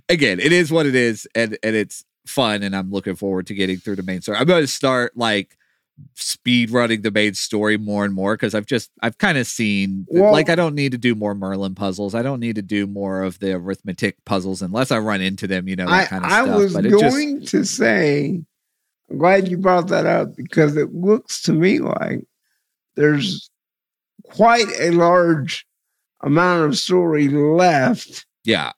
again, 0.10 0.40
it 0.40 0.52
is 0.52 0.72
what 0.72 0.86
it 0.86 0.96
is, 0.96 1.28
and 1.36 1.58
and 1.64 1.76
it's 1.76 2.04
fun, 2.26 2.64
and 2.64 2.76
I'm 2.76 2.92
looking 2.92 3.16
forward 3.16 3.48
to 3.48 3.54
getting 3.54 3.78
through 3.78 3.96
the 3.98 4.04
main 4.04 4.22
story. 4.22 4.38
I'm 4.38 4.46
going 4.48 4.64
to 4.64 4.68
start 4.68 5.18
like 5.18 5.58
speed 6.16 6.72
running 6.72 7.02
the 7.02 7.12
main 7.12 7.34
story 7.34 7.78
more 7.78 8.06
and 8.06 8.14
more 8.14 8.36
because 8.36 8.56
I've 8.56 8.66
just 8.66 8.90
I've 9.02 9.18
kind 9.18 9.38
of 9.38 9.46
seen 9.46 10.06
Well- 10.10 10.32
like 10.32 10.50
I 10.50 10.56
don't 10.56 10.74
need 10.76 10.94
to 10.94 10.98
do 10.98 11.14
more 11.16 11.36
Merlin 11.36 11.76
puzzles. 11.76 12.16
I 12.16 12.22
don't 12.22 12.40
need 12.40 12.56
to 12.56 12.62
do 12.62 12.88
more 12.88 13.22
of 13.22 13.40
the 13.40 13.54
arithmetic 13.54 14.24
puzzles 14.26 14.62
unless 14.62 14.92
I 14.92 15.00
run 15.00 15.22
into 15.22 15.48
them, 15.48 15.68
you 15.68 15.76
know, 15.76 15.86
that 15.86 15.92
I, 15.92 16.06
kind 16.06 16.26
of 16.26 16.32
I 16.32 16.44
stuff. 16.44 16.58
was 16.58 16.74
but 16.74 16.86
it 16.86 16.92
just 16.92 17.02
going 17.16 17.46
to 17.46 17.66
say, 17.66 18.42
I'm 19.10 19.18
glad 19.18 19.48
you 19.48 19.58
brought 19.58 19.90
that 19.90 20.06
up 20.06 20.36
because 20.36 20.76
it 20.78 20.94
looks 20.94 21.42
to 21.44 21.54
me 21.54 21.80
like 21.80 22.24
there's 22.96 23.50
quite 24.24 24.68
a 24.80 24.92
large 24.92 25.66
amount 26.24 26.66
of 26.66 26.78
story 26.78 27.28
left 27.30 28.26
yeah. 28.44 28.72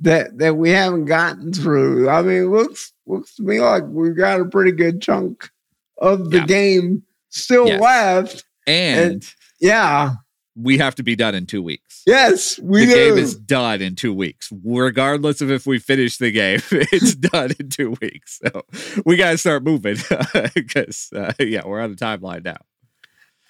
that 0.00 0.38
that 0.38 0.56
we 0.56 0.70
haven't 0.70 1.06
gotten 1.06 1.52
through. 1.52 2.08
I 2.08 2.22
mean, 2.22 2.42
it 2.44 2.48
looks 2.48 2.92
looks 3.06 3.34
to 3.36 3.42
me 3.42 3.60
like 3.60 3.84
we've 3.86 4.16
got 4.16 4.40
a 4.40 4.44
pretty 4.44 4.72
good 4.72 5.00
chunk 5.02 5.50
of 5.98 6.30
the 6.30 6.38
Yeah. 6.38 6.46
game 6.46 7.02
still 7.30 7.66
Yes. 7.66 7.80
left. 7.80 8.44
And, 8.66 9.24
Yeah. 9.60 10.14
we 10.56 10.78
have 10.78 10.94
to 10.96 11.02
be 11.02 11.16
done 11.16 11.34
in 11.34 11.46
two 11.46 11.62
weeks. 11.62 12.02
Yes, 12.06 12.58
we 12.62 12.80
the 12.86 12.92
do. 12.92 12.94
game 12.94 13.18
is 13.18 13.34
done 13.34 13.80
in 13.82 13.94
two 13.94 14.12
weeks, 14.12 14.50
regardless 14.64 15.40
of 15.40 15.50
if 15.50 15.66
we 15.66 15.78
finish 15.78 16.16
the 16.18 16.30
game. 16.30 16.60
It's 16.92 17.14
done 17.14 17.52
in 17.58 17.68
two 17.68 17.94
weeks, 18.00 18.40
so 18.42 18.62
we 19.04 19.16
got 19.16 19.32
to 19.32 19.38
start 19.38 19.62
moving 19.64 19.96
because 20.54 21.10
uh, 21.14 21.32
yeah, 21.38 21.62
we're 21.66 21.80
on 21.80 21.92
a 21.92 21.94
timeline 21.94 22.44
now. 22.44 22.56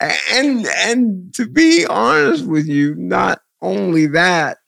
And 0.00 0.66
and 0.78 1.34
to 1.34 1.46
be 1.48 1.86
honest 1.86 2.46
with 2.46 2.66
you, 2.66 2.94
not 2.96 3.40
only 3.62 4.06
that, 4.08 4.58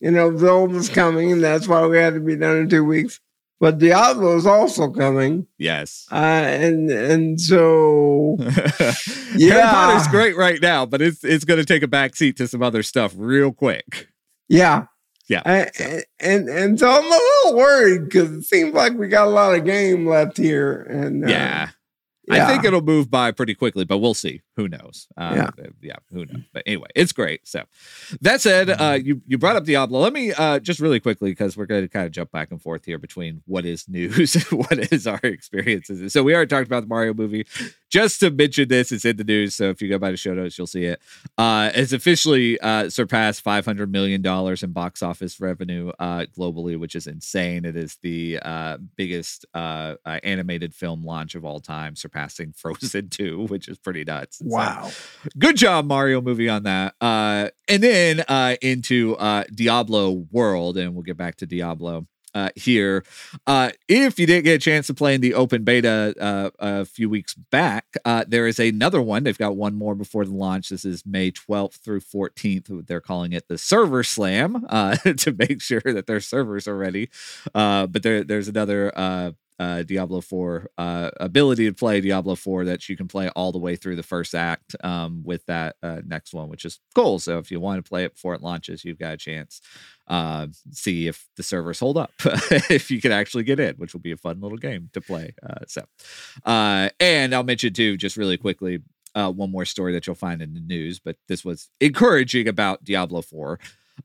you 0.00 0.10
know, 0.10 0.36
Zelda's 0.36 0.88
coming, 0.88 1.32
and 1.32 1.42
that's 1.42 1.66
why 1.68 1.86
we 1.86 1.96
had 1.96 2.14
to 2.14 2.20
be 2.20 2.36
done 2.36 2.56
in 2.58 2.68
two 2.68 2.84
weeks. 2.84 3.20
But 3.60 3.78
Diablo 3.78 4.36
is 4.36 4.46
also 4.46 4.90
coming, 4.90 5.46
Yes. 5.58 6.06
uh, 6.12 6.16
and 6.16 6.90
and 6.90 7.40
so 7.40 8.36
Harry 8.40 8.92
Yeah. 9.36 9.70
Potter's 9.72 10.08
great 10.08 10.36
right 10.36 10.60
now, 10.60 10.84
but 10.84 11.00
it's 11.00 11.24
it's 11.24 11.44
going 11.44 11.60
to 11.60 11.64
take 11.64 11.82
a 11.82 11.88
back 11.88 12.14
seat 12.16 12.36
to 12.38 12.48
some 12.48 12.62
other 12.62 12.82
stuff 12.82 13.14
real 13.16 13.52
quick. 13.52 14.08
yeah, 14.48 14.86
Yeah. 15.28 15.42
I, 15.46 16.02
and 16.20 16.48
and 16.50 16.78
so 16.78 16.90
I'm 16.90 17.04
a 17.06 17.08
little 17.08 17.56
worried 17.56 18.04
because 18.04 18.30
it 18.32 18.42
seems 18.42 18.74
like 18.74 18.94
we 18.98 19.08
got 19.08 19.28
a 19.28 19.30
lot 19.30 19.54
of 19.54 19.64
game 19.64 20.06
left 20.06 20.36
here, 20.36 20.82
and 20.82 21.24
uh, 21.24 21.28
yeah. 21.28 21.68
Yeah. 22.28 22.46
I 22.46 22.50
think 22.50 22.64
it'll 22.64 22.80
move 22.82 23.10
by 23.10 23.30
pretty 23.32 23.54
quickly, 23.54 23.84
but 23.84 23.98
we'll 23.98 24.14
see. 24.14 24.40
Who 24.56 24.68
knows? 24.68 25.06
Uh, 25.16 25.32
Yeah. 25.34 25.50
yeah, 25.82 25.96
who 26.12 26.24
knows? 26.26 26.42
But 26.52 26.62
anyway, 26.66 26.88
it's 26.94 27.12
great. 27.12 27.46
So 27.46 27.64
that 28.20 28.40
said, 28.40 28.70
uh, 28.70 28.76
Mm-hmm. 28.78 29.06
you 29.06 29.22
you 29.26 29.38
brought 29.38 29.56
up 29.56 29.64
Diablo. 29.64 30.00
Let 30.00 30.12
me 30.12 30.32
uh, 30.32 30.58
just 30.60 30.80
really 30.80 31.00
quickly 31.00 31.30
because 31.32 31.56
we're 31.56 31.66
going 31.66 31.82
to 31.82 31.88
kind 31.88 32.06
of 32.06 32.12
jump 32.12 32.30
back 32.32 32.50
and 32.50 32.60
forth 32.62 32.84
here 32.84 32.98
between 32.98 33.42
what 33.46 33.64
is 33.66 33.88
news 33.88 34.34
and 34.50 34.58
what 34.58 34.92
is 34.92 35.06
our 35.06 35.20
experiences. 35.22 36.12
So 36.12 36.22
we 36.22 36.34
already 36.34 36.48
talked 36.48 36.66
about 36.66 36.80
the 36.82 36.88
Mario 36.88 37.14
movie. 37.14 37.46
Just 37.94 38.18
to 38.18 38.30
mention 38.32 38.66
this, 38.66 38.90
it's 38.90 39.04
in 39.04 39.18
the 39.18 39.22
news. 39.22 39.54
So 39.54 39.70
if 39.70 39.80
you 39.80 39.88
go 39.88 40.00
by 40.00 40.10
the 40.10 40.16
show 40.16 40.34
notes, 40.34 40.58
you'll 40.58 40.66
see 40.66 40.82
it. 40.82 41.00
Uh, 41.38 41.70
it's 41.72 41.92
officially 41.92 42.58
uh, 42.58 42.90
surpassed 42.90 43.42
five 43.42 43.64
hundred 43.64 43.92
million 43.92 44.20
dollars 44.20 44.64
in 44.64 44.72
box 44.72 45.00
office 45.00 45.38
revenue 45.38 45.92
uh, 46.00 46.26
globally, 46.36 46.76
which 46.76 46.96
is 46.96 47.06
insane. 47.06 47.64
It 47.64 47.76
is 47.76 47.94
the 48.02 48.40
uh, 48.42 48.78
biggest 48.96 49.46
uh, 49.54 49.94
uh, 50.04 50.18
animated 50.24 50.74
film 50.74 51.04
launch 51.04 51.36
of 51.36 51.44
all 51.44 51.60
time, 51.60 51.94
surpassing 51.94 52.52
Frozen 52.56 53.10
Two, 53.10 53.46
which 53.46 53.68
is 53.68 53.78
pretty 53.78 54.02
nuts. 54.02 54.38
So, 54.38 54.46
wow. 54.46 54.90
good 55.38 55.56
job 55.56 55.86
mario 55.86 56.20
movie 56.20 56.48
on 56.48 56.64
that 56.64 56.94
uh 57.00 57.48
and 57.68 57.82
then 57.82 58.24
uh 58.28 58.56
into 58.60 59.14
uh 59.16 59.44
diablo 59.54 60.26
world 60.32 60.76
and 60.76 60.94
we'll 60.94 61.02
get 61.02 61.16
back 61.16 61.36
to 61.36 61.46
diablo 61.46 62.06
uh 62.34 62.50
here. 62.56 63.04
Uh 63.46 63.70
if 63.88 64.18
you 64.18 64.26
didn't 64.26 64.44
get 64.44 64.54
a 64.54 64.58
chance 64.58 64.86
to 64.88 64.94
play 64.94 65.14
in 65.14 65.20
the 65.20 65.34
open 65.34 65.64
beta 65.64 66.14
uh 66.20 66.50
a 66.58 66.84
few 66.84 67.08
weeks 67.08 67.34
back 67.34 67.96
uh 68.04 68.24
there 68.26 68.46
is 68.46 68.58
another 68.58 69.00
one. 69.02 69.22
They've 69.24 69.38
got 69.38 69.56
one 69.56 69.74
more 69.74 69.94
before 69.94 70.24
the 70.24 70.34
launch. 70.34 70.68
This 70.70 70.84
is 70.84 71.04
may 71.06 71.30
12th 71.30 71.74
through 71.74 72.00
14th 72.00 72.86
they're 72.86 73.00
calling 73.00 73.32
it 73.32 73.48
the 73.48 73.58
server 73.58 74.02
slam 74.02 74.64
uh 74.68 74.96
to 75.18 75.32
make 75.32 75.60
sure 75.62 75.82
that 75.84 76.06
their 76.06 76.20
servers 76.20 76.66
are 76.68 76.76
ready. 76.76 77.10
Uh 77.54 77.86
but 77.86 78.02
there 78.02 78.24
there's 78.24 78.48
another 78.48 78.96
uh 79.58 79.82
Diablo 79.82 80.20
4 80.20 80.70
uh, 80.78 81.10
ability 81.20 81.66
to 81.66 81.74
play 81.74 82.00
Diablo 82.00 82.34
4 82.34 82.64
that 82.66 82.88
you 82.88 82.96
can 82.96 83.08
play 83.08 83.28
all 83.30 83.52
the 83.52 83.58
way 83.58 83.76
through 83.76 83.96
the 83.96 84.02
first 84.02 84.34
act 84.34 84.74
um, 84.82 85.22
with 85.24 85.44
that 85.46 85.76
uh, 85.82 86.00
next 86.06 86.34
one, 86.34 86.48
which 86.48 86.64
is 86.64 86.80
cool. 86.94 87.18
So 87.18 87.38
if 87.38 87.50
you 87.50 87.60
want 87.60 87.84
to 87.84 87.88
play 87.88 88.04
it 88.04 88.14
before 88.14 88.34
it 88.34 88.42
launches, 88.42 88.84
you've 88.84 88.98
got 88.98 89.14
a 89.14 89.16
chance. 89.16 89.60
Uh, 90.06 90.48
see 90.70 91.06
if 91.06 91.26
the 91.36 91.42
servers 91.42 91.80
hold 91.80 91.96
up, 91.96 92.12
if 92.70 92.90
you 92.90 93.00
can 93.00 93.12
actually 93.12 93.44
get 93.44 93.60
in, 93.60 93.74
which 93.76 93.94
will 93.94 94.00
be 94.00 94.12
a 94.12 94.16
fun 94.16 94.40
little 94.40 94.58
game 94.58 94.90
to 94.92 95.00
play. 95.00 95.34
Uh, 95.42 95.64
so, 95.66 95.82
uh, 96.44 96.90
and 97.00 97.34
I'll 97.34 97.42
mention 97.42 97.72
too, 97.72 97.96
just 97.96 98.16
really 98.16 98.36
quickly, 98.36 98.80
uh, 99.14 99.30
one 99.30 99.50
more 99.50 99.64
story 99.64 99.92
that 99.92 100.06
you'll 100.06 100.16
find 100.16 100.42
in 100.42 100.54
the 100.54 100.60
news, 100.60 100.98
but 100.98 101.16
this 101.28 101.44
was 101.44 101.70
encouraging 101.80 102.48
about 102.48 102.84
Diablo 102.84 103.22
4 103.22 103.58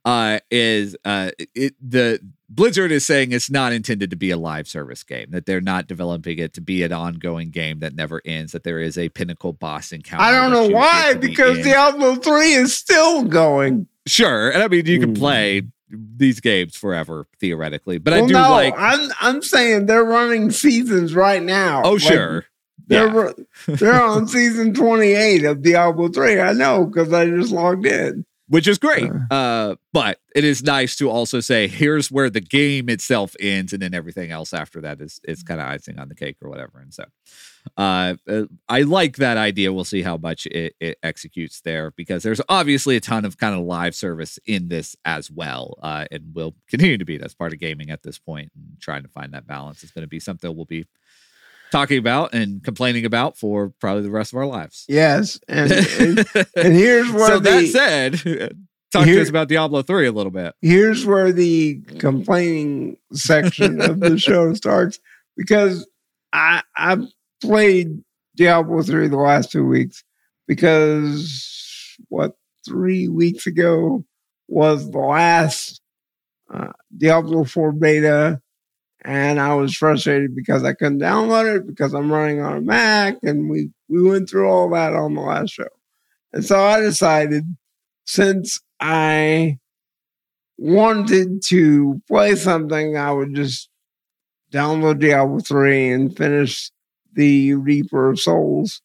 uh, 0.06 0.40
is 0.52 0.96
uh, 1.06 1.32
it, 1.56 1.76
the 1.82 2.20
Blizzard 2.50 2.92
is 2.92 3.06
saying 3.06 3.32
it's 3.32 3.50
not 3.50 3.74
intended 3.74 4.10
to 4.10 4.16
be 4.16 4.32
a 4.32 4.38
live 4.38 4.68
service 4.68 5.04
game, 5.04 5.28
that 5.32 5.46
they're 5.46 5.62
not 5.62 5.88
developing 5.88 6.40
it 6.40 6.54
to 6.54 6.62
be 6.62 6.84
an 6.84 6.92
ongoing 6.92 7.52
game 7.52 7.80
that 7.80 7.94
never 7.94 8.22
ends, 8.26 8.54
that 8.54 8.64
there 8.64 8.80
is 8.80 8.98
a 8.98 9.10
pinnacle 9.10 9.54
boss 9.54 9.92
encounter. 9.92 10.24
I 10.24 10.32
don't 10.32 10.52
know 10.52 10.68
why 10.76 11.14
because 11.14 11.60
in. 11.60 11.64
Diablo 11.64 12.16
three 12.16 12.54
is 12.54 12.76
still 12.76 13.24
going. 13.24 13.88
Sure. 14.08 14.50
And 14.50 14.64
I 14.64 14.68
mean, 14.68 14.86
you 14.86 15.00
can 15.00 15.14
play 15.14 15.64
these 15.90 16.40
games 16.40 16.76
forever, 16.76 17.28
theoretically, 17.40 17.98
but 17.98 18.14
I 18.14 18.22
do 18.26 18.34
no, 18.34 18.50
like. 18.50 18.74
I'm, 18.78 19.12
I'm 19.20 19.42
saying 19.42 19.86
they're 19.86 20.04
running 20.04 20.52
seasons 20.52 21.14
right 21.14 21.44
now. 21.44 21.82
oh, 21.84 21.94
Like, 21.94 22.02
sure. 22.02 22.46
They're 22.88 23.14
Yeah. 23.16 23.32
they're 23.68 24.02
on 24.02 24.28
season 24.28 24.74
28 24.74 25.44
of 25.46 25.62
Diablo 25.62 26.10
3. 26.10 26.40
I 26.40 26.54
know 26.54 26.86
because 26.86 27.14
I 27.14 27.28
just 27.28 27.52
logged 27.52 27.86
in. 27.86 28.26
Which 28.50 28.68
is 28.68 28.78
great. 28.78 29.10
Uh, 29.32 29.76
but 29.93 30.20
it 30.36 30.43
is 30.43 30.64
nice 30.64 30.95
to 30.97 31.10
also 31.10 31.39
say 31.39 31.68
here's 31.68 32.12
where 32.12 32.30
the 32.30 32.41
game 32.41 32.89
itself 32.89 33.36
ends, 33.39 33.74
and 33.74 33.82
then 33.82 33.93
everything 33.93 34.32
else 34.32 34.54
after 34.54 34.82
that 34.82 35.00
is 35.00 35.22
is 35.24 35.43
kind 35.43 35.62
of 35.62 35.68
icing 35.68 36.00
on 36.00 36.10
the 36.10 36.16
cake 36.16 36.38
or 36.41 36.50
whatever. 36.50 36.80
And 36.80 36.93
so, 36.93 37.06
uh, 37.78 38.16
uh, 38.28 38.43
I 38.68 38.82
like 38.82 39.18
that 39.18 39.38
idea. 39.38 39.72
We'll 39.72 39.84
see 39.84 40.02
how 40.02 40.18
much 40.18 40.45
it, 40.47 40.76
it 40.80 40.97
executes 41.04 41.62
there 41.62 41.91
because 41.91 42.24
there's 42.24 42.41
obviously 42.50 42.95
a 42.95 43.00
ton 43.00 43.24
of 43.24 43.38
kind 43.38 43.56
of 43.56 43.62
live 43.62 43.95
service 43.95 44.39
in 44.45 44.68
this 44.68 44.95
as 45.06 45.32
well, 45.32 45.78
uh, 45.82 46.06
and 46.12 46.34
will 46.34 46.56
continue 46.70 46.97
to 46.97 47.06
be. 47.06 47.18
That's 47.18 47.36
part 47.36 47.54
of 47.54 47.60
gaming 47.60 47.91
at 47.91 48.04
this 48.04 48.18
point, 48.18 48.52
and 48.56 48.80
trying 48.80 49.04
to 49.04 49.10
find 49.10 49.34
that 49.34 49.47
balance 49.47 49.84
is 49.84 49.91
going 49.91 50.04
to 50.04 50.10
be 50.10 50.20
something 50.20 50.54
we'll 50.56 50.66
be 50.66 50.86
talking 51.72 51.97
about 51.97 52.34
and 52.34 52.63
complaining 52.63 53.05
about 53.05 53.38
for 53.38 53.74
probably 53.80 54.03
the 54.03 54.11
rest 54.11 54.34
of 54.34 54.38
our 54.38 54.45
lives. 54.45 54.86
Yes. 54.88 55.39
And, 55.47 55.72
and, 55.72 56.20
and 56.55 56.74
here's 56.74 57.11
where 57.11 57.28
so 57.28 57.39
the 57.39 57.49
that 57.49 57.67
said, 57.67 58.13
talk 58.91 59.05
to 59.05 59.22
us 59.22 59.30
about 59.30 59.47
Diablo 59.47 59.82
3 59.82 60.07
a 60.07 60.11
little 60.11 60.32
bit. 60.32 60.55
here's 60.61 61.05
where 61.05 61.32
the 61.32 61.82
complaining 61.99 62.97
section 63.13 63.82
of 63.82 63.99
the 63.99 64.17
show 64.20 64.53
starts 64.53 64.99
because 65.38 65.88
I 66.34 66.63
I 66.76 66.97
played 67.41 68.03
Diablo 68.36 68.82
3 68.82 69.07
the 69.07 69.17
last 69.17 69.51
two 69.51 69.65
weeks 69.65 70.03
because 70.47 71.97
what 72.09 72.36
three 72.65 73.07
weeks 73.07 73.45
ago 73.47 74.03
was 74.47 74.89
the 74.89 74.99
last 74.99 75.82
uh, 76.51 76.72
Diablo 76.97 77.43
4 77.43 77.72
beta 77.74 78.41
and 79.02 79.39
I 79.39 79.54
was 79.56 79.76
frustrated 79.76 80.36
because 80.36 80.64
I 80.64 80.74
couldn't 80.74 81.00
download 81.00 81.58
it 81.58 81.68
because 81.68 81.93
I'm 81.93 82.12
running 82.12 82.41
on 82.41 82.58
a 82.58 82.62
Mac 82.62 83.18
and 83.24 83.50
we 83.50 83.70
we 83.88 84.04
went 84.04 84.30
through 84.30 84.47
all 84.50 84.70
that 84.72 84.93
on 84.93 85.16
the 85.16 85.22
last 85.22 85.52
show. 85.52 85.68
And 86.34 86.45
so 86.45 86.64
I 86.64 86.80
decided 86.82 87.43
since 88.06 88.62
I 88.80 89.58
wanted 90.58 91.41
to 91.47 92.02
play 92.08 92.36
something, 92.36 92.97
I 92.97 93.12
would 93.12 93.34
just 93.34 93.70
download 94.52 95.00
Diablo 95.00 95.39
3 95.39 95.91
and 95.91 96.18
finish 96.18 96.72
the 97.14 97.54
Reaper 97.56 98.10
of 98.10 98.20
Souls 98.20 98.82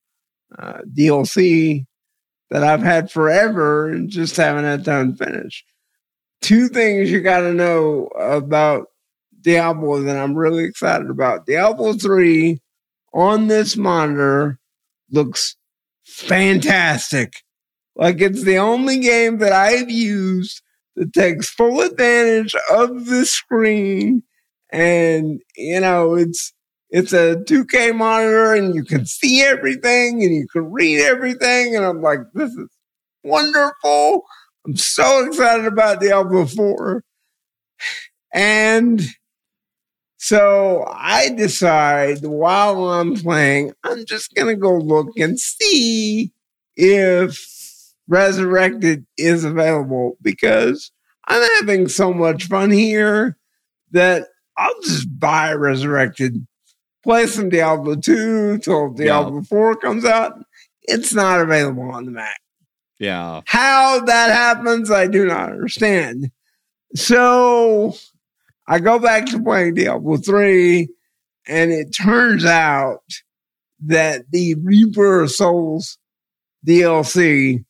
uh, 0.59 0.81
DLC 0.87 1.87
that 2.51 2.62
I've 2.62 2.83
had 2.83 3.11
forever 3.11 3.89
and 3.91 4.09
just 4.09 4.37
haven't 4.37 4.65
had 4.65 4.85
time 4.85 5.17
to 5.17 5.25
finish. 5.25 5.65
Two 6.41 6.69
things 6.69 7.11
you 7.11 7.21
got 7.21 7.41
to 7.41 7.53
know 7.53 8.07
about 8.19 8.89
Diablo 9.45 10.03
that 10.03 10.16
I'm 10.16 10.34
really 10.34 10.64
excited 10.64 11.09
about. 11.09 11.47
Diablo 11.47 11.92
3 11.92 12.59
on 13.12 13.47
this 13.47 13.76
monitor 13.76 14.59
looks 15.11 15.57
fantastic. 16.05 17.34
Like 17.95 18.20
it's 18.20 18.42
the 18.42 18.57
only 18.57 18.99
game 18.99 19.38
that 19.38 19.53
I've 19.53 19.90
used 19.90 20.61
that 20.97 21.12
takes 21.12 21.49
full 21.49 21.80
advantage 21.80 22.57
of 22.70 23.07
the 23.07 23.24
screen 23.26 24.22
and 24.72 25.40
you 25.57 25.80
know 25.80 26.14
it's 26.14 26.53
it's 26.90 27.12
a 27.12 27.36
2K 27.36 27.95
monitor 27.95 28.55
and 28.55 28.74
you 28.74 28.84
can 28.84 29.05
see 29.07 29.42
everything 29.42 30.22
and 30.22 30.34
you 30.34 30.47
can 30.53 30.70
read 30.72 31.01
everything 31.01 31.76
and 31.76 31.84
I'm 31.84 32.03
like 32.03 32.20
this 32.34 32.51
is 32.53 32.68
wonderful. 33.22 34.22
I'm 34.66 34.76
so 34.76 35.26
excited 35.26 35.66
about 35.66 36.01
Diablo 36.01 36.47
4. 36.47 37.05
And 38.36 39.01
so 40.25 40.87
I 40.89 41.29
decide 41.37 42.25
while 42.25 42.89
I'm 42.89 43.14
playing, 43.14 43.75
I'm 43.85 44.07
just 44.07 44.33
going 44.33 44.49
to 44.49 44.59
go 44.59 44.75
look 44.75 45.09
and 45.18 45.39
see 45.39 46.33
if 46.77 47.47
Resurrected 48.09 49.05
is 49.18 49.45
available 49.45 50.16
because 50.22 50.91
I'm 51.29 51.47
having 51.57 51.89
so 51.89 52.14
much 52.14 52.47
fun 52.47 52.70
here 52.70 53.37
that 53.91 54.29
I'll 54.57 54.81
just 54.81 55.09
buy 55.20 55.53
Resurrected, 55.53 56.47
play 57.03 57.27
some 57.27 57.51
Diablo 57.51 57.95
2 57.95 58.61
till 58.61 58.95
Diablo 58.95 59.43
4 59.43 59.77
comes 59.77 60.07
out. 60.07 60.43
It's 60.85 61.12
not 61.12 61.43
available 61.43 61.91
on 61.91 62.07
the 62.07 62.12
Mac. 62.12 62.41
Yeah. 62.99 63.43
How 63.45 64.01
that 64.01 64.31
happens, 64.31 64.91
I 64.91 65.07
do 65.07 65.27
not 65.27 65.51
understand. 65.51 66.31
So 66.95 67.95
I 68.67 68.79
go 68.79 68.99
back 68.99 69.27
to 69.27 69.43
playing 69.43 69.75
Diablo 69.75 70.17
3, 70.17 70.89
and 71.47 71.71
it 71.71 71.91
turns 71.91 72.45
out 72.45 73.03
that 73.87 74.31
the 74.31 74.55
Reaper 74.55 75.21
of 75.21 75.31
Souls 75.31 75.99
DLC 76.67 77.65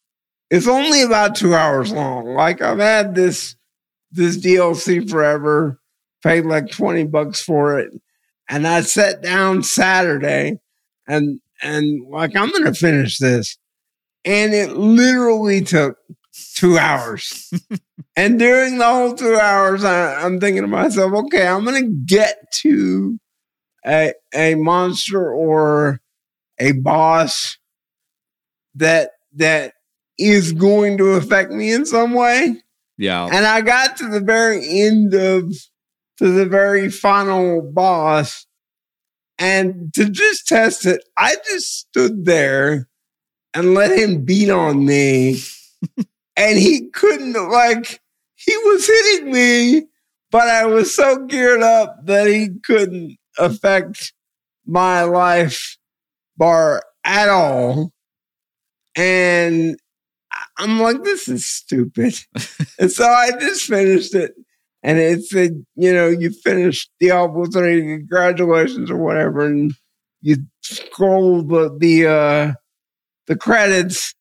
is 0.51 0.69
only 0.69 1.03
about 1.03 1.35
two 1.35 1.55
hours 1.55 1.93
long. 1.93 2.27
Like 2.27 2.63
I've 2.63 2.79
had 2.79 3.15
this 3.15 3.57
this 4.13 4.39
DLC 4.39 5.09
forever, 5.11 5.81
paid 6.23 6.45
like 6.45 6.71
20 6.71 7.05
bucks 7.05 7.43
for 7.43 7.79
it. 7.81 7.93
And 8.49 8.67
I 8.67 8.83
sat 8.83 9.23
down 9.23 9.63
Saturday 9.63 10.59
and 11.09 11.41
and 11.63 12.09
like 12.09 12.37
I'm 12.37 12.51
gonna 12.51 12.75
finish 12.75 13.19
this. 13.19 13.59
And 14.25 14.55
it 14.55 14.73
literally 14.77 15.63
took 15.63 15.99
two 16.55 16.79
hours. 16.79 17.53
and 18.17 18.39
during 18.39 18.79
the 18.79 18.85
whole 18.85 19.15
two 19.15 19.37
hours, 19.37 19.85
I, 19.85 20.23
I'm 20.23 20.41
thinking 20.41 20.63
to 20.63 20.69
myself, 20.69 21.13
okay, 21.13 21.47
I'm 21.47 21.65
going 21.65 21.85
to 21.85 22.05
get 22.07 22.51
to 22.63 23.19
a, 23.87 24.13
a 24.35 24.55
monster 24.55 25.33
or 25.33 26.01
a 26.59 26.73
boss 26.73 27.59
that, 28.75 29.11
that 29.35 29.75
is 30.19 30.53
going 30.53 30.99
to 30.99 31.11
affect 31.11 31.51
me 31.51 31.73
in 31.73 31.87
some 31.87 32.13
way. 32.15 32.63
Yeah. 32.97 33.27
And 33.27 33.45
I 33.45 33.61
got 33.61 33.97
to 33.99 34.09
the 34.09 34.21
very 34.21 34.83
end 34.83 35.15
of, 35.15 35.53
to 36.19 36.31
the 36.31 36.47
very 36.47 36.91
final 36.91 37.61
boss. 37.63 38.47
And 39.37 39.93
to 39.95 40.09
just 40.09 40.47
test 40.47 40.87
it, 40.87 41.03
I 41.19 41.37
just 41.45 41.79
stood 41.79 42.25
there 42.25 42.89
and 43.53 43.75
let 43.75 43.97
him 43.97 44.25
beat 44.25 44.51
on 44.51 44.85
me. 44.85 45.41
and 46.37 46.59
he 46.59 46.89
couldn't, 46.91 47.35
like, 47.51 48.01
he 48.35 48.57
was 48.57 48.87
hitting 48.87 49.33
me, 49.33 49.87
but 50.31 50.49
I 50.49 50.67
was 50.67 50.95
so 50.95 51.25
geared 51.27 51.63
up 51.63 51.97
that 52.07 52.27
he 52.27 52.49
couldn't 52.65 53.17
affect 53.39 54.13
my 54.67 55.03
life 55.03 55.77
bar 56.37 56.83
at 57.05 57.29
all. 57.29 57.93
And 58.97 59.77
I'm 60.59 60.81
like, 60.81 61.03
this 61.03 61.29
is 61.29 61.47
stupid. 61.47 62.15
and 62.79 62.91
so 62.91 63.05
I 63.05 63.31
just 63.39 63.63
finished 63.63 64.15
it. 64.15 64.35
And 64.83 64.99
it 64.99 65.25
said, 65.25 65.65
you 65.77 65.93
know, 65.95 66.09
you 66.09 66.31
finished 66.31 66.91
Diablo 67.01 67.47
3, 67.47 67.81
congratulations 67.81 68.91
or 68.91 68.99
whatever. 68.99 69.47
And 69.47 69.73
you 70.21 70.37
scroll 70.63 71.43
the, 71.43 71.75
the, 71.79 72.07
uh, 72.07 72.53
the 73.27 73.37
credits. 73.37 74.15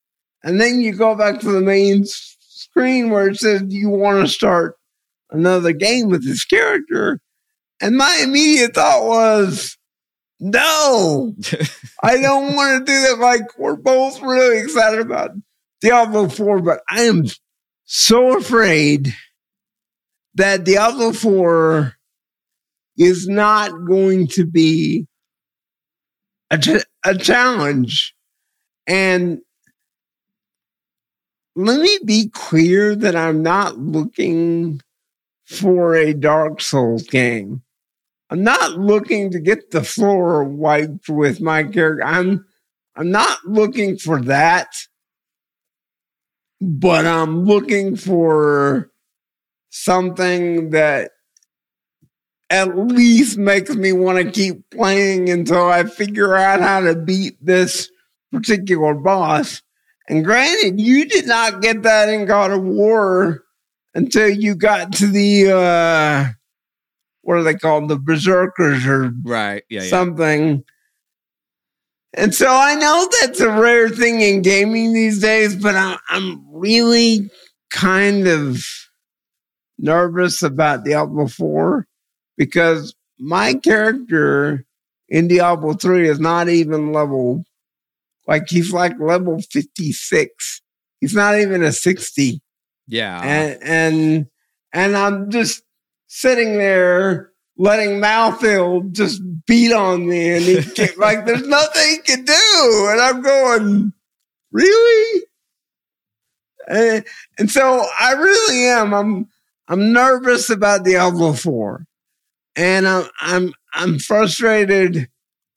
And 0.44 0.60
then 0.60 0.82
you 0.82 0.94
go 0.94 1.16
back 1.16 1.40
to 1.40 1.52
the 1.52 1.62
main 1.62 2.06
screen 2.06 3.10
where 3.10 3.30
it 3.30 3.38
says 3.38 3.64
you 3.68 3.90
want 3.90 4.26
to 4.26 4.32
start 4.32 4.76
another 5.32 5.72
game 5.72 6.10
with 6.10 6.26
this 6.26 6.46
character. 6.46 7.20
And 7.82 7.98
my 7.98 8.22
immediate 8.24 8.76
thought 8.76 9.06
was, 9.06 9.78
no, 10.40 11.34
I 12.04 12.22
don't 12.22 12.56
want 12.56 12.86
to 12.86 12.92
do 12.92 13.02
that. 13.02 13.20
Like, 13.20 13.58
we're 13.58 13.76
both 13.76 14.22
really 14.22 14.60
excited 14.60 15.00
about 15.00 15.32
Diablo 15.82 16.28
4, 16.28 16.62
but 16.62 16.82
I 16.90 17.04
am 17.04 17.26
so 17.86 18.38
afraid 18.38 19.14
that 20.36 20.64
Diablo 20.64 21.14
4 21.14 21.94
is 22.98 23.28
not 23.28 23.72
going 23.88 24.28
to 24.28 24.46
be 24.46 25.08
a, 26.50 26.58
ch- 26.58 26.86
a 27.06 27.16
challenge. 27.18 28.14
And 28.88 29.40
let 31.56 31.80
me 31.80 32.00
be 32.04 32.30
clear 32.30 32.96
that 32.96 33.16
I'm 33.16 33.44
not 33.44 33.78
looking 33.78 34.82
for 35.46 35.96
a 35.96 36.14
Dark 36.14 36.62
Souls 36.62 37.04
game. 37.04 37.62
I'm 38.30 38.44
not 38.44 38.80
looking 38.80 39.32
to 39.32 39.40
get 39.40 39.72
the 39.72 39.84
floor 39.84 40.44
wiped 40.44 41.10
with 41.10 41.40
my 41.42 41.64
character. 41.64 42.04
I'm 42.04 42.46
I'm 42.96 43.12
not 43.12 43.40
looking 43.46 43.98
for 43.98 44.22
that. 44.24 44.74
But 46.62 47.06
I'm 47.06 47.44
looking 47.44 47.98
for 47.98 48.90
something 49.70 50.70
that 50.70 51.12
at 52.50 52.78
least 52.78 53.38
makes 53.38 53.76
me 53.76 53.92
want 53.92 54.20
to 54.20 54.32
keep 54.32 54.70
playing 54.70 55.30
until 55.30 55.68
I 55.68 55.84
figure 55.84 56.36
out 56.36 56.62
how 56.62 56.82
to 56.82 56.96
beat 56.96 57.36
this 57.44 57.90
particular 58.32 58.94
boss. 58.94 59.62
And 60.08 60.24
granted, 60.24 60.80
you 60.80 61.06
did 61.06 61.28
not 61.28 61.62
get 61.62 61.84
that 61.84 62.10
in 62.10 62.26
God 62.26 62.52
of 62.52 62.64
War 62.64 63.44
until 63.94 64.30
you 64.30 64.56
got 64.56 64.94
to 64.94 65.08
the 65.08 65.52
uh 65.52 66.26
what 67.22 67.38
are 67.38 67.44
they 67.44 67.56
called? 67.56 67.88
The 67.88 67.98
berserkers 67.98 68.86
or 68.86 69.12
right. 69.24 69.64
Yeah. 69.70 69.84
Yeah. 69.84 69.90
something. 69.90 70.64
And 72.16 72.36
so 72.36 72.48
I 72.48 72.76
know 72.76 73.08
that's 73.22 73.40
a 73.40 73.50
rare 73.50 73.90
thing 73.90 74.22
in 74.22 74.44
gaming 74.44 74.94
these 74.94 75.20
days, 75.20 75.56
but 75.56 75.76
I'm, 75.76 75.98
I'm 76.10 76.46
really 76.54 77.32
kind 77.72 78.28
of 78.28 78.64
nervous 79.80 80.44
about 80.44 80.86
Diablo 80.86 81.28
4 81.28 81.88
because 82.38 82.94
my 83.18 83.56
character 83.56 84.64
in 85.10 85.28
Diablo 85.28 85.74
3 85.74 86.08
is 86.08 86.20
not 86.20 86.50
even 86.50 86.92
level, 86.94 87.46
like 88.28 88.50
he's 88.50 88.72
like 88.72 89.00
level 89.00 89.40
56. 89.52 90.62
He's 91.00 91.14
not 91.14 91.38
even 91.38 91.64
a 91.64 91.72
60 91.72 92.42
yeah. 92.88 93.22
and 93.22 93.64
and 93.64 94.28
and 94.74 94.98
I'm 94.98 95.30
just 95.30 95.64
sitting 96.08 96.58
there 96.58 97.32
letting 97.58 98.02
Malthael 98.02 98.92
just 98.92 99.22
beat 99.46 99.72
on 99.72 100.08
me, 100.08 100.32
and 100.32 100.44
he 100.44 100.64
can, 100.76 100.90
like 100.98 101.26
there's 101.26 101.48
nothing 101.48 101.90
he 101.90 101.98
can 102.00 102.26
do, 102.26 102.88
and 102.90 103.02
I'm 103.02 103.22
going, 103.22 103.94
really? 104.52 105.24
And, 106.68 107.06
and 107.38 107.52
so 107.52 107.86
I 108.00 108.14
really 108.14 108.66
am. 108.66 108.94
I'm 108.94 109.28
I'm 109.68 109.94
nervous 109.94 110.50
about 110.50 110.84
the 110.84 110.92
Diablo 110.92 111.34
Four, 111.34 111.86
and 112.56 112.88
I'm 112.88 113.06
I'm 113.20 113.54
I'm 113.74 114.00
frustrated 114.00 115.10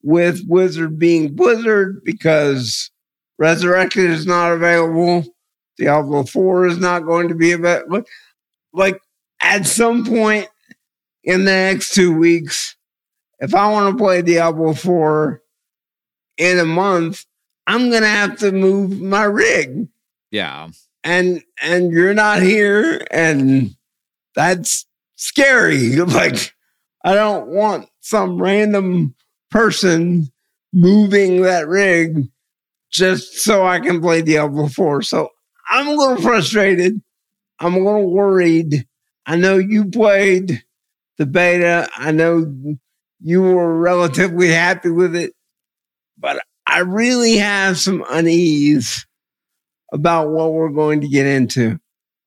with 0.07 0.47
Blizzard 0.47 0.97
being 0.97 1.35
Blizzard 1.35 2.01
because 2.05 2.89
Resurrected 3.37 4.09
is 4.09 4.25
not 4.25 4.53
available. 4.53 5.25
Diablo 5.77 6.23
4 6.23 6.67
is 6.67 6.77
not 6.77 7.01
going 7.05 7.27
to 7.27 7.35
be 7.35 7.51
available. 7.51 8.03
Like 8.71 9.01
at 9.41 9.67
some 9.67 10.05
point 10.05 10.47
in 11.25 11.43
the 11.43 11.51
next 11.51 11.93
two 11.93 12.17
weeks, 12.17 12.77
if 13.39 13.53
I 13.53 13.69
want 13.69 13.97
to 13.97 14.01
play 14.01 14.21
Diablo 14.21 14.73
4 14.73 15.41
in 16.37 16.57
a 16.57 16.65
month, 16.65 17.25
I'm 17.67 17.91
gonna 17.91 18.07
have 18.07 18.37
to 18.39 18.53
move 18.53 19.01
my 19.01 19.23
rig. 19.25 19.89
yeah. 20.31 20.69
And 21.03 21.43
and 21.61 21.91
you're 21.91 22.13
not 22.13 22.41
here, 22.41 23.05
and 23.11 23.75
that's 24.35 24.85
scary. 25.15 25.95
Like 26.05 26.53
I 27.03 27.13
don't 27.13 27.47
want 27.47 27.89
some 27.99 28.41
random 28.41 29.15
person 29.49 30.31
moving 30.73 31.41
that 31.41 31.67
rig 31.67 32.27
just 32.91 33.39
so 33.39 33.65
I 33.65 33.79
can 33.79 34.01
play 34.01 34.21
the 34.21 34.33
Diablo 34.33 34.67
4. 34.67 35.01
So 35.01 35.29
I'm 35.69 35.87
a 35.87 35.93
little 35.93 36.21
frustrated. 36.21 37.01
I'm 37.59 37.73
a 37.73 37.79
little 37.79 38.11
worried. 38.11 38.87
I 39.25 39.35
know 39.35 39.57
you 39.57 39.85
played 39.89 40.63
the 41.17 41.25
beta. 41.25 41.89
I 41.95 42.11
know 42.11 42.77
you 43.19 43.41
were 43.41 43.77
relatively 43.77 44.49
happy 44.49 44.89
with 44.89 45.15
it, 45.15 45.33
but 46.17 46.41
I 46.65 46.79
really 46.79 47.37
have 47.37 47.77
some 47.77 48.03
unease 48.09 49.05
about 49.91 50.29
what 50.29 50.53
we're 50.53 50.69
going 50.69 51.01
to 51.01 51.07
get 51.07 51.25
into. 51.25 51.79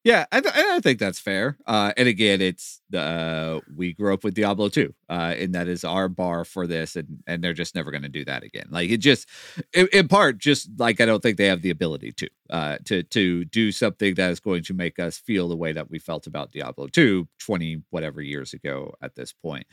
Yeah, 0.02 0.24
I, 0.32 0.40
th- 0.40 0.54
I 0.54 0.80
think 0.80 0.98
that's 0.98 1.18
fair. 1.18 1.58
Uh, 1.66 1.92
and 1.96 2.08
again, 2.08 2.40
it's 2.40 2.79
uh, 2.94 3.60
we 3.74 3.92
grew 3.92 4.12
up 4.12 4.24
with 4.24 4.34
Diablo 4.34 4.68
2, 4.68 4.94
uh, 5.08 5.34
and 5.38 5.54
that 5.54 5.68
is 5.68 5.84
our 5.84 6.08
bar 6.08 6.44
for 6.44 6.66
this, 6.66 6.96
and 6.96 7.22
and 7.26 7.42
they're 7.42 7.52
just 7.52 7.74
never 7.74 7.90
going 7.90 8.02
to 8.02 8.08
do 8.08 8.24
that 8.24 8.42
again. 8.42 8.66
Like 8.70 8.90
it 8.90 8.98
just, 8.98 9.28
in, 9.72 9.88
in 9.92 10.08
part, 10.08 10.38
just 10.38 10.68
like 10.78 11.00
I 11.00 11.06
don't 11.06 11.22
think 11.22 11.36
they 11.36 11.46
have 11.46 11.62
the 11.62 11.70
ability 11.70 12.12
to, 12.12 12.28
uh, 12.50 12.78
to 12.86 13.02
to 13.02 13.44
do 13.44 13.72
something 13.72 14.14
that 14.14 14.30
is 14.30 14.40
going 14.40 14.62
to 14.64 14.74
make 14.74 14.98
us 14.98 15.18
feel 15.18 15.48
the 15.48 15.56
way 15.56 15.72
that 15.72 15.90
we 15.90 15.98
felt 15.98 16.26
about 16.26 16.52
Diablo 16.52 16.88
2 16.88 17.28
20 17.38 17.82
whatever 17.90 18.20
years 18.20 18.52
ago 18.52 18.94
at 19.02 19.14
this 19.14 19.32
point. 19.32 19.66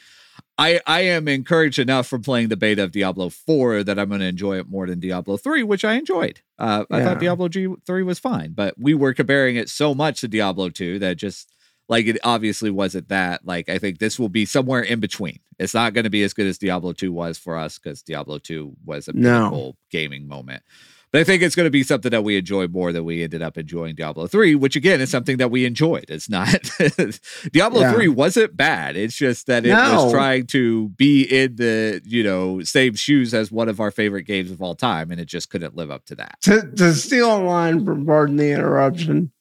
I 0.58 0.82
I 0.86 1.02
am 1.02 1.28
encouraged 1.28 1.80
enough 1.80 2.08
from 2.08 2.22
playing 2.22 2.50
the 2.50 2.58
beta 2.58 2.84
of 2.84 2.92
Diablo 2.92 3.30
4 3.30 3.84
that 3.84 4.00
I'm 4.00 4.10
going 4.10 4.22
to 4.22 4.28
enjoy 4.28 4.60
it 4.60 4.70
more 4.70 4.88
than 4.88 5.00
Diablo 5.00 5.38
3, 5.38 5.64
which 5.64 5.86
I 5.86 5.94
enjoyed. 5.94 6.42
Uh, 6.60 6.86
I 6.92 7.04
thought 7.04 7.20
Diablo 7.20 7.48
G 7.48 7.68
3 7.86 8.04
was 8.04 8.20
fine, 8.20 8.54
but 8.54 8.76
we 8.78 8.94
were 8.94 9.14
comparing 9.14 9.56
it 9.56 9.70
so 9.70 9.94
much 9.94 10.22
to 10.22 10.28
Diablo 10.28 10.70
2 10.70 11.00
that 11.00 11.18
just 11.18 11.52
like 11.90 12.06
it 12.06 12.18
obviously 12.24 12.70
wasn't 12.72 13.10
that. 13.10 13.46
Like 13.46 13.70
I 13.70 13.78
think 13.78 14.00
this 14.00 14.20
will 14.20 14.30
be 14.30 14.46
somewhere 14.46 14.82
in 14.82 15.00
between. 15.00 15.40
It's 15.60 15.74
not 15.74 15.94
going 15.94 16.04
to 16.04 16.10
be 16.10 16.24
as 16.24 16.34
good 16.34 16.46
as 16.48 16.58
Diablo 16.58 16.94
2 16.94 17.12
was 17.12 17.38
for 17.38 17.58
us 17.58 17.80
because 17.80 18.02
Diablo 18.04 18.38
2 18.38 18.76
was 18.86 19.08
a 19.08 19.14
No. 19.14 19.40
beautiful 19.50 19.78
gaming 19.90 20.28
moment. 20.28 20.64
But 21.10 21.22
I 21.22 21.24
think 21.24 21.42
it's 21.42 21.56
going 21.56 21.66
to 21.66 21.72
be 21.72 21.84
something 21.84 22.12
that 22.12 22.26
we 22.26 22.36
enjoy 22.36 22.68
more 22.68 22.92
than 22.92 23.06
we 23.06 23.24
ended 23.24 23.42
up 23.42 23.58
enjoying 23.58 23.96
Diablo 23.96 24.28
3, 24.28 24.56
which 24.56 24.76
again 24.76 25.00
is 25.00 25.10
something 25.10 25.38
that 25.38 25.50
we 25.50 25.64
enjoyed. 25.64 26.04
It's 26.10 26.30
not 26.30 26.50
Diablo 27.54 27.80
Yeah. 27.82 27.94
3 27.94 28.10
wasn't 28.10 28.58
bad. 28.58 28.98
It's 28.98 29.16
just 29.16 29.48
that 29.48 29.66
it 29.66 29.70
No. 29.70 30.04
was 30.04 30.12
trying 30.14 30.48
to 30.48 30.90
be 30.90 31.24
in 31.24 31.56
the, 31.56 32.02
you 32.06 32.24
know, 32.24 32.62
same 32.62 32.96
shoes 32.96 33.34
as 33.34 33.52
one 33.52 33.70
of 33.70 33.80
our 33.80 33.90
favorite 33.90 34.24
games 34.24 34.52
of 34.52 34.62
all 34.62 34.76
time, 34.76 35.10
and 35.10 35.20
it 35.20 35.26
just 35.26 35.50
couldn't 35.50 35.76
live 35.78 35.90
up 35.92 36.06
to 36.08 36.16
that. 36.16 36.38
to, 36.42 36.70
to 36.76 36.94
steal 36.94 37.38
a 37.38 37.42
line 37.42 37.86
from 37.86 38.06
Pardon 38.06 38.36
the 38.36 38.52
Interruption, 38.52 39.32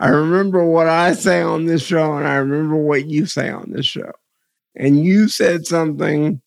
I 0.00 0.08
remember 0.08 0.64
what 0.64 0.86
I 0.88 1.12
say 1.12 1.42
on 1.42 1.66
this 1.66 1.84
show 1.84 2.14
and 2.16 2.26
I 2.26 2.36
remember 2.36 2.76
what 2.76 3.06
you 3.06 3.26
say 3.26 3.50
on 3.50 3.70
this 3.70 3.86
show. 3.86 4.10
And 4.74 5.04
you 5.04 5.28
said 5.28 5.66
something 5.66 6.40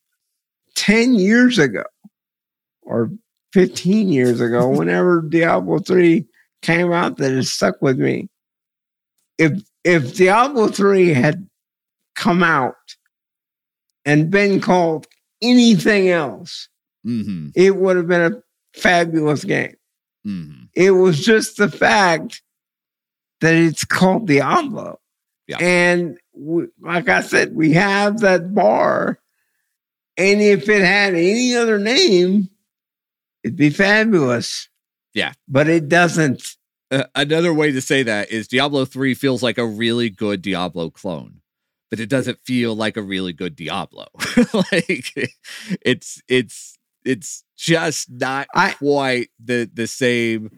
10 0.76 1.14
years 1.14 1.60
ago 1.60 1.84
or 2.82 3.12
15 3.54 4.10
years 4.10 4.42
ago, 4.42 4.68
whenever 4.78 5.22
Diablo 5.22 5.80
3 5.80 6.26
came 6.62 6.92
out 6.92 7.18
that 7.18 7.32
has 7.32 7.52
stuck 7.54 7.82
with 7.82 8.00
me. 8.00 8.30
If 9.38 9.62
if 9.84 10.16
Diablo 10.16 10.68
3 10.70 11.10
had 11.10 11.48
come 12.16 12.42
out 12.42 12.76
and 14.06 14.32
been 14.32 14.60
called 14.62 15.08
anything 15.42 16.10
else, 16.10 16.70
Mm-hmm. 17.06 17.50
it 17.54 17.76
would 17.76 17.98
have 17.98 18.08
been 18.08 18.34
a 18.34 18.42
fabulous 18.80 19.44
game. 19.44 19.76
Mm-hmm. 20.26 20.64
It 20.74 20.92
was 20.92 21.20
just 21.20 21.58
the 21.58 21.70
fact 21.70 22.42
that 23.44 23.56
it's 23.56 23.84
called 23.84 24.26
the 24.26 24.38
Diablo. 24.38 25.00
Yeah. 25.48 25.58
And 25.60 26.18
we, 26.34 26.68
like 26.82 27.10
I 27.10 27.20
said, 27.20 27.54
we 27.54 27.74
have 27.74 28.22
that 28.22 28.56
bar. 28.56 29.20
And 30.18 30.42
if 30.42 30.70
it 30.70 30.82
had 30.82 31.14
any 31.14 31.54
other 31.54 31.78
name, 31.78 32.50
it'd 33.44 33.58
be 33.58 33.70
fabulous. 33.70 34.70
Yeah. 35.14 35.34
But 35.48 35.68
it 35.68 35.90
doesn't. 35.90 36.56
Uh, 36.90 37.04
another 37.16 37.54
way 37.54 37.72
to 37.74 37.82
say 37.82 38.04
that 38.04 38.32
is 38.32 38.48
Diablo 38.48 38.86
3 38.86 39.14
feels 39.14 39.44
like 39.44 39.58
a 39.58 39.66
really 39.66 40.10
good 40.10 40.42
Diablo 40.42 40.90
clone, 40.90 41.42
but 41.90 42.00
it 42.00 42.08
doesn't 42.08 42.40
feel 42.46 42.76
like 42.76 42.96
a 42.96 43.02
really 43.02 43.34
good 43.34 43.58
Diablo. 43.58 44.08
like 44.54 45.34
it's 45.82 46.22
it's 46.30 46.78
it's 47.04 47.44
just 47.58 48.10
not 48.10 48.48
I- 48.56 48.72
quite 48.72 49.30
the 49.44 49.70
the 49.74 49.88
same 49.88 50.50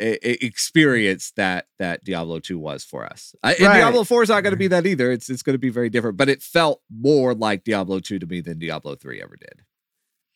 experience 0.00 1.32
that 1.36 1.66
that 1.78 2.02
Diablo 2.04 2.40
2 2.40 2.58
was 2.58 2.84
for 2.84 3.04
us. 3.04 3.34
I, 3.42 3.52
and 3.54 3.58
Diablo 3.58 4.04
4 4.04 4.22
is 4.24 4.28
not 4.28 4.42
going 4.42 4.52
to 4.52 4.56
be 4.56 4.66
mm-hmm. 4.66 4.72
that 4.72 4.86
either. 4.86 5.10
It's 5.12 5.28
it's 5.28 5.42
going 5.42 5.54
to 5.54 5.58
be 5.58 5.68
very 5.68 5.90
different, 5.90 6.16
but 6.16 6.28
it 6.28 6.42
felt 6.42 6.80
more 6.90 7.34
like 7.34 7.64
Diablo 7.64 8.00
2 8.00 8.18
to 8.18 8.26
me 8.26 8.40
than 8.40 8.58
Diablo 8.58 8.94
3 8.94 9.22
ever 9.22 9.36
did. 9.36 9.62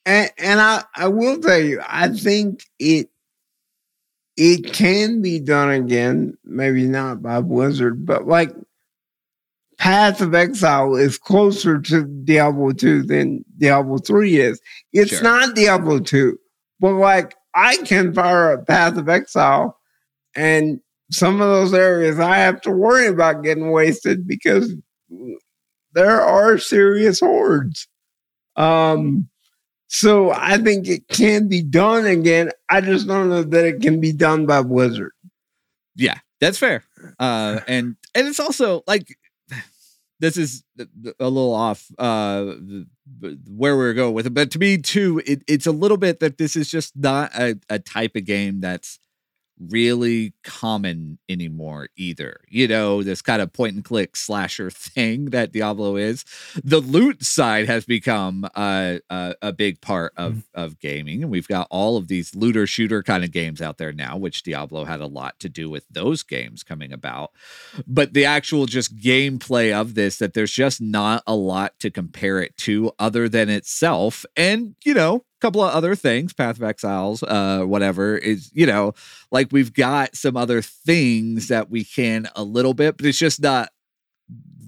And, 0.07 0.31
and 0.37 0.61
I, 0.61 0.85
I 0.95 1.09
will 1.09 1.41
tell 1.41 1.61
you, 1.61 1.81
I 1.87 2.09
think 2.09 2.65
it 2.79 3.09
it 4.37 4.73
can 4.73 5.23
be 5.23 5.41
done 5.41 5.71
again. 5.71 6.37
Maybe 6.45 6.87
not 6.87 7.23
by 7.23 7.41
Blizzard, 7.41 8.05
but 8.05 8.27
like 8.27 8.51
Path 9.79 10.21
of 10.21 10.35
Exile 10.35 10.97
is 10.97 11.19
closer 11.19 11.81
to 11.81 12.05
Diablo 12.05 12.73
2 12.73 13.03
than 13.05 13.45
Diablo 13.59 13.99
3 13.99 14.41
is. 14.41 14.61
It's 14.93 15.12
Sure. 15.12 15.23
not 15.23 15.55
Diablo 15.55 16.01
2, 16.01 16.39
but 16.81 16.95
like 16.95 17.35
I 17.55 17.77
can 17.79 18.13
fire 18.13 18.53
a 18.53 18.65
Path 18.65 18.97
of 18.97 19.09
Exile 19.09 19.79
and 20.35 20.81
some 21.11 21.41
of 21.41 21.49
those 21.49 21.75
areas 21.75 22.19
I 22.19 22.37
have 22.39 22.61
to 22.63 22.71
worry 22.71 23.07
about 23.07 23.43
getting 23.45 23.71
wasted 23.71 24.27
because 24.27 24.75
there 25.93 26.21
are 26.21 26.59
serious 26.59 27.21
hordes. 27.21 27.87
Um, 28.57 29.29
so 29.87 30.33
I 30.33 30.59
think 30.59 30.89
it 30.89 31.07
can 31.09 31.49
be 31.49 31.63
done 31.63 32.07
again. 32.07 32.51
I 32.69 32.81
just 32.81 33.07
don't 33.07 33.29
know 33.29 33.43
that 33.43 33.65
it 33.65 33.81
can 33.81 34.01
be 34.01 34.13
done 34.13 34.47
by 34.47 34.63
Blizzard. 34.63 35.13
Yeah, 35.95 36.19
that's 36.41 36.59
fair. 36.59 36.83
Uh, 37.21 37.61
and 37.69 37.97
and 38.15 38.27
it's 38.27 38.41
also 38.41 38.83
like 38.87 39.17
this 40.25 40.37
is 40.37 40.64
a 40.79 41.29
little 41.29 41.55
off 41.55 41.87
uh 41.99 42.55
where 43.47 43.77
we 43.77 43.85
are 43.85 43.95
going 43.95 44.14
with 44.14 44.27
it, 44.27 44.35
but 44.35 44.51
to 44.51 44.59
me 44.59 44.79
too, 44.79 45.22
it, 45.27 45.43
it's 45.47 45.66
a 45.66 45.72
little 45.72 45.99
bit 45.99 46.20
that 46.20 46.39
this 46.39 46.57
is 46.57 46.70
just 46.70 46.97
not 46.97 47.31
a, 47.35 47.59
a 47.68 47.79
type 47.79 48.16
of 48.16 48.25
game 48.25 48.61
that's 48.61 48.99
really 49.59 50.33
common 50.43 51.19
anymore 51.29 51.89
either. 51.97 52.41
You 52.49 52.69
know, 52.69 53.03
this 53.03 53.23
kind 53.23 53.41
of 53.41 53.53
point 53.53 53.75
and 53.75 53.85
click 53.85 54.17
slasher 54.17 54.71
thing 54.71 55.27
that 55.27 55.53
Diablo 55.53 55.97
is. 55.97 56.25
The 56.63 56.81
loot 56.81 57.25
side 57.25 57.67
has 57.67 57.85
become 57.85 58.47
uh, 58.55 58.99
a 59.11 59.35
a 59.43 59.53
big 59.53 59.81
part 59.81 60.13
of 60.17 60.45
of 60.55 60.81
gaming, 60.81 61.23
and 61.23 61.31
we've 61.31 61.49
got 61.49 61.67
all 61.71 61.97
of 61.97 62.09
these 62.09 62.35
looter 62.35 62.67
shooter 62.67 63.03
kind 63.03 63.25
of 63.25 63.33
games 63.33 63.61
out 63.63 63.79
there 63.79 63.93
now, 63.93 64.17
which 64.17 64.43
Diablo 64.43 64.85
had 64.85 65.01
a 65.01 65.07
lot 65.07 65.39
to 65.41 65.49
do 65.49 65.71
with 65.71 65.85
those 65.91 66.23
games 66.23 66.63
coming 66.63 66.93
about. 66.93 67.31
But 67.87 68.13
the 68.15 68.25
actual 68.25 68.67
just 68.67 68.97
gameplay 68.97 69.73
of 69.73 69.95
this, 69.95 70.19
that 70.19 70.35
there's 70.35 70.53
just 70.53 70.81
not 70.81 71.23
a 71.27 71.35
lot 71.35 71.79
to 71.81 71.91
compare 71.91 72.41
it 72.41 72.57
to 72.59 72.93
other 72.99 73.29
than 73.29 73.49
itself, 73.49 74.25
and 74.37 74.75
you 74.85 74.95
know. 74.95 75.25
Couple 75.45 75.63
of 75.63 75.75
other 75.75 75.95
things, 75.95 76.33
Path 76.33 76.57
of 76.57 76.63
Exiles, 76.63 77.23
uh, 77.23 77.65
whatever 77.67 78.17
is, 78.17 78.51
you 78.55 78.65
know, 78.65 78.95
like 79.31 79.49
we've 79.53 79.75
got 79.75 80.17
some 80.17 80.39
other 80.39 80.63
things 80.63 81.49
that 81.49 81.69
we 81.69 81.85
can 81.85 82.27
a 82.35 82.43
little 82.43 82.73
bit, 82.73 82.97
but 82.97 83.05
it's 83.05 83.19
just 83.19 83.43
not 83.43 83.69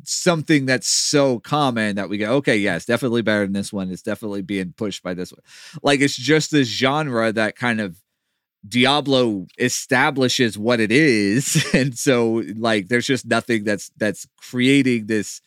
something 0.05 0.67
that's 0.67 0.87
so 0.87 1.39
common 1.39 1.97
that 1.97 2.11
we 2.11 2.19
go, 2.19 2.35
okay, 2.35 2.59
yeah, 2.59 2.77
it's 2.77 2.85
definitely 2.85 3.23
better 3.23 3.47
than 3.47 3.55
this 3.55 3.73
one. 3.73 3.91
It's 3.91 4.03
definitely 4.03 4.43
being 4.43 4.75
pushed 4.77 5.03
by 5.03 5.15
this 5.15 5.33
one. 5.33 5.41
Like 5.83 6.01
it's 6.01 6.15
just 6.15 6.51
this 6.51 6.69
genre 6.69 7.33
that 7.33 7.57
kind 7.57 7.81
of 7.81 7.97
Diablo 8.69 9.47
establishes 9.59 10.59
what 10.59 10.79
it 10.79 10.93
is. 10.93 11.65
And 11.75 11.97
so 11.97 12.43
like 12.55 12.89
there's 12.89 13.07
just 13.07 13.25
nothing 13.25 13.65
that's 13.65 13.91
that's 13.97 14.29
creating 14.37 15.07
this 15.07 15.41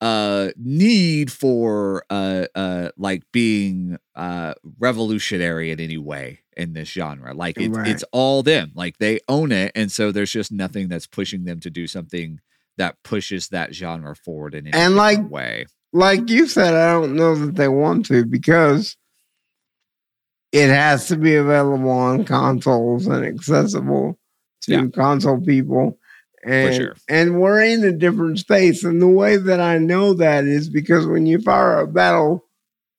uh 0.00 0.50
need 0.56 1.30
for 1.32 2.04
uh 2.08 2.46
uh 2.54 2.90
like 2.96 3.22
being 3.32 3.96
uh 4.14 4.54
revolutionary 4.78 5.70
in 5.72 5.80
any 5.80 5.98
way 5.98 6.40
in 6.56 6.72
this 6.72 6.88
genre 6.88 7.34
like 7.34 7.56
it's 7.58 7.76
Right. 7.76 7.88
it's 7.88 8.04
all 8.12 8.42
them 8.44 8.70
like 8.74 8.98
they 8.98 9.18
own 9.28 9.50
it 9.50 9.72
and 9.74 9.90
so 9.90 10.12
there's 10.12 10.30
just 10.32 10.52
nothing 10.52 10.88
that's 10.88 11.06
pushing 11.06 11.44
them 11.44 11.58
to 11.60 11.70
do 11.70 11.86
something 11.86 12.40
that 12.76 12.96
pushes 13.02 13.48
that 13.48 13.74
genre 13.74 14.14
forward 14.14 14.54
in 14.54 14.68
any 14.68 14.76
And, 14.78 14.94
like, 14.94 15.18
way 15.30 15.66
Like 15.92 16.28
you 16.30 16.46
said, 16.46 16.74
I 16.74 16.92
don't 16.92 17.16
know 17.16 17.34
that 17.34 17.56
they 17.56 17.66
want 17.68 18.06
to 18.06 18.24
because 18.24 18.96
it 20.52 20.68
has 20.68 21.08
to 21.08 21.16
be 21.16 21.34
available 21.34 21.90
on 21.90 22.24
consoles 22.24 23.06
and 23.06 23.24
accessible 23.24 24.18
to 24.62 24.72
Yeah. 24.72 24.86
console 24.94 25.40
people. 25.40 25.98
And, 26.44 26.74
sure. 26.74 26.96
and 27.08 27.40
we're 27.40 27.62
in 27.62 27.84
a 27.84 27.92
different 27.92 28.38
space. 28.38 28.84
And 28.84 29.02
the 29.02 29.08
way 29.08 29.36
that 29.36 29.60
I 29.60 29.78
know 29.78 30.14
that 30.14 30.44
is 30.44 30.68
because 30.68 31.06
when 31.06 31.26
you 31.26 31.40
fire 31.40 31.80
a 31.80 31.86
battle 31.86 32.44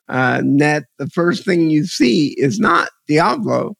uh, 0.07 0.41
net, 0.43 0.83
the 0.97 1.07
first 1.07 1.45
thing 1.45 1.69
you 1.69 1.85
see 1.85 2.35
is 2.37 2.59
not 2.59 2.89
Diablo, 3.07 3.75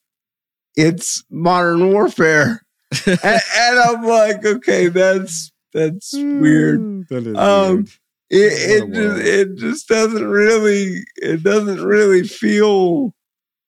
it's 0.76 1.24
Modern 1.30 1.92
Warfare. 1.92 2.62
and, 3.06 3.20
and 3.24 3.80
I'm 3.80 4.04
like, 4.04 4.46
okay, 4.46 4.88
that's 4.88 5.52
that's 5.74 6.14
weird. 6.14 7.08
that 7.10 7.28
is 7.28 7.38
Um, 7.38 7.86
It 8.30 8.38
it 8.38 8.94
just, 8.94 9.26
it 9.26 9.56
just 9.58 9.88
doesn't 9.88 10.28
really 10.28 11.04
it 11.16 11.44
doesn't 11.44 11.84
really 11.84 12.24
feel 12.24 13.14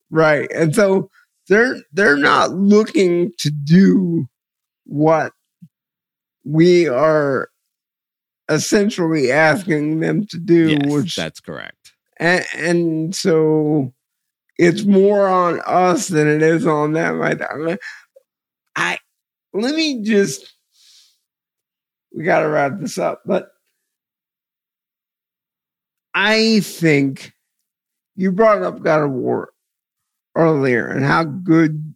right. 0.10 0.50
And 0.54 0.74
so 0.76 1.10
they're 1.48 1.78
they're 1.92 2.18
not 2.18 2.52
looking 2.52 3.32
to 3.40 3.52
do 3.52 4.28
what 4.86 5.34
we 6.44 6.88
are 6.88 7.50
essentially 8.50 9.32
asking 9.32 10.00
them 10.00 10.26
to 10.28 10.38
do, 10.38 10.70
yes 10.70 10.92
which 10.92 11.16
that's 11.16 11.40
correct 11.40 11.94
and, 12.22 12.46
and 12.56 13.16
so 13.16 13.94
it's 14.58 14.84
more 14.84 15.28
on 15.28 15.60
us 15.66 16.08
than 16.08 16.28
it 16.28 16.44
is 16.44 16.68
on 16.68 16.94
them. 16.94 17.20
I, 17.20 17.78
I 18.76 19.00
let 19.54 19.74
me 19.74 20.04
just 20.04 20.54
we 22.14 22.24
got 22.24 22.42
to 22.42 22.48
wrap 22.48 22.80
this 22.80 23.00
up, 23.00 23.24
but 23.26 23.50
I 26.14 26.60
think 26.60 27.34
you 28.16 28.32
brought 28.32 28.62
up 28.62 28.84
God 28.84 29.02
of 29.02 29.12
War 29.12 29.50
earlier 30.36 30.88
and 30.88 31.04
how 31.04 31.24
good 31.24 31.96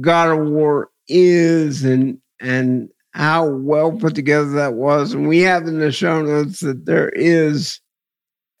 God 0.00 0.30
of 0.30 0.48
War 0.48 0.90
is 1.06 1.84
and 1.84 2.18
and 2.40 2.88
how 3.12 3.48
well 3.48 3.92
put 3.92 4.14
together 4.14 4.50
that 4.50 4.74
was. 4.74 5.12
And 5.12 5.28
we 5.28 5.40
have 5.40 5.66
in 5.66 5.78
the 5.78 5.92
show 5.92 6.22
notes 6.22 6.60
that 6.60 6.86
there 6.86 7.08
is 7.10 7.80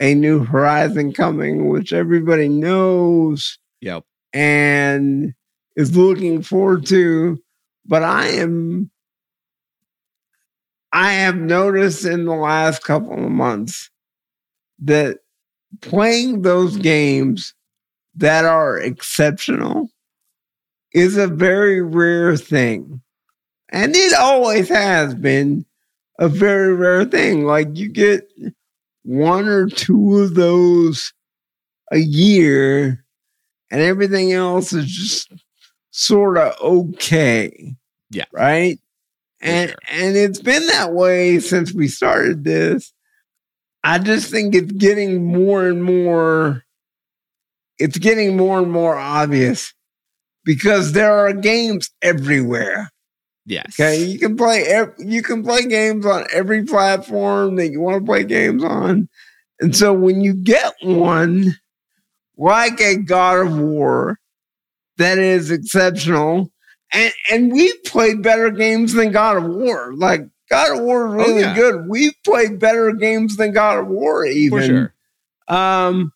a 0.00 0.14
new 0.14 0.44
horizon 0.44 1.12
coming, 1.12 1.68
which 1.68 1.92
everybody 1.92 2.48
knows 2.48 3.58
yep 3.80 4.04
and 4.32 5.34
is 5.76 5.96
looking 5.96 6.42
forward 6.42 6.86
to. 6.86 7.38
But 7.86 8.02
I 8.02 8.28
am, 8.28 8.90
I 10.92 11.12
have 11.12 11.36
noticed 11.36 12.04
in 12.04 12.24
the 12.24 12.34
last 12.34 12.82
couple 12.82 13.12
of 13.12 13.30
months 13.30 13.90
that 14.80 15.18
playing 15.80 16.42
those 16.42 16.76
games 16.76 17.54
that 18.16 18.44
are 18.44 18.78
exceptional 18.78 19.88
is 20.92 21.16
a 21.16 21.28
very 21.28 21.80
rare 21.80 22.36
thing. 22.36 23.00
And 23.70 23.94
it 23.94 24.12
always 24.14 24.68
has 24.68 25.14
been 25.14 25.64
a 26.18 26.28
very 26.28 26.74
rare 26.74 27.04
thing. 27.04 27.44
Like 27.44 27.68
you 27.74 27.88
get 27.88 28.28
one 29.02 29.48
or 29.48 29.68
two 29.68 30.18
of 30.18 30.34
those 30.34 31.12
a 31.90 31.98
year, 31.98 33.04
and 33.70 33.80
everything 33.80 34.32
else 34.32 34.72
is 34.72 34.86
just 34.86 35.32
sort 35.90 36.36
of 36.36 36.54
okay. 36.60 37.74
Yeah. 38.10 38.24
Right. 38.32 38.78
And 39.40 39.70
sure. 39.70 39.78
and 39.90 40.16
it's 40.16 40.40
been 40.40 40.66
that 40.66 40.92
way 40.92 41.38
since 41.40 41.72
we 41.72 41.88
started 41.88 42.44
this. 42.44 42.92
I 43.82 43.98
just 43.98 44.30
think 44.30 44.54
it's 44.54 44.72
getting 44.72 45.24
more 45.24 45.66
and 45.66 45.82
more 45.82 46.64
it's 47.78 47.96
getting 47.96 48.36
more 48.36 48.58
and 48.58 48.70
more 48.70 48.96
obvious 48.96 49.72
because 50.44 50.92
there 50.92 51.12
are 51.12 51.32
games 51.32 51.90
everywhere. 52.02 52.90
Yes. 53.50 53.74
Okay, 53.78 54.04
you 54.04 54.18
can 54.18 54.36
play 54.36 54.64
you 54.98 55.22
can 55.22 55.42
play 55.42 55.66
games 55.66 56.06
on 56.06 56.24
every 56.32 56.64
platform 56.64 57.56
that 57.56 57.70
you 57.72 57.80
want 57.80 58.00
to 58.00 58.06
play 58.06 58.22
games 58.22 58.62
on, 58.62 59.08
and 59.60 59.74
so 59.76 59.92
when 59.92 60.20
you 60.20 60.34
get 60.34 60.72
one 60.82 61.56
like 62.38 62.80
a 62.80 62.96
God 62.96 63.46
of 63.46 63.58
War 63.58 64.20
that 64.98 65.18
is 65.18 65.50
exceptional, 65.50 66.52
and 66.92 67.12
and 67.30 67.52
we've 67.52 67.82
played 67.84 68.22
better 68.22 68.50
games 68.50 68.92
than 68.92 69.10
God 69.10 69.36
of 69.38 69.44
War. 69.44 69.92
Like 69.96 70.22
God 70.48 70.76
of 70.78 70.84
War 70.84 71.08
is 71.08 71.12
Oh, 71.14 71.26
really 71.26 71.40
yeah. 71.42 71.54
good. 71.54 71.88
We've 71.88 72.14
played 72.24 72.60
better 72.60 72.92
games 72.92 73.36
than 73.36 73.52
God 73.52 73.78
of 73.78 73.88
War, 73.88 74.24
even. 74.24 74.58
For 74.60 74.64
sure. 74.64 74.94
Um, 75.48 76.12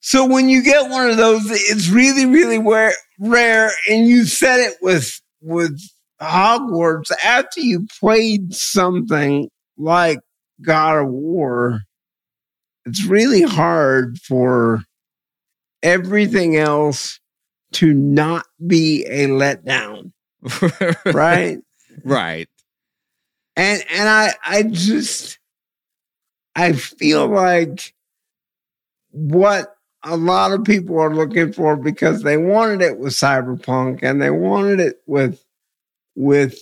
so 0.00 0.26
when 0.26 0.48
you 0.48 0.64
get 0.64 0.90
one 0.90 1.08
of 1.08 1.16
those, 1.16 1.42
it's 1.48 1.88
really, 1.88 2.26
really 2.26 2.58
rare, 2.58 2.92
rare. 3.20 3.70
And 3.88 4.08
you 4.08 4.24
said 4.24 4.58
it 4.58 4.78
with 4.82 5.20
with 5.40 5.80
Hogwarts 6.22 7.10
after 7.24 7.60
you 7.60 7.86
played 8.00 8.54
something 8.54 9.50
like 9.76 10.20
God 10.60 10.98
of 11.04 11.08
War. 11.08 11.82
It's 12.86 13.04
really 13.04 13.42
hard 13.42 14.18
for 14.18 14.84
everything 15.82 16.56
else 16.56 17.20
to 17.72 17.92
not 17.92 18.46
be 18.64 19.04
a 19.06 19.28
letdown, 19.28 20.12
right? 21.06 21.58
right. 22.04 22.48
and 23.56 23.82
and 23.90 24.08
I 24.08 24.34
I 24.44 24.62
just 24.64 25.38
I 26.54 26.72
feel 26.72 27.28
like 27.28 27.94
what 29.10 29.74
a 30.04 30.16
lot 30.16 30.52
of 30.52 30.64
people 30.64 30.98
are 30.98 31.14
looking 31.14 31.52
for 31.52 31.76
because 31.76 32.22
they 32.22 32.36
wanted 32.36 32.82
it 32.82 32.98
with 32.98 33.12
cyberpunk 33.12 34.00
and 34.02 34.20
they 34.20 34.30
wanted 34.30 34.80
it 34.80 35.00
with 35.06 35.42
with 36.14 36.58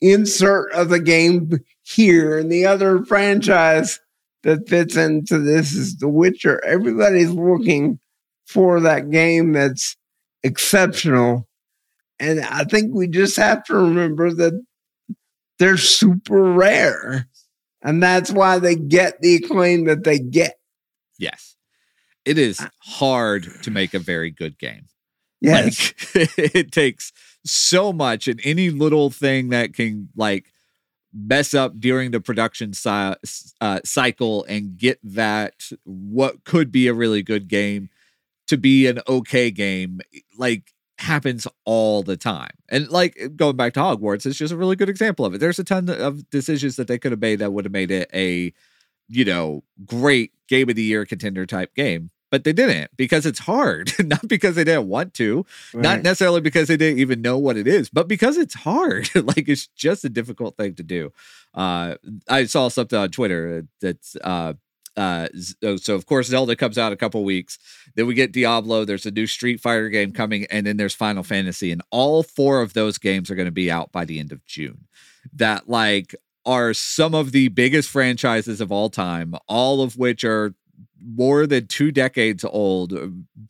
insert 0.00 0.72
of 0.72 0.88
the 0.88 1.00
game 1.00 1.50
here 1.82 2.38
and 2.38 2.50
the 2.50 2.66
other 2.66 3.04
franchise 3.04 4.00
that 4.42 4.68
fits 4.68 4.96
into 4.96 5.38
this 5.38 5.72
is 5.72 5.96
The 5.98 6.08
Witcher. 6.08 6.62
Everybody's 6.64 7.30
looking 7.30 8.00
for 8.46 8.80
that 8.80 9.10
game 9.10 9.52
that's 9.52 9.96
exceptional. 10.42 11.48
And 12.18 12.40
I 12.40 12.64
think 12.64 12.94
we 12.94 13.08
just 13.08 13.36
have 13.36 13.64
to 13.64 13.74
remember 13.74 14.32
that 14.34 14.60
they're 15.58 15.76
super 15.76 16.52
rare. 16.52 17.28
And 17.82 18.02
that's 18.02 18.30
why 18.30 18.58
they 18.58 18.76
get 18.76 19.20
the 19.20 19.36
acclaim 19.36 19.84
that 19.84 20.04
they 20.04 20.18
get. 20.18 20.54
Yes. 21.18 21.56
It 22.24 22.38
is 22.38 22.64
hard 22.78 23.48
to 23.62 23.70
make 23.70 23.94
a 23.94 23.98
very 23.98 24.30
good 24.30 24.58
game. 24.58 24.86
Yes. 25.40 25.92
Like 26.14 26.30
it 26.38 26.72
takes 26.72 27.12
so 27.44 27.92
much 27.92 28.28
and 28.28 28.40
any 28.44 28.70
little 28.70 29.10
thing 29.10 29.48
that 29.50 29.74
can 29.74 30.08
like 30.16 30.52
mess 31.12 31.54
up 31.54 31.78
during 31.78 32.10
the 32.10 32.20
production 32.20 32.72
cy- 32.72 33.16
uh, 33.60 33.80
cycle 33.84 34.44
and 34.44 34.76
get 34.78 34.98
that 35.02 35.54
what 35.84 36.44
could 36.44 36.72
be 36.72 36.86
a 36.86 36.94
really 36.94 37.22
good 37.22 37.48
game 37.48 37.90
to 38.46 38.56
be 38.56 38.86
an 38.86 39.00
okay 39.08 39.50
game 39.50 40.00
like 40.38 40.72
happens 40.98 41.46
all 41.64 42.02
the 42.02 42.16
time. 42.16 42.52
And 42.68 42.88
like 42.88 43.18
going 43.36 43.56
back 43.56 43.74
to 43.74 43.80
Hogwarts, 43.80 44.24
it's 44.24 44.38
just 44.38 44.52
a 44.52 44.56
really 44.56 44.76
good 44.76 44.88
example 44.88 45.24
of 45.24 45.34
it. 45.34 45.38
There's 45.38 45.58
a 45.58 45.64
ton 45.64 45.88
of 45.88 46.30
decisions 46.30 46.76
that 46.76 46.86
they 46.86 46.98
could 46.98 47.12
have 47.12 47.20
made 47.20 47.40
that 47.40 47.52
would 47.52 47.64
have 47.64 47.72
made 47.72 47.90
it 47.90 48.08
a 48.14 48.52
you 49.12 49.26
know, 49.26 49.62
great 49.84 50.32
game 50.48 50.70
of 50.70 50.74
the 50.74 50.82
year 50.82 51.04
contender 51.04 51.44
type 51.44 51.74
game. 51.74 52.10
But 52.32 52.44
they 52.44 52.54
didn't 52.54 52.90
because 52.96 53.26
it's 53.26 53.40
hard, 53.40 53.92
not 54.04 54.26
because 54.26 54.54
they 54.56 54.64
didn't 54.64 54.88
want 54.88 55.12
to, 55.14 55.44
not 55.74 56.02
necessarily 56.02 56.40
because 56.40 56.66
they 56.66 56.78
didn't 56.78 56.98
even 56.98 57.20
know 57.20 57.36
what 57.36 57.58
it 57.58 57.68
is, 57.68 57.90
but 57.90 58.08
because 58.08 58.38
it's 58.38 58.54
hard. 58.54 59.10
like 59.14 59.50
it's 59.50 59.66
just 59.66 60.02
a 60.06 60.08
difficult 60.08 60.56
thing 60.56 60.74
to 60.76 60.82
do. 60.82 61.12
Uh, 61.52 61.96
I 62.28 62.46
saw 62.46 62.68
something 62.68 62.98
on 62.98 63.10
Twitter 63.10 63.66
that's 63.82 64.16
uh, 64.24 64.54
uh, 64.96 65.28
so 65.76 65.94
of 65.94 66.06
course 66.06 66.28
Zelda 66.28 66.56
comes 66.56 66.78
out 66.78 66.92
a 66.92 66.96
couple 66.96 67.22
weeks. 67.22 67.58
Then 67.96 68.06
we 68.06 68.14
get 68.14 68.32
Diablo. 68.32 68.86
There's 68.86 69.04
a 69.04 69.10
new 69.10 69.26
Street 69.26 69.60
Fighter 69.60 69.90
game 69.90 70.12
coming, 70.12 70.46
and 70.46 70.66
then 70.66 70.78
there's 70.78 70.94
Final 70.94 71.22
Fantasy, 71.22 71.70
and 71.70 71.82
all 71.90 72.22
four 72.22 72.62
of 72.62 72.72
those 72.72 72.96
games 72.96 73.30
are 73.30 73.34
going 73.34 73.44
to 73.44 73.52
be 73.52 73.70
out 73.70 73.92
by 73.92 74.06
the 74.06 74.18
end 74.18 74.32
of 74.32 74.44
June. 74.46 74.86
That 75.34 75.68
like 75.68 76.14
are 76.44 76.74
some 76.74 77.14
of 77.14 77.32
the 77.32 77.48
biggest 77.48 77.88
franchises 77.88 78.60
of 78.60 78.72
all 78.72 78.90
time, 78.90 79.34
all 79.48 79.82
of 79.82 79.96
which 79.96 80.24
are 80.24 80.54
more 81.04 81.46
than 81.46 81.66
two 81.66 81.90
decades 81.92 82.44
old, 82.44 82.92
uh, 82.92 83.08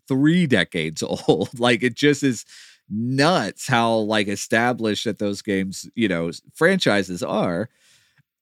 three 0.08 0.46
decades 0.46 1.02
old. 1.28 1.58
like 1.58 1.82
it 1.82 1.94
just 1.94 2.22
is 2.22 2.44
nuts 2.90 3.66
how 3.68 3.94
like 3.96 4.28
established 4.28 5.04
that 5.04 5.18
those 5.18 5.42
games, 5.42 5.88
you 5.94 6.08
know, 6.08 6.30
franchises 6.54 7.22
are. 7.22 7.68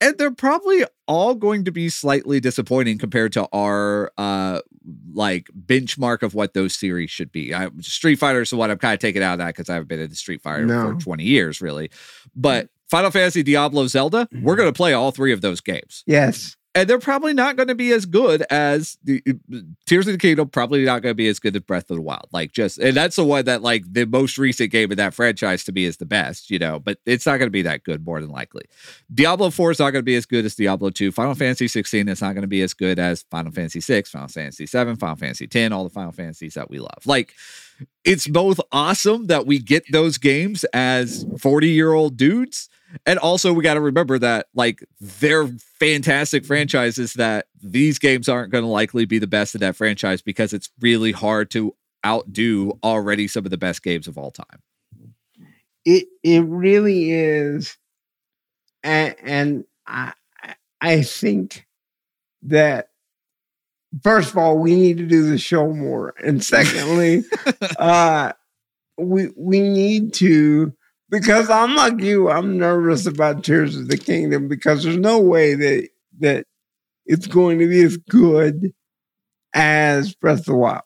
And 0.03 0.17
they're 0.17 0.31
probably 0.31 0.83
all 1.07 1.35
going 1.35 1.67
to 1.67 1.71
be 1.71 1.91
slightly 1.91 2.41
disappointing 2.41 2.97
compared 2.97 3.33
to 3.35 3.47
our 3.53 4.11
uh 4.17 4.61
like 5.13 5.49
benchmark 5.67 6.23
of 6.23 6.33
what 6.35 6.55
those 6.55 6.75
series 6.75 7.11
should 7.11 7.31
be. 7.31 7.53
I, 7.53 7.69
Street 7.81 8.17
Fighter 8.17 8.41
is 8.41 8.49
the 8.51 8.57
one 8.57 8.71
I'm 8.71 8.79
kind 8.79 8.95
of 8.95 9.01
taking 9.01 9.23
out 9.23 9.35
of 9.35 9.39
that 9.41 9.49
because 9.49 9.69
I 9.69 9.75
haven't 9.75 9.89
been 9.89 10.01
into 10.01 10.17
Street 10.17 10.41
Fighter 10.43 10.65
No. 10.65 10.95
for 10.95 11.01
20 11.01 11.23
years, 11.25 11.61
really. 11.61 11.91
But 12.35 12.71
Final 12.89 13.11
Fantasy, 13.11 13.43
Diablo, 13.43 13.87
Zelda, 13.89 14.27
we're 14.43 14.57
going 14.57 14.69
to 14.69 14.77
play 14.77 14.95
all 14.95 15.11
three 15.13 15.33
of 15.33 15.43
those 15.43 15.61
games 15.61 16.03
Yes. 16.07 16.57
And 16.75 16.89
they're 16.89 16.99
probably 16.99 17.35
not 17.35 17.57
going 17.57 17.69
to 17.69 17.75
be 17.75 17.91
as 17.93 18.07
good 18.07 18.45
as 18.51 18.97
the 19.03 19.23
uh, 19.29 19.57
Tears 19.87 20.07
of 20.07 20.13
the 20.13 20.19
Kingdom. 20.19 20.49
Probably 20.49 20.85
not 20.85 21.03
going 21.03 21.11
to 21.11 21.17
be 21.17 21.29
as 21.29 21.41
good 21.41 21.57
as 21.57 21.63
Breath 21.63 21.91
of 21.91 21.97
the 21.97 22.03
Wild. 22.03 22.29
Like 22.33 22.53
just, 22.53 22.79
and 22.79 22.97
that's 22.97 23.17
the 23.17 23.25
one 23.25 23.45
that 23.47 23.63
like 23.63 23.85
the 23.93 24.07
most 24.07 24.39
recent 24.39 24.71
game 24.71 24.91
in 24.93 24.97
that 24.99 25.15
franchise 25.15 25.65
to 25.65 25.73
me 25.73 25.85
is 25.85 25.97
the 25.97 26.07
best, 26.07 26.51
you 26.51 26.59
know. 26.59 26.79
But 26.79 26.99
it's 27.07 27.27
not 27.27 27.39
going 27.39 27.49
to 27.49 27.51
be 27.51 27.63
that 27.63 27.83
good 27.83 28.05
more 28.05 28.21
than 28.21 28.31
likely. 28.31 28.63
Diablo 29.13 29.51
Four 29.51 29.73
is 29.73 29.81
not 29.81 29.91
going 29.91 30.01
to 30.01 30.05
be 30.05 30.15
as 30.15 30.27
good 30.27 30.45
as 30.45 30.55
Diablo 30.55 30.91
Two. 30.91 31.11
Final 31.11 31.35
Fantasy 31.35 31.67
Sixteen 31.67 32.09
is 32.09 32.21
not 32.21 32.35
going 32.35 32.43
to 32.43 32.49
be 32.49 32.63
as 32.63 32.73
good 32.73 32.99
as 32.99 33.25
Final 33.31 33.53
Fantasy 33.53 33.81
Six, 33.81 34.11
Final 34.11 34.29
Fantasy 34.29 34.67
Seven, 34.67 34.97
Final 34.97 35.17
Fantasy 35.17 35.49
Ten, 35.49 35.73
all 35.73 35.85
the 35.85 35.91
Final 35.91 36.13
Fantasies 36.13 36.55
that 36.55 36.71
we 36.71 36.79
love. 36.79 37.05
Like 37.05 37.35
it's 38.05 38.27
both 38.27 38.61
awesome 38.73 39.27
that 39.27 39.47
we 39.47 39.59
get 39.59 39.85
those 39.91 40.19
games 40.19 40.65
as 40.73 41.27
40 41.39 41.69
year 41.69 41.93
old 41.93 42.17
dudes. 42.17 42.70
And 43.07 43.19
also, 43.19 43.53
we 43.53 43.63
got 43.63 43.75
to 43.75 43.81
remember 43.81 44.19
that, 44.19 44.47
like, 44.55 44.85
they're 45.01 45.47
fantastic 45.79 46.45
franchises 46.45 47.15
that 47.15 47.47
these 47.63 47.99
games 47.99 48.29
aren't 48.29 48.51
going 48.53 48.65
to 48.65 48.69
likely 48.71 49.05
be 49.05 49.19
the 49.19 49.27
best 49.27 49.55
in 49.55 49.61
that 49.61 49.77
franchise 49.77 50.23
because 50.23 50.53
it's 50.53 50.71
really 50.81 51.13
hard 51.13 51.51
to 51.53 51.75
outdo 52.05 52.79
already 52.83 53.29
some 53.29 53.45
of 53.45 53.51
the 53.51 53.59
best 53.59 53.83
games 53.83 54.09
of 54.09 54.17
all 54.19 54.31
time. 54.31 54.61
It 55.85 56.07
it 56.23 56.41
really 56.45 57.13
is. 57.13 57.77
And 58.83 59.15
and 59.23 59.65
I 59.87 60.13
I- 60.43 60.55
I 60.83 61.03
think 61.03 61.67
that 62.43 62.89
first 64.03 64.31
of 64.31 64.39
all, 64.39 64.59
we 64.59 64.75
need 64.77 64.99
to 64.99 65.07
do 65.07 65.29
the 65.29 65.39
show 65.39 65.73
more. 65.73 66.15
And 66.23 66.43
secondly, 66.43 67.25
uh 67.79 68.33
we 68.99 69.31
we 69.37 69.61
need 69.61 70.15
to 70.15 70.73
because 71.11 71.51
I'm 71.51 71.75
like 71.77 72.01
you, 72.01 72.31
I'm 72.31 72.59
nervous 72.59 73.07
about 73.07 73.45
Tears 73.45 73.77
of 73.77 73.89
the 73.89 73.99
Kingdom 73.99 74.49
because 74.49 74.85
there's 74.85 74.97
no 74.97 75.21
way 75.21 75.55
that 75.55 75.89
that 76.21 76.47
it's 77.07 77.27
going 77.27 77.59
to 77.61 77.69
be 77.69 77.83
as 77.83 77.97
good 77.99 78.73
as 79.55 80.15
Breath 80.15 80.41
of 80.41 80.45
the 80.47 80.55
Wild. 80.57 80.83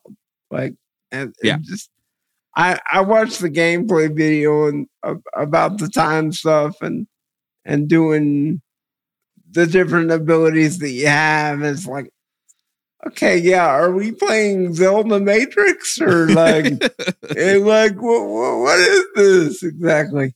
Like 0.51 0.75
and, 1.12 1.29
and 1.29 1.35
Yeah. 1.43 1.59
just 1.62 1.91
I 2.57 2.81
I 2.93 3.03
watched 3.03 3.41
the 3.41 3.51
gameplay 3.51 4.14
video 4.14 4.68
and 4.68 4.87
uh, 5.03 5.16
about 5.35 5.79
the 5.79 5.89
time 5.89 6.33
stuff 6.33 6.83
and 6.83 7.07
and 7.64 7.89
doing 7.89 8.62
the 9.51 9.66
different 9.66 10.11
abilities 10.11 10.79
that 10.81 10.91
you 10.91 11.07
have. 11.07 11.57
And 11.61 11.66
it's 11.66 11.87
like, 11.87 12.11
okay, 13.09 13.36
yeah, 13.38 13.66
are 13.66 13.90
we 13.92 14.12
playing 14.12 14.74
Zelda 14.74 15.20
Matrix 15.20 16.00
or 16.00 16.28
like 16.28 16.66
and 16.66 16.80
like 17.66 17.94
what, 18.00 18.26
what, 18.28 18.59
what 18.61 18.78
is 18.78 19.05
this 19.14 19.62
exactly 19.62 20.34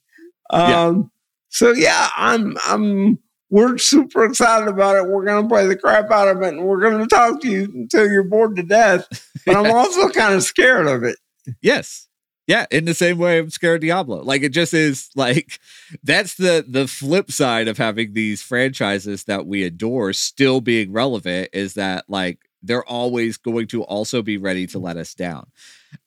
Yeah. 0.52 0.82
um 0.86 1.10
so 1.50 1.72
yeah 1.72 2.08
i'm 2.16 2.56
i'm 2.66 3.18
we're 3.50 3.78
super 3.78 4.24
excited 4.24 4.68
about 4.68 4.96
it 4.96 5.06
we're 5.06 5.24
gonna 5.24 5.48
play 5.48 5.66
the 5.66 5.76
crap 5.76 6.10
out 6.10 6.28
of 6.28 6.42
it 6.42 6.48
and 6.54 6.64
we're 6.64 6.80
gonna 6.80 7.06
talk 7.06 7.40
to 7.40 7.48
you 7.50 7.64
until 7.74 8.06
you're 8.06 8.22
bored 8.24 8.54
to 8.56 8.62
death 8.62 9.06
but 9.46 9.56
i'm 9.56 9.70
also 9.74 10.08
kind 10.10 10.34
of 10.34 10.42
scared 10.42 10.86
of 10.86 11.02
it 11.04 11.16
Yes. 11.62 12.04
Yeah, 12.46 12.64
in 12.70 12.86
the 12.86 12.94
same 12.94 13.18
way 13.18 13.38
I'm 13.38 13.50
scared 13.50 13.76
of 13.76 13.80
Diablo. 13.82 14.22
Like 14.22 14.42
it 14.42 14.50
just 14.50 14.72
is 14.72 15.10
like 15.14 15.58
that's 16.02 16.34
the 16.36 16.64
the 16.66 16.86
flip 16.86 17.30
side 17.30 17.68
of 17.68 17.76
having 17.76 18.12
these 18.14 18.40
franchises 18.42 19.24
that 19.24 19.46
we 19.46 19.64
adore 19.64 20.14
still 20.14 20.60
being 20.62 20.90
relevant 20.92 21.50
is 21.52 21.74
that 21.74 22.04
like 22.08 22.38
they're 22.62 22.84
always 22.84 23.36
going 23.36 23.66
to 23.68 23.82
also 23.82 24.22
be 24.22 24.36
ready 24.36 24.66
to 24.66 24.78
mm. 24.78 24.82
let 24.82 24.96
us 24.96 25.14
down. 25.14 25.46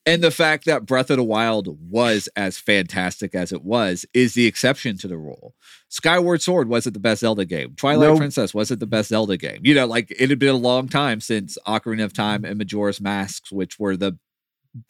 And 0.06 0.24
the 0.24 0.32
fact 0.32 0.66
that 0.66 0.86
Breath 0.86 1.10
of 1.10 1.18
the 1.18 1.24
Wild 1.24 1.78
was 1.90 2.30
as 2.36 2.58
fantastic 2.58 3.34
as 3.36 3.52
it 3.52 3.64
was 3.64 4.06
is 4.14 4.34
the 4.34 4.46
exception 4.46 4.98
to 5.00 5.08
the 5.08 5.18
rule. 5.18 5.56
Skyward 5.90 6.42
Sword 6.42 6.70
wasn't 6.70 6.94
the 6.94 7.00
best 7.00 7.22
Zelda 7.22 7.46
game. 7.46 7.76
Twilight 7.76 8.10
Nope. 8.10 8.18
Princess 8.20 8.54
wasn't 8.54 8.80
the 8.80 8.88
best 8.88 9.10
Zelda 9.10 9.38
game. 9.38 9.62
You 9.64 9.76
know, 9.76 9.86
like 9.86 10.12
it 10.12 10.30
had 10.30 10.40
been 10.40 10.50
a 10.50 10.58
long 10.58 10.88
time 10.88 11.22
since 11.22 11.58
Ocarina 11.68 12.04
of 12.04 12.14
Time 12.14 12.46
and 12.46 12.58
Majora's 12.58 13.02
Masks, 13.02 13.52
which 13.52 13.80
were 13.80 13.98
the 13.98 14.18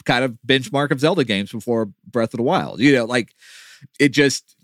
kind 0.04 0.24
of 0.24 0.38
benchmark 0.46 0.90
of 0.90 1.00
Zelda 1.00 1.24
games 1.24 1.52
before 1.52 1.90
Breath 2.06 2.34
of 2.34 2.38
the 2.38 2.44
Wild. 2.44 2.80
You 2.80 2.94
know, 2.94 3.04
like 3.04 3.34
it 3.98 4.10
just 4.10 4.56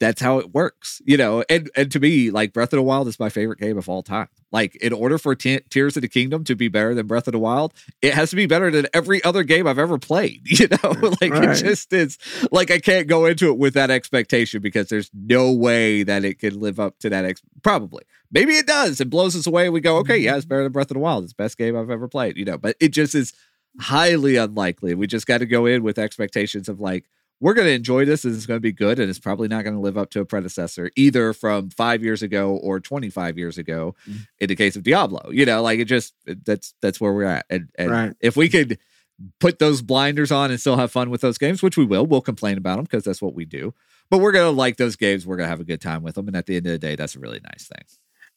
that's 0.00 0.20
how 0.20 0.38
it 0.38 0.54
works. 0.54 1.02
You 1.04 1.16
know, 1.16 1.44
and 1.48 1.70
and 1.76 1.90
to 1.92 2.00
me, 2.00 2.30
like 2.30 2.52
Breath 2.52 2.72
of 2.72 2.78
the 2.78 2.82
Wild 2.82 3.08
is 3.08 3.20
my 3.20 3.28
favorite 3.28 3.58
game 3.58 3.78
of 3.78 3.88
all 3.88 4.02
time. 4.02 4.28
Like 4.50 4.76
in 4.76 4.92
order 4.92 5.18
for 5.18 5.34
Te- 5.34 5.60
Tears 5.68 5.96
of 5.96 6.02
the 6.02 6.08
Kingdom 6.08 6.42
to 6.44 6.56
be 6.56 6.68
better 6.68 6.94
than 6.94 7.06
Breath 7.06 7.28
of 7.28 7.32
the 7.32 7.38
Wild, 7.38 7.74
it 8.00 8.14
has 8.14 8.30
to 8.30 8.36
be 8.36 8.46
better 8.46 8.70
than 8.70 8.86
every 8.94 9.22
other 9.24 9.42
game 9.42 9.66
I've 9.66 9.78
ever 9.78 9.98
played. 9.98 10.42
You 10.58 10.68
know, 10.68 10.90
like 11.20 11.32
Right. 11.32 11.50
it 11.50 11.62
just 11.62 11.92
is. 11.92 12.18
Like 12.50 12.70
I 12.70 12.78
can't 12.78 13.06
go 13.06 13.26
into 13.26 13.48
it 13.50 13.58
with 13.58 13.74
that 13.74 13.90
expectation 13.90 14.60
because 14.62 14.88
there's 14.88 15.10
no 15.12 15.52
way 15.52 16.02
that 16.02 16.24
it 16.24 16.38
could 16.38 16.54
live 16.54 16.80
up 16.80 16.98
to 17.00 17.10
that. 17.10 17.24
Ex- 17.24 17.42
probably, 17.62 18.04
maybe 18.32 18.54
it 18.54 18.66
does. 18.66 19.00
It 19.00 19.10
blows 19.10 19.36
us 19.36 19.46
away. 19.46 19.64
and 19.66 19.74
We 19.74 19.80
go, 19.80 19.98
okay, 19.98 20.16
yeah, 20.16 20.34
it's 20.36 20.44
mm-hmm. 20.44 20.48
better 20.50 20.62
than 20.64 20.72
Breath 20.72 20.90
of 20.90 20.94
the 20.94 21.00
Wild. 21.00 21.24
It's 21.24 21.32
the 21.34 21.42
best 21.42 21.58
game 21.58 21.76
I've 21.76 21.90
ever 21.90 22.08
played. 22.08 22.36
You 22.36 22.44
know, 22.46 22.58
but 22.58 22.76
it 22.80 22.88
just 22.88 23.14
is 23.14 23.34
highly 23.80 24.36
unlikely. 24.36 24.94
We 24.94 25.06
just 25.06 25.26
got 25.26 25.38
to 25.38 25.46
go 25.46 25.66
in 25.66 25.82
with 25.82 25.98
expectations 25.98 26.68
of 26.68 26.80
like 26.80 27.04
we're 27.40 27.54
going 27.54 27.66
to 27.68 27.72
enjoy 27.72 28.04
this 28.04 28.24
and 28.24 28.34
it's 28.34 28.46
going 28.46 28.56
to 28.58 28.60
be 28.62 28.72
good 28.72 28.98
and 28.98 29.08
it's 29.08 29.18
probably 29.18 29.46
not 29.48 29.62
going 29.62 29.74
to 29.74 29.80
live 29.80 29.96
up 29.96 30.10
to 30.10 30.20
a 30.20 30.24
predecessor 30.24 30.90
either 30.96 31.32
from 31.32 31.70
5 31.70 32.02
years 32.02 32.22
ago 32.22 32.50
or 32.56 32.80
25 32.80 33.38
years 33.38 33.58
ago 33.58 33.94
Mm. 34.08 34.26
in 34.40 34.48
the 34.48 34.56
case 34.56 34.74
of 34.76 34.82
Diablo. 34.82 35.30
You 35.30 35.44
know, 35.46 35.62
like 35.62 35.78
it 35.78 35.84
just 35.84 36.14
that's 36.26 36.74
that's 36.82 37.00
where 37.00 37.12
we're 37.12 37.24
at. 37.24 37.46
And, 37.50 37.68
and 37.76 37.90
Right. 37.90 38.12
if 38.20 38.36
we 38.36 38.48
could 38.48 38.78
put 39.40 39.58
those 39.58 39.82
blinders 39.82 40.30
on 40.32 40.50
and 40.50 40.60
still 40.60 40.76
have 40.76 40.92
fun 40.92 41.10
with 41.10 41.20
those 41.20 41.38
games, 41.38 41.62
which 41.62 41.76
we 41.76 41.84
will, 41.84 42.06
we'll 42.06 42.20
complain 42.20 42.56
about 42.58 42.76
them 42.76 42.84
because 42.84 43.04
that's 43.04 43.20
what 43.22 43.34
we 43.34 43.44
do. 43.44 43.74
But 44.10 44.18
we're 44.18 44.32
going 44.32 44.46
to 44.52 44.56
like 44.56 44.76
those 44.76 44.96
games. 44.96 45.26
We're 45.26 45.36
going 45.36 45.46
to 45.46 45.50
have 45.50 45.60
a 45.60 45.64
good 45.64 45.80
time 45.80 46.02
with 46.02 46.14
them 46.14 46.28
and 46.28 46.36
at 46.36 46.46
the 46.46 46.56
end 46.56 46.66
of 46.66 46.72
the 46.72 46.78
day 46.78 46.96
that's 46.96 47.14
a 47.16 47.18
really 47.20 47.40
nice 47.44 47.66
thing. 47.68 47.84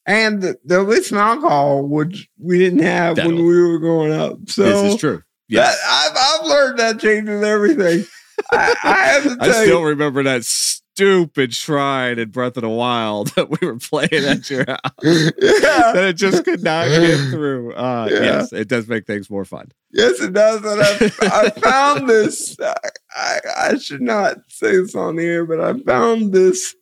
And 0.05 0.41
the, 0.41 0.57
the 0.65 0.83
with 0.83 1.13
alcohol, 1.13 1.83
which 1.87 2.27
we 2.39 2.57
didn't 2.57 2.79
have 2.79 3.17
when 3.17 3.27
That'll- 3.27 3.45
we 3.45 3.61
were 3.61 3.77
growing 3.79 4.11
up. 4.11 4.37
So 4.47 4.63
this 4.63 4.93
is 4.95 4.99
true. 4.99 5.21
Yes. 5.47 5.79
that, 5.79 5.87
I've, 5.89 6.41
I've 6.41 6.47
learned 6.49 6.79
that 6.79 6.99
changes 6.99 7.43
everything. 7.43 8.05
I, 8.51 8.75
I 8.83 8.97
have 9.07 9.23
to 9.23 9.37
I 9.39 9.51
still 9.51 9.79
you, 9.81 9.85
remember 9.87 10.23
that 10.23 10.43
stupid 10.45 11.53
shrine 11.53 12.19
in 12.19 12.29
Breath 12.29 12.57
of 12.57 12.61
the 12.63 12.69
Wild 12.69 13.27
that 13.35 13.49
we 13.49 13.65
were 13.67 13.77
playing 13.77 14.25
at 14.25 14.49
your 14.49 14.65
house. 14.67 14.81
yeah, 15.03 15.91
that 15.93 16.05
it 16.09 16.13
just 16.17 16.43
could 16.45 16.63
not 16.63 16.87
get 16.87 17.29
through. 17.29 17.73
Uh, 17.73 18.07
Yeah. 18.11 18.19
Yes, 18.21 18.53
it 18.53 18.67
does 18.67 18.87
make 18.87 19.05
things 19.07 19.29
more 19.29 19.45
fun. 19.45 19.71
yes, 19.91 20.19
it 20.21 20.33
does. 20.33 20.61
And 20.63 20.81
I, 20.81 21.45
I 21.45 21.49
found 21.59 22.09
this. 22.09 22.57
I, 22.59 22.73
I, 23.15 23.39
I 23.71 23.77
should 23.77 24.01
not 24.01 24.37
say 24.49 24.77
this 24.77 24.95
on 24.95 25.15
the 25.15 25.23
air, 25.25 25.45
but 25.45 25.59
I 25.61 25.73
found 25.79 26.33
this 26.33 26.75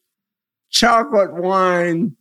chocolate 0.71 1.33
wine 1.33 2.15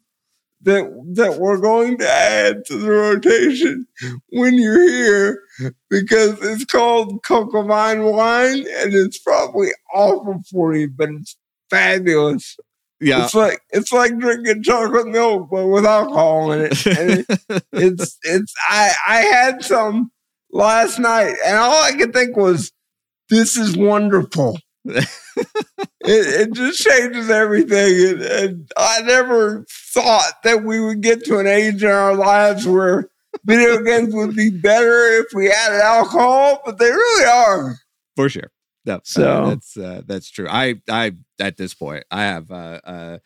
that 0.62 0.84
that 1.14 1.38
we're 1.38 1.59
going 1.59 1.98
to 1.98 2.09
add 2.09 2.64
to 2.66 2.76
the 2.76 2.90
rotation 2.90 3.86
when 4.30 4.54
you're 4.54 4.88
here 4.88 5.42
because 5.88 6.38
it's 6.42 6.64
called 6.64 7.22
ChocoVine 7.22 8.12
wine 8.12 8.66
and 8.78 8.94
it's 8.94 9.18
probably 9.18 9.68
awful 9.94 10.42
for 10.50 10.74
you, 10.74 10.88
but 10.88 11.11
it's 11.11 11.36
fabulous. 11.70 12.56
Yeah. 13.00 13.24
It's 13.24 13.34
like 13.34 13.61
it's 13.70 13.92
like 13.92 14.18
drinking 14.18 14.64
chocolate 14.64 15.06
milk 15.06 15.48
but 15.50 15.66
with 15.66 15.86
alcohol 15.86 16.52
in 16.52 16.62
it. 16.62 16.86
And 16.86 17.11
it 17.11 17.64
it's 17.72 18.18
it's 18.22 18.54
I 18.68 18.92
I 19.06 19.18
had 19.20 19.64
some 19.64 20.11
last 20.50 20.98
night 20.98 21.36
and 21.46 21.56
all 21.56 21.82
I 21.84 21.92
could 21.92 22.12
think 22.12 22.36
was 22.36 22.72
this 23.30 23.56
is 23.56 23.76
wonderful. 23.76 24.59
it, 25.39 26.49
it 26.49 26.53
just 26.53 26.80
changes 26.80 27.30
everything 27.30 28.09
and, 28.09 28.22
and 28.22 28.72
I 28.76 29.03
never 29.03 29.64
thought 29.70 30.43
that 30.45 30.64
we 30.64 30.80
would 30.80 31.01
get 31.01 31.24
to 31.26 31.39
an 31.39 31.47
age 31.47 31.82
in 31.82 31.91
our 31.91 32.14
lives 32.14 32.66
where 32.66 33.09
video 33.45 33.82
games 33.82 34.14
would 34.14 34.34
be 34.34 34.51
better 34.51 35.20
if 35.20 35.26
we 35.34 35.51
added 35.51 35.80
alcohol, 35.80 36.61
but 36.64 36.78
they 36.78 36.91
really 36.91 37.24
are. 37.26 37.76
For 38.16 38.28
sure. 38.28 38.51
No, 38.84 39.01
So- 39.05 39.45
uh, 39.45 39.49
that's 39.51 39.76
uh, 39.76 40.03
that's 40.07 40.30
true. 40.30 40.49
I 40.49 40.80
I 40.89 41.12
at 41.39 41.57
this 41.57 41.74
point 41.74 42.05
I 42.11 42.22
have 42.22 42.51
uh, 42.51 42.80
uh 42.84 43.18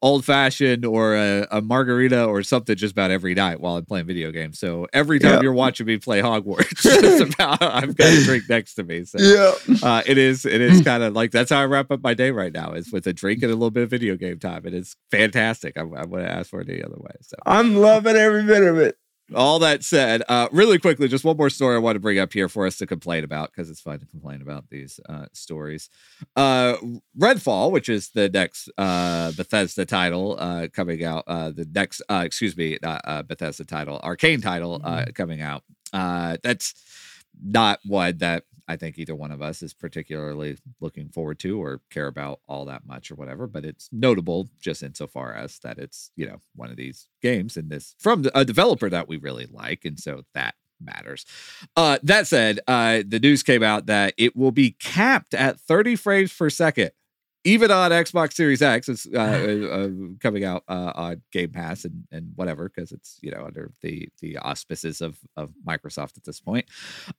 old 0.00 0.24
fashioned 0.24 0.84
or 0.84 1.16
a, 1.16 1.46
a 1.50 1.60
margarita 1.60 2.24
or 2.24 2.42
something 2.44 2.76
just 2.76 2.92
about 2.92 3.10
every 3.10 3.34
night 3.34 3.60
while 3.60 3.76
I'm 3.76 3.84
playing 3.84 4.06
video 4.06 4.30
games. 4.30 4.58
So 4.58 4.86
every 4.92 5.18
time 5.18 5.34
Yeah. 5.34 5.40
you're 5.42 5.52
watching 5.52 5.86
me 5.86 5.98
play 5.98 6.20
Hogwarts, 6.22 6.68
just 6.82 7.34
about 7.34 7.60
I've 7.60 7.96
got 7.96 8.06
a 8.12 8.24
drink 8.24 8.44
next 8.48 8.74
to 8.74 8.84
me. 8.84 9.04
So 9.04 9.18
Yeah. 9.18 9.76
uh, 9.82 10.02
it 10.06 10.16
is 10.16 10.44
it 10.44 10.60
is 10.60 10.82
kind 10.84 11.02
of 11.02 11.14
like 11.14 11.32
that's 11.32 11.50
how 11.50 11.60
I 11.60 11.64
wrap 11.66 11.90
up 11.90 12.02
my 12.02 12.14
day 12.14 12.30
right 12.30 12.52
now 12.52 12.72
is 12.72 12.92
with 12.92 13.06
a 13.08 13.12
drink 13.12 13.42
and 13.42 13.50
a 13.50 13.54
little 13.56 13.70
bit 13.72 13.82
of 13.82 13.90
video 13.90 14.16
game 14.16 14.38
time. 14.38 14.64
And 14.66 14.74
it's 14.74 14.94
fantastic. 15.10 15.76
I, 15.76 15.80
I 15.80 16.04
wouldn't 16.04 16.30
ask 16.30 16.50
for 16.50 16.60
it 16.60 16.68
any 16.68 16.82
other 16.82 16.96
way. 16.98 17.12
So 17.22 17.36
I'm 17.44 17.74
loving 17.76 18.14
every 18.16 18.44
bit 18.44 18.62
of 18.62 18.78
it. 18.78 18.96
All 19.34 19.58
that 19.58 19.84
said, 19.84 20.22
uh, 20.28 20.48
really 20.52 20.78
quickly, 20.78 21.06
just 21.06 21.24
one 21.24 21.36
more 21.36 21.50
story 21.50 21.76
I 21.76 21.80
want 21.80 21.96
to 21.96 22.00
bring 22.00 22.18
up 22.18 22.32
here 22.32 22.48
for 22.48 22.66
us 22.66 22.78
to 22.78 22.86
complain 22.86 23.24
about 23.24 23.50
because 23.50 23.68
it's 23.68 23.80
fun 23.80 24.00
to 24.00 24.06
complain 24.06 24.40
about 24.40 24.70
these 24.70 25.00
uh, 25.06 25.26
stories. 25.34 25.90
Uh, 26.34 26.76
Redfall, 27.18 27.70
which 27.70 27.90
is 27.90 28.08
the 28.10 28.30
next 28.30 28.70
uh, 28.78 29.32
Bethesda 29.32 29.84
title 29.84 30.36
uh, 30.38 30.68
coming 30.72 31.04
out, 31.04 31.24
uh, 31.26 31.50
the 31.50 31.68
next, 31.74 32.00
uh, 32.08 32.22
excuse 32.24 32.56
me, 32.56 32.78
not 32.82 33.02
uh, 33.04 33.22
Bethesda 33.22 33.64
title, 33.66 34.00
Arkane 34.02 34.42
title 34.42 34.80
uh, 34.82 35.04
coming 35.14 35.42
out. 35.42 35.62
Uh, 35.92 36.38
that's 36.42 36.74
not 37.42 37.80
one 37.84 38.16
that 38.18 38.44
I 38.68 38.76
think 38.76 38.98
either 38.98 39.14
one 39.14 39.32
of 39.32 39.40
us 39.40 39.62
is 39.62 39.72
particularly 39.72 40.58
looking 40.80 41.08
forward 41.08 41.38
to 41.40 41.60
or 41.60 41.80
care 41.90 42.06
about 42.06 42.40
all 42.46 42.66
that 42.66 42.86
much 42.86 43.10
or 43.10 43.14
whatever, 43.14 43.46
but 43.46 43.64
it's 43.64 43.88
notable 43.90 44.50
just 44.60 44.82
insofar 44.82 45.32
as 45.34 45.58
that 45.60 45.78
it's, 45.78 46.10
you 46.16 46.26
know, 46.26 46.36
one 46.54 46.70
of 46.70 46.76
these 46.76 47.08
games 47.22 47.56
and 47.56 47.70
this 47.70 47.94
from 47.98 48.26
a 48.34 48.44
developer 48.44 48.90
that 48.90 49.08
we 49.08 49.16
really 49.16 49.46
like. 49.50 49.86
And 49.86 49.98
so 49.98 50.22
that 50.34 50.54
matters. 50.80 51.24
Uh, 51.76 51.98
that 52.02 52.26
said, 52.26 52.60
uh, 52.68 53.02
the 53.06 53.18
news 53.18 53.42
came 53.42 53.62
out 53.62 53.86
that 53.86 54.14
it 54.18 54.36
will 54.36 54.52
be 54.52 54.72
capped 54.72 55.32
at 55.32 55.58
30 55.58 55.96
frames 55.96 56.32
per 56.32 56.50
second. 56.50 56.90
Even 57.44 57.70
on 57.70 57.90
Xbox 57.90 58.34
Series 58.34 58.62
X, 58.62 58.88
it's 58.88 59.06
uh, 59.14 59.18
uh, 59.18 59.88
coming 60.20 60.44
out 60.44 60.64
uh, 60.68 60.92
on 60.94 61.22
Game 61.32 61.50
Pass 61.50 61.84
and, 61.84 62.04
and 62.10 62.32
whatever 62.34 62.68
because 62.68 62.92
it's 62.92 63.18
you 63.22 63.30
know 63.30 63.44
under 63.44 63.70
the 63.82 64.08
the 64.20 64.38
auspices 64.38 65.00
of 65.00 65.18
of 65.36 65.52
Microsoft 65.66 66.16
at 66.16 66.24
this 66.24 66.40
point. 66.40 66.66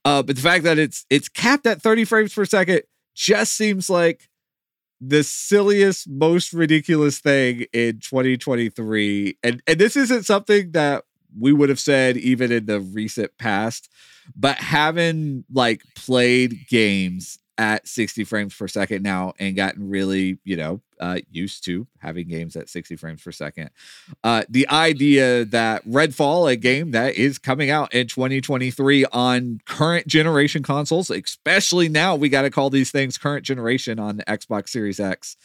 Uh, 0.05 0.21
but 0.21 0.35
the 0.35 0.41
fact 0.41 0.63
that 0.63 0.77
it's 0.77 1.05
it's 1.09 1.29
capped 1.29 1.65
at 1.65 1.81
30 1.81 2.05
frames 2.05 2.33
per 2.33 2.45
second 2.45 2.81
just 3.15 3.55
seems 3.55 3.89
like 3.89 4.29
the 5.01 5.23
silliest, 5.23 6.09
most 6.09 6.53
ridiculous 6.53 7.19
thing 7.19 7.65
in 7.73 7.99
2023. 7.99 9.37
And 9.43 9.61
and 9.67 9.79
this 9.79 9.95
isn't 9.95 10.25
something 10.25 10.71
that 10.71 11.03
we 11.37 11.53
would 11.53 11.69
have 11.69 11.79
said 11.79 12.17
even 12.17 12.51
in 12.51 12.65
the 12.65 12.79
recent 12.79 13.37
past, 13.37 13.89
but 14.35 14.57
having 14.57 15.45
like 15.51 15.81
played 15.95 16.67
games 16.69 17.38
at 17.59 17.85
60 17.85 18.23
frames 18.23 18.55
per 18.55 18.69
second 18.69 19.03
now 19.03 19.33
and 19.37 19.53
gotten 19.53 19.89
really, 19.89 20.39
you 20.45 20.55
know, 20.55 20.79
uh, 21.01 21.19
used 21.29 21.65
to 21.65 21.85
having 21.99 22.29
games 22.29 22.55
at 22.55 22.69
60 22.69 22.95
frames 22.95 23.21
per 23.21 23.33
second. 23.33 23.69
Uh, 24.23 24.43
the 24.49 24.67
idea 24.69 25.43
that 25.43 25.85
Redfall, 25.85 26.49
a 26.49 26.55
game 26.55 26.91
that 26.91 27.15
is 27.15 27.37
coming 27.37 27.69
out 27.69 27.93
in 27.93 28.07
2023 28.07 29.05
on 29.11 29.59
current 29.65 30.07
generation 30.07 30.63
consoles, 30.63 31.09
especially 31.09 31.89
now 31.89 32.15
we 32.15 32.29
got 32.29 32.43
to 32.43 32.49
call 32.49 32.69
these 32.69 32.91
things 32.91 33.17
current 33.17 33.43
generation 33.43 33.99
on 33.99 34.19
Xbox 34.19 34.69
Series 34.69 35.01
X, 35.01 35.35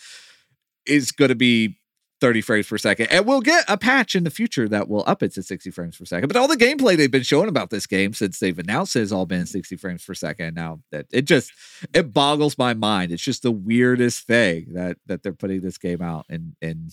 is 0.87 1.11
going 1.11 1.31
to 1.31 1.35
be 1.35 1.77
30 2.21 2.41
frames 2.41 2.67
per 2.69 2.79
second. 2.79 3.07
And 3.11 3.27
we'll 3.27 3.41
get 3.41 3.65
a 3.69 3.77
patch 3.77 4.15
in 4.15 4.25
the 4.25 4.31
future 4.31 4.69
that 4.69 4.89
will 4.89 5.05
up 5.07 5.23
it 5.23 5.33
to 5.35 5.43
60 5.43 5.71
frames 5.71 5.97
per 5.99 6.05
second. 6.05 6.29
But 6.29 6.37
all 6.37 6.49
the 6.49 6.57
gameplay 6.57 6.97
they've 6.97 7.11
been 7.11 7.23
showing 7.23 7.49
about 7.49 7.71
this 7.71 7.87
game 7.87 8.13
since 8.15 8.39
they've 8.39 8.59
announced 8.59 8.97
it 8.97 9.01
has 9.01 9.13
all 9.13 9.27
been 9.27 9.47
60 9.47 9.77
frames 9.77 10.05
per 10.05 10.15
second. 10.15 10.55
Now 10.55 10.81
that 10.93 11.07
it 11.13 11.23
just 11.23 11.53
it 11.93 12.13
boggles 12.15 12.57
my 12.57 12.73
mind. 12.75 13.13
It's 13.13 13.23
just 13.23 13.43
the 13.43 13.51
weirdest 13.53 14.27
thing 14.27 14.69
that 14.75 14.97
that 15.07 15.23
they're 15.23 15.33
putting 15.33 15.61
this 15.61 15.77
game 15.79 16.01
out 16.03 16.25
in 16.29 16.57
in 16.63 16.89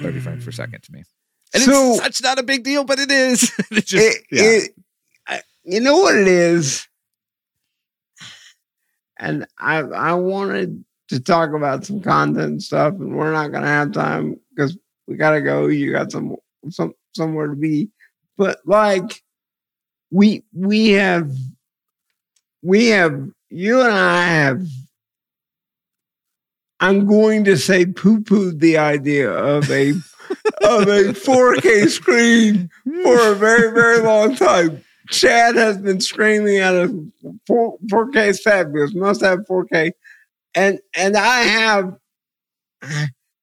30 0.00 0.20
frames 0.20 0.44
per 0.44 0.50
second 0.52 0.82
to 0.82 0.92
me. 0.92 1.04
And 1.54 1.62
So- 1.62 1.92
it's 1.94 2.02
such 2.02 2.22
not 2.22 2.38
a 2.38 2.42
big 2.42 2.64
deal, 2.64 2.84
but 2.84 2.98
it 2.98 3.10
is. 3.10 3.50
It's 3.70 3.88
just 3.90 4.04
it, 4.04 4.24
yeah. 4.30 4.42
it, 4.42 4.70
I, 5.26 5.42
you 5.64 5.80
know 5.80 5.98
what 5.98 6.16
it 6.16 6.26
is, 6.26 6.86
and 9.18 9.46
I 9.58 9.78
I 9.78 10.14
wanted 10.14 10.84
to 11.12 11.20
talk 11.20 11.52
about 11.52 11.84
some 11.84 12.00
content 12.00 12.62
stuff, 12.62 12.94
and 12.94 13.16
we're 13.16 13.32
not 13.32 13.52
gonna 13.52 13.66
have 13.66 13.92
time 13.92 14.38
because 14.50 14.76
we 15.06 15.16
gotta 15.16 15.40
go. 15.40 15.66
You 15.66 15.92
got 15.92 16.10
some 16.10 16.36
some 16.70 16.94
somewhere 17.14 17.48
to 17.48 17.56
be, 17.56 17.90
but 18.36 18.58
like 18.64 19.22
we 20.10 20.44
we 20.52 20.90
have 20.90 21.30
we 22.62 22.88
have 22.88 23.28
you 23.50 23.82
and 23.82 23.92
I 23.92 24.24
have. 24.24 24.66
I'm 26.80 27.06
going 27.06 27.44
to 27.44 27.56
say 27.56 27.86
poo 27.86 28.20
pooed 28.20 28.58
the 28.58 28.78
idea 28.78 29.30
of 29.30 29.70
a 29.70 29.90
of 30.64 30.88
a 30.88 31.12
4K 31.12 31.88
screen 31.88 32.70
for 33.04 33.32
a 33.32 33.34
very, 33.36 33.72
very 33.72 34.00
long 34.00 34.34
time. 34.34 34.82
Chad 35.08 35.56
has 35.56 35.78
been 35.78 36.00
screaming 36.00 36.58
at 36.58 36.74
us 36.74 36.90
4, 37.46 37.78
4K 37.86 38.28
is 38.28 38.42
fabulous, 38.42 38.94
must 38.94 39.20
have 39.20 39.40
4K. 39.40 39.92
And 40.54 40.80
and 40.96 41.16
I 41.16 41.42
have 41.42 41.94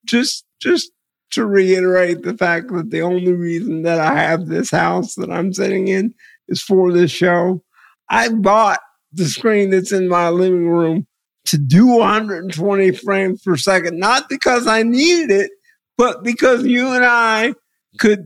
just 0.05 0.45
just 0.61 0.91
to 1.31 1.45
reiterate 1.45 2.23
the 2.23 2.35
fact 2.35 2.71
that 2.73 2.89
the 2.89 3.01
only 3.01 3.33
reason 3.33 3.83
that 3.83 3.99
I 3.99 4.15
have 4.15 4.47
this 4.47 4.71
house 4.71 5.15
that 5.15 5.31
I'm 5.31 5.53
sitting 5.53 5.87
in 5.87 6.13
is 6.47 6.61
for 6.61 6.91
this 6.91 7.11
show. 7.11 7.63
I 8.09 8.29
bought 8.29 8.79
the 9.13 9.25
screen 9.25 9.69
that's 9.69 9.91
in 9.91 10.07
my 10.07 10.29
living 10.29 10.67
room 10.67 11.05
to 11.45 11.57
do 11.57 11.85
120 11.85 12.91
frames 12.91 13.41
per 13.43 13.57
second, 13.57 13.99
not 13.99 14.27
because 14.29 14.67
I 14.67 14.83
needed 14.83 15.31
it, 15.31 15.51
but 15.97 16.23
because 16.23 16.65
you 16.65 16.91
and 16.93 17.05
I 17.05 17.53
could, 17.99 18.25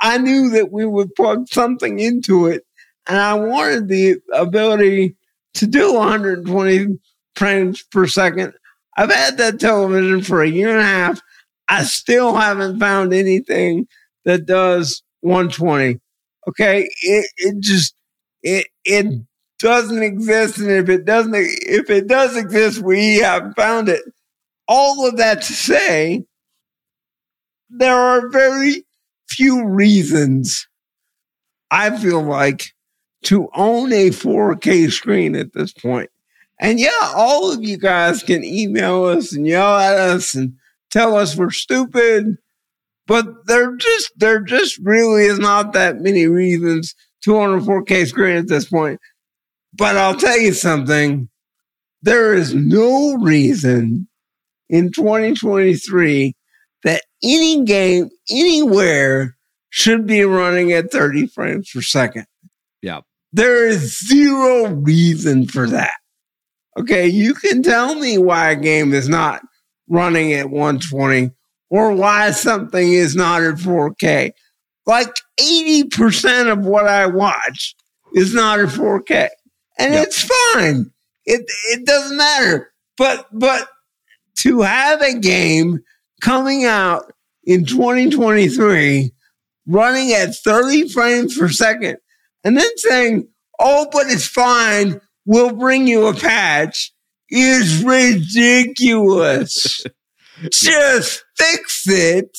I 0.00 0.18
knew 0.18 0.50
that 0.50 0.72
we 0.72 0.86
would 0.86 1.14
plug 1.14 1.48
something 1.48 1.98
into 1.98 2.46
it 2.46 2.64
and 3.06 3.18
I 3.18 3.34
wanted 3.34 3.88
the 3.88 4.16
ability 4.32 5.16
to 5.54 5.66
do 5.66 5.94
120 5.94 6.98
frames 7.36 7.82
per 7.82 8.06
second. 8.06 8.54
I've 8.96 9.12
had 9.12 9.38
that 9.38 9.60
television 9.60 10.22
for 10.22 10.42
a 10.42 10.48
year 10.48 10.70
and 10.70 10.80
a 10.80 10.84
half. 10.84 11.20
I 11.68 11.84
still 11.84 12.34
haven't 12.34 12.78
found 12.78 13.12
anything 13.12 13.88
that 14.24 14.46
does 14.46 15.02
120. 15.20 16.00
Okay. 16.48 16.88
It, 17.02 17.30
it 17.36 17.60
just, 17.60 17.94
it, 18.42 18.66
it 18.84 19.22
doesn't 19.58 20.02
exist. 20.02 20.58
And 20.58 20.70
if 20.70 20.88
it 20.88 21.04
doesn't, 21.04 21.34
if 21.34 21.90
it 21.90 22.06
does 22.06 22.36
exist, 22.36 22.82
we 22.82 23.16
have 23.16 23.54
found 23.56 23.88
it. 23.88 24.02
All 24.68 25.06
of 25.06 25.16
that 25.16 25.42
to 25.42 25.52
say, 25.52 26.24
there 27.70 27.96
are 27.96 28.28
very 28.30 28.84
few 29.28 29.66
reasons 29.66 30.68
I 31.70 31.96
feel 31.98 32.22
like 32.22 32.72
to 33.24 33.48
own 33.54 33.92
a 33.92 34.10
4K 34.10 34.92
screen 34.92 35.34
at 35.34 35.54
this 35.54 35.72
point. 35.72 36.10
And 36.60 36.78
yeah, 36.78 37.12
all 37.14 37.52
of 37.52 37.62
you 37.62 37.76
guys 37.76 38.22
can 38.22 38.44
email 38.44 39.04
us 39.04 39.32
and 39.32 39.46
yell 39.46 39.76
at 39.76 39.98
us 39.98 40.34
and 40.34 40.54
tell 40.90 41.16
us 41.16 41.36
we're 41.36 41.50
stupid, 41.50 42.36
but 43.06 43.46
there 43.46 43.76
just 43.76 44.12
there 44.16 44.40
just 44.40 44.78
really 44.78 45.24
is 45.24 45.38
not 45.38 45.72
that 45.72 46.00
many 46.00 46.26
reasons 46.26 46.94
to 47.24 47.36
a 47.36 47.60
4K 47.60 48.06
screen 48.06 48.36
at 48.36 48.48
this 48.48 48.66
point. 48.66 49.00
But 49.72 49.96
I'll 49.96 50.16
tell 50.16 50.38
you 50.38 50.52
something. 50.52 51.28
There 52.02 52.34
is 52.34 52.54
no 52.54 53.14
reason 53.14 54.08
in 54.68 54.92
2023 54.92 56.34
that 56.84 57.02
any 57.22 57.64
game 57.64 58.10
anywhere 58.30 59.36
should 59.70 60.06
be 60.06 60.22
running 60.22 60.72
at 60.72 60.92
30 60.92 61.26
frames 61.28 61.70
per 61.72 61.80
second. 61.80 62.26
Yeah. 62.82 63.00
There 63.32 63.66
is 63.66 64.06
zero 64.06 64.66
reason 64.66 65.46
for 65.46 65.66
that. 65.68 65.94
Okay, 66.78 67.06
you 67.06 67.34
can 67.34 67.62
tell 67.62 67.94
me 67.94 68.18
why 68.18 68.50
a 68.50 68.56
game 68.56 68.92
is 68.92 69.08
not 69.08 69.42
running 69.88 70.32
at 70.32 70.50
120 70.50 71.30
or 71.70 71.92
why 71.94 72.30
something 72.32 72.92
is 72.92 73.14
not 73.14 73.42
at 73.42 73.56
4K. 73.56 74.32
Like 74.86 75.14
80% 75.40 76.50
of 76.52 76.66
what 76.66 76.86
I 76.86 77.06
watch 77.06 77.74
is 78.14 78.34
not 78.34 78.58
at 78.60 78.68
4K. 78.70 79.28
And 79.78 79.94
Yep. 79.94 80.06
it's 80.06 80.22
fine. 80.52 80.90
It 81.26 81.46
it 81.72 81.86
doesn't 81.86 82.16
matter. 82.16 82.72
But 82.98 83.26
but 83.32 83.68
to 84.38 84.60
have 84.60 85.00
a 85.00 85.18
game 85.18 85.80
coming 86.20 86.64
out 86.64 87.12
in 87.44 87.64
2023 87.64 89.12
running 89.66 90.12
at 90.12 90.34
30 90.36 90.88
frames 90.90 91.36
per 91.38 91.48
second 91.48 91.96
and 92.44 92.56
then 92.56 92.70
saying, 92.76 93.28
"Oh, 93.58 93.88
but 93.90 94.06
it's 94.08 94.26
fine. 94.28 95.00
We'll 95.26 95.54
bring 95.54 95.86
you 95.86 96.06
a 96.06 96.14
patch," 96.14 96.92
is 97.30 97.84
ridiculous. 97.84 99.84
Just 100.50 101.24
fix 101.36 101.84
it 101.86 102.36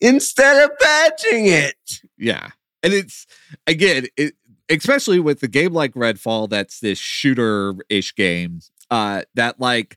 instead 0.00 0.64
of 0.64 0.78
patching 0.78 1.46
it. 1.46 1.76
Yeah. 2.16 2.50
And 2.82 2.92
it's 2.92 3.26
again, 3.66 4.06
it 4.16 4.34
especially 4.70 5.18
with 5.18 5.40
the 5.40 5.48
game 5.48 5.72
like 5.72 5.94
Redfall, 5.94 6.48
that's 6.48 6.80
this 6.80 6.98
shooter 6.98 7.74
ish 7.88 8.14
game, 8.14 8.60
uh, 8.90 9.22
that 9.34 9.58
like 9.58 9.96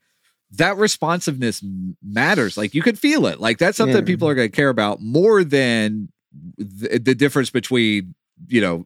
that 0.53 0.78
responsiveness 0.78 1.64
matters. 2.03 2.57
Like 2.57 2.74
you 2.74 2.82
can 2.82 2.95
feel 2.95 3.28
it. 3.28 3.39
Like 3.39 3.57
that's 3.59 3.78
something 3.78 3.97
Yeah. 3.97 4.03
people 4.03 4.28
are 4.28 4.36
going 4.36 4.49
to 4.49 4.55
care 4.55 4.70
about 4.70 5.01
more 5.01 5.43
than 5.43 6.09
the, 6.57 6.97
the 6.99 7.16
difference 7.16 7.49
between, 7.51 8.16
you 8.47 8.62
know, 8.62 8.78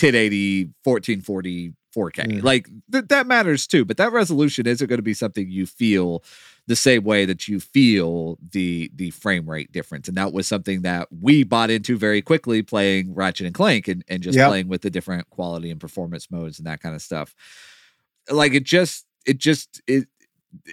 1080, 0.00 0.70
1440, 0.84 1.74
4K. 1.94 2.34
Yeah. 2.36 2.40
Like 2.42 2.68
th- 2.90 3.06
that 3.08 3.26
matters 3.26 3.66
too. 3.66 3.84
But 3.84 3.96
that 3.98 4.12
resolution 4.12 4.66
isn't 4.66 4.86
going 4.88 4.98
to 4.98 5.02
be 5.02 5.14
something 5.14 5.48
you 5.48 5.66
feel 5.66 6.22
the 6.66 6.76
same 6.76 7.04
way 7.04 7.26
that 7.26 7.46
you 7.46 7.60
feel 7.60 8.38
the 8.52 8.90
the 8.94 9.10
frame 9.10 9.48
rate 9.48 9.70
difference 9.70 10.08
and 10.08 10.16
that 10.16 10.32
was 10.32 10.46
something 10.46 10.80
that 10.80 11.06
we 11.20 11.44
bought 11.44 11.68
into 11.70 11.98
very 11.98 12.22
quickly 12.22 12.62
playing 12.62 13.14
ratchet 13.14 13.44
and 13.46 13.54
clank 13.54 13.86
and, 13.86 14.02
and 14.08 14.22
just 14.22 14.38
Yep. 14.38 14.48
playing 14.48 14.68
with 14.68 14.80
the 14.80 14.88
different 14.88 15.28
quality 15.28 15.70
and 15.70 15.78
performance 15.78 16.30
modes 16.30 16.58
and 16.58 16.66
that 16.66 16.80
kind 16.80 16.94
of 16.94 17.02
stuff 17.02 17.34
like 18.30 18.54
it 18.54 18.64
just 18.64 19.04
it 19.26 19.36
just 19.36 19.82
it 19.86 20.08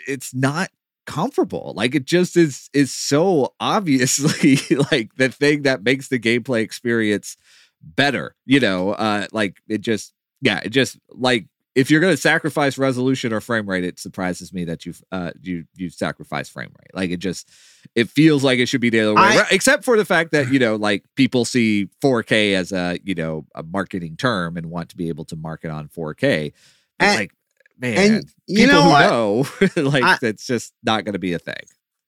it's 0.08 0.34
not 0.34 0.70
comfortable 1.06 1.74
like 1.76 1.94
it 1.94 2.06
just 2.06 2.38
is 2.38 2.70
is 2.74 2.94
so 2.94 3.54
obviously 3.60 4.58
like 4.92 5.14
the 5.18 5.28
thing 5.28 5.64
that 5.64 5.84
makes 5.84 6.08
the 6.08 6.20
gameplay 6.20 6.62
experience 6.62 7.36
better 7.82 8.34
you 8.46 8.62
know 8.62 8.92
uh 8.92 9.26
like 9.34 9.58
it 9.68 9.82
just 9.82 10.14
yeah 10.42 10.60
it 10.64 10.70
just 10.70 10.98
like 11.10 11.48
if 11.74 11.90
you're 11.90 12.02
going 12.02 12.12
to 12.14 12.18
sacrifice 12.22 12.78
resolution 12.78 13.32
or 13.32 13.40
frame 13.40 13.70
rate 13.70 13.84
it 13.86 13.98
surprises 14.00 14.52
me 14.52 14.66
that 14.66 14.86
you've 14.86 15.02
uh 15.12 15.32
you 15.42 15.64
you 15.76 15.90
sacrifice 15.90 16.50
frame 16.50 16.70
rate 16.80 16.94
like 16.94 17.10
it 17.12 17.18
just 17.18 17.50
it 17.96 18.10
feels 18.10 18.44
like 18.44 18.60
it 18.60 18.66
should 18.68 18.82
be 18.82 18.90
the 18.90 19.00
other 19.00 19.14
way 19.16 19.22
I- 19.22 19.46
except 19.52 19.84
for 19.86 19.96
the 19.98 20.06
fact 20.06 20.32
that 20.32 20.52
you 20.52 20.60
know 20.60 20.76
like 20.76 21.04
people 21.16 21.46
see 21.46 21.88
4k 22.04 22.54
as 22.56 22.72
a 22.72 23.00
you 23.04 23.16
know 23.16 23.46
a 23.56 23.64
marketing 23.64 24.18
term 24.18 24.58
and 24.58 24.66
want 24.70 24.90
to 24.90 24.98
be 24.98 25.08
able 25.10 25.26
to 25.26 25.36
market 25.36 25.70
on 25.72 25.88
4k 25.88 26.52
but 27.00 27.06
And- 27.08 27.20
like 27.20 27.32
man 27.80 27.98
and 28.16 28.26
you 28.48 28.66
people 28.68 28.76
know 28.76 28.84
who 28.84 28.90
what? 28.90 29.76
know 29.78 29.82
like 29.90 30.04
I- 30.04 30.18
that's 30.22 30.46
just 30.46 30.74
not 30.84 31.06
going 31.06 31.14
to 31.14 31.20
be 31.20 31.34
a 31.34 31.40
thing 31.40 31.64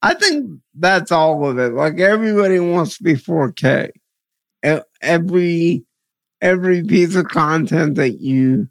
I 0.05 0.15
think 0.15 0.59
that's 0.75 1.13
all 1.13 1.47
of 1.49 1.57
it. 1.57 1.71
Like 1.71 1.97
everybody 2.01 2.59
wants 2.59 2.97
to 2.97 3.03
be 3.03 3.13
4K. 3.13 3.91
E- 4.65 4.79
Every 5.01 5.85
every 6.43 6.83
piece 6.83 7.15
of 7.15 7.29
content 7.29 7.95
that 7.95 8.19
you 8.19 8.67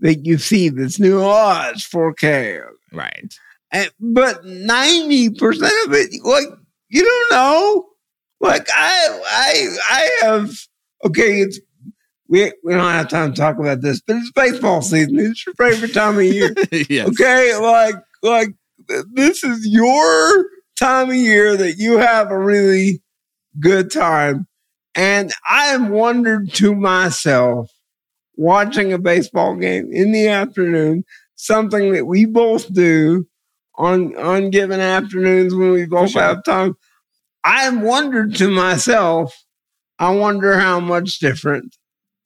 that 0.00 0.24
you 0.24 0.38
see 0.38 0.68
that's 0.68 1.00
new, 1.00 1.20
oh, 1.20 1.70
it's 1.74 1.86
4K. 1.88 2.62
right 2.92 3.34
And, 3.72 3.90
but 3.98 4.44
90% 4.44 5.36
of 5.36 5.92
it, 5.92 6.10
like, 6.24 6.46
you 6.88 7.04
don't 7.04 7.30
know. 7.32 7.84
Like 8.40 8.68
I 8.72 9.20
I 9.26 9.76
I 9.90 10.18
have 10.22 10.52
okay, 11.04 11.40
it's 11.40 11.58
we 12.28 12.52
we 12.62 12.72
don't 12.72 12.92
have 12.92 13.08
time 13.08 13.32
to 13.32 13.40
talk 13.40 13.58
about 13.58 13.80
this, 13.80 14.00
but 14.00 14.16
it's 14.16 14.30
baseball 14.30 14.80
season. 14.80 15.18
It's 15.18 15.44
your 15.44 15.56
favorite 15.56 15.92
time 15.92 16.16
of 16.16 16.22
year. 16.22 16.54
yes 16.88 17.08
Okay, 17.08 17.56
like 17.56 17.96
like 18.22 18.50
this 19.12 19.42
is 19.42 19.66
your 19.66 20.46
time 20.78 21.10
of 21.10 21.16
year 21.16 21.56
that 21.56 21.78
you 21.78 21.98
have 21.98 22.30
a 22.30 22.38
really 22.38 23.02
good 23.58 23.90
time. 23.90 24.46
And 24.98 25.32
I 25.48 25.66
have 25.66 25.88
wondered 25.88 26.52
to 26.54 26.74
myself 26.74 27.70
watching 28.36 28.92
a 28.92 28.98
baseball 28.98 29.54
game 29.54 29.92
in 29.92 30.10
the 30.10 30.26
afternoon, 30.26 31.04
something 31.36 31.92
that 31.92 32.06
we 32.06 32.24
both 32.24 32.72
do 32.74 33.24
on 33.76 34.16
on 34.16 34.50
given 34.50 34.80
afternoons 34.80 35.54
when 35.54 35.70
we 35.70 35.86
both 35.86 36.10
sure. 36.10 36.22
have 36.22 36.42
time. 36.42 36.74
I 37.44 37.62
have 37.62 37.80
wondered 37.80 38.34
to 38.38 38.50
myself, 38.50 39.32
I 40.00 40.10
wonder 40.10 40.58
how 40.58 40.80
much 40.80 41.20
different 41.20 41.76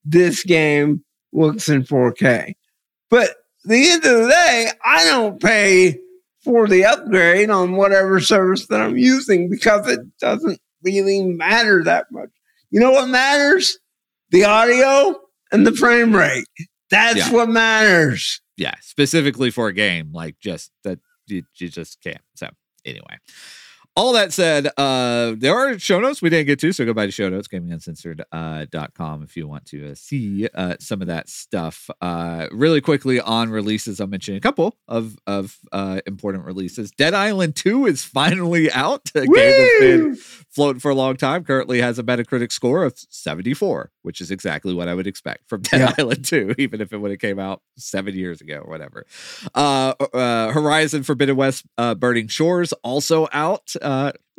this 0.02 0.42
game 0.42 1.04
looks 1.30 1.68
in 1.68 1.82
4K. 1.82 2.54
But 3.10 3.34
the 3.64 3.90
end 3.90 4.02
of 4.06 4.22
the 4.22 4.28
day, 4.28 4.70
I 4.82 5.04
don't 5.04 5.38
pay 5.38 5.98
for 6.42 6.66
the 6.66 6.86
upgrade 6.86 7.50
on 7.50 7.76
whatever 7.76 8.18
service 8.18 8.66
that 8.68 8.80
I'm 8.80 8.96
using 8.96 9.50
because 9.50 9.86
it 9.88 10.00
doesn't 10.20 10.58
really 10.82 11.20
matter 11.20 11.84
that 11.84 12.06
much. 12.10 12.30
You 12.72 12.80
know 12.80 12.90
what 12.90 13.08
matters? 13.08 13.78
The 14.30 14.44
audio 14.44 15.20
and 15.52 15.64
the 15.66 15.72
frame 15.72 16.14
rate. 16.16 16.46
That's 16.90 17.16
Yeah. 17.18 17.32
what 17.32 17.48
matters. 17.48 18.40
yeah 18.58 18.74
specifically 18.82 19.50
for 19.50 19.68
a 19.68 19.72
game 19.72 20.10
like 20.12 20.36
just 20.40 20.70
that 20.84 20.98
you, 21.26 21.42
you 21.58 21.68
just 21.68 22.00
can't 22.02 22.20
so 22.34 22.48
anyway 22.84 23.16
all 23.96 24.12
that 24.12 24.30
said 24.32 24.68
uh 24.76 25.34
there 25.38 25.54
are 25.54 25.78
show 25.78 25.98
notes 26.00 26.20
we 26.20 26.28
didn't 26.28 26.46
get 26.46 26.58
to 26.60 26.70
so 26.72 26.84
go 26.84 26.92
by 26.92 27.06
to 27.06 27.12
show 27.12 27.28
notes 27.30 27.48
gaminguncensored.com 27.48 28.24
uh, 28.32 28.86
com 28.94 29.22
if 29.22 29.36
you 29.38 29.48
want 29.48 29.64
to 29.64 29.90
uh, 29.90 29.94
see 29.94 30.46
uh 30.54 30.74
some 30.80 31.00
of 31.00 31.08
that 31.08 31.28
stuff 31.30 31.88
uh 32.02 32.46
really 32.52 32.80
quickly 32.82 33.18
on 33.20 33.48
releases 33.50 34.00
i'll 34.00 34.06
mention 34.06 34.36
a 34.36 34.40
couple 34.40 34.76
of 34.86 35.16
of 35.26 35.58
uh 35.72 36.00
important 36.06 36.44
releases 36.44 36.90
dead 36.90 37.14
island 37.14 37.56
2 37.56 37.86
is 37.86 38.04
finally 38.04 38.70
out 38.72 39.10
a 39.14 39.20
game 39.26 39.32
that's 39.34 39.78
been! 39.80 40.16
Floating 40.54 40.80
for 40.80 40.90
a 40.90 40.94
long 40.94 41.16
time. 41.16 41.44
Currently 41.44 41.80
has 41.80 41.98
a 41.98 42.02
Metacritic 42.02 42.52
score 42.52 42.84
of 42.84 42.94
74, 43.08 43.90
which 44.02 44.20
is 44.20 44.30
exactly 44.30 44.74
what 44.74 44.88
I 44.88 44.94
would 44.94 45.06
expect 45.06 45.48
from 45.48 45.62
Dead 45.62 45.80
Yeah. 45.80 45.94
Island 45.98 46.24
2, 46.24 46.54
even 46.58 46.80
if 46.80 46.92
it 46.92 46.98
would 46.98 47.10
have 47.10 47.20
came 47.20 47.38
out 47.38 47.62
seven 47.76 48.14
years 48.14 48.40
ago 48.40 48.58
or 48.64 48.70
whatever. 48.70 49.06
Uh, 49.54 49.94
uh, 50.12 50.52
Horizon 50.52 51.02
Forbidden 51.02 51.36
West 51.36 51.64
uh, 51.78 51.94
Burning 51.94 52.28
Shores 52.28 52.72
also 52.84 53.28
out. 53.32 53.74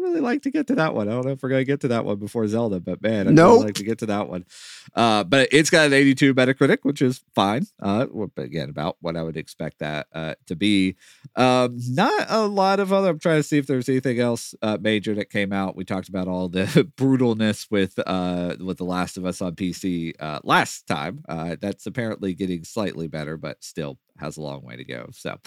Really 0.03 0.19
like 0.19 0.41
to 0.41 0.51
get 0.51 0.67
to 0.67 0.75
that 0.75 0.93
one. 0.93 1.07
I 1.07 1.11
don't 1.13 1.25
know 1.25 1.31
if 1.31 1.41
we're 1.41 1.47
gonna 1.49 1.63
get 1.63 1.79
to 1.81 1.87
that 1.87 2.03
one 2.03 2.17
before 2.17 2.45
Zelda, 2.47 2.81
but 2.81 3.01
man, 3.01 3.27
I'd 3.29 3.33
Nope. 3.35 3.53
really 3.53 3.65
like 3.67 3.75
to 3.75 3.83
get 3.83 3.99
to 3.99 4.05
that 4.07 4.27
one. 4.27 4.45
Uh, 4.93 5.23
but 5.23 5.47
it's 5.51 5.69
got 5.69 5.87
an 5.87 5.93
82 5.93 6.35
Metacritic, 6.35 6.79
which 6.83 7.01
is 7.01 7.23
fine. 7.33 7.65
Uh, 7.81 8.05
but 8.35 8.43
again, 8.43 8.69
about 8.69 8.97
what 8.99 9.15
I 9.15 9.23
would 9.23 9.37
expect 9.37 9.79
that 9.79 10.07
uh, 10.13 10.35
to 10.47 10.55
be. 10.57 10.97
Um, 11.37 11.77
not 11.89 12.25
a 12.27 12.45
lot 12.45 12.79
of 12.81 12.91
other. 12.91 13.09
I'm 13.11 13.19
trying 13.19 13.39
to 13.39 13.43
see 13.43 13.57
if 13.57 13.65
there's 13.65 13.87
anything 13.87 14.19
else 14.19 14.53
uh, 14.61 14.77
major 14.81 15.15
that 15.15 15.29
came 15.29 15.53
out. 15.53 15.75
We 15.77 15.85
talked 15.85 16.09
about 16.09 16.27
all 16.27 16.49
the 16.49 16.65
brutalness 16.97 17.71
with 17.71 17.97
uh 18.05 18.57
with 18.59 18.77
The 18.79 18.85
Last 18.85 19.17
of 19.17 19.25
Us 19.25 19.41
on 19.41 19.55
PC 19.55 20.13
uh, 20.19 20.39
last 20.43 20.85
time. 20.85 21.23
Uh, 21.29 21.55
that's 21.61 21.85
apparently 21.85 22.33
getting 22.33 22.65
slightly 22.65 23.07
better, 23.07 23.37
but 23.37 23.63
still 23.63 23.99
has 24.19 24.37
a 24.37 24.41
long 24.41 24.61
way 24.63 24.75
to 24.75 24.83
go. 24.83 25.09
So, 25.11 25.37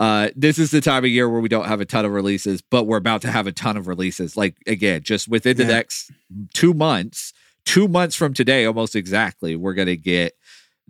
uh, 0.00 0.28
this 0.36 0.58
is 0.58 0.70
the 0.70 0.80
time 0.80 1.04
of 1.04 1.10
year 1.10 1.28
where 1.28 1.40
we 1.40 1.48
don't 1.48 1.66
have 1.66 1.80
a 1.80 1.84
ton 1.84 2.04
of 2.04 2.12
releases, 2.12 2.60
but 2.62 2.84
we're 2.84 2.96
about 2.98 3.22
to 3.22 3.30
have 3.30 3.46
a 3.46 3.52
ton 3.52 3.76
of 3.76 3.86
releases. 3.88 4.36
Like 4.36 4.56
again, 4.66 5.02
just 5.02 5.28
within 5.28 5.56
the 5.56 5.64
Yeah. 5.64 5.68
next 5.70 6.10
two 6.54 6.74
months, 6.74 7.32
two 7.64 7.88
months 7.88 8.14
from 8.16 8.34
today, 8.34 8.64
almost 8.64 8.94
exactly, 8.96 9.56
we're 9.56 9.74
gonna 9.74 9.96
get 9.96 10.34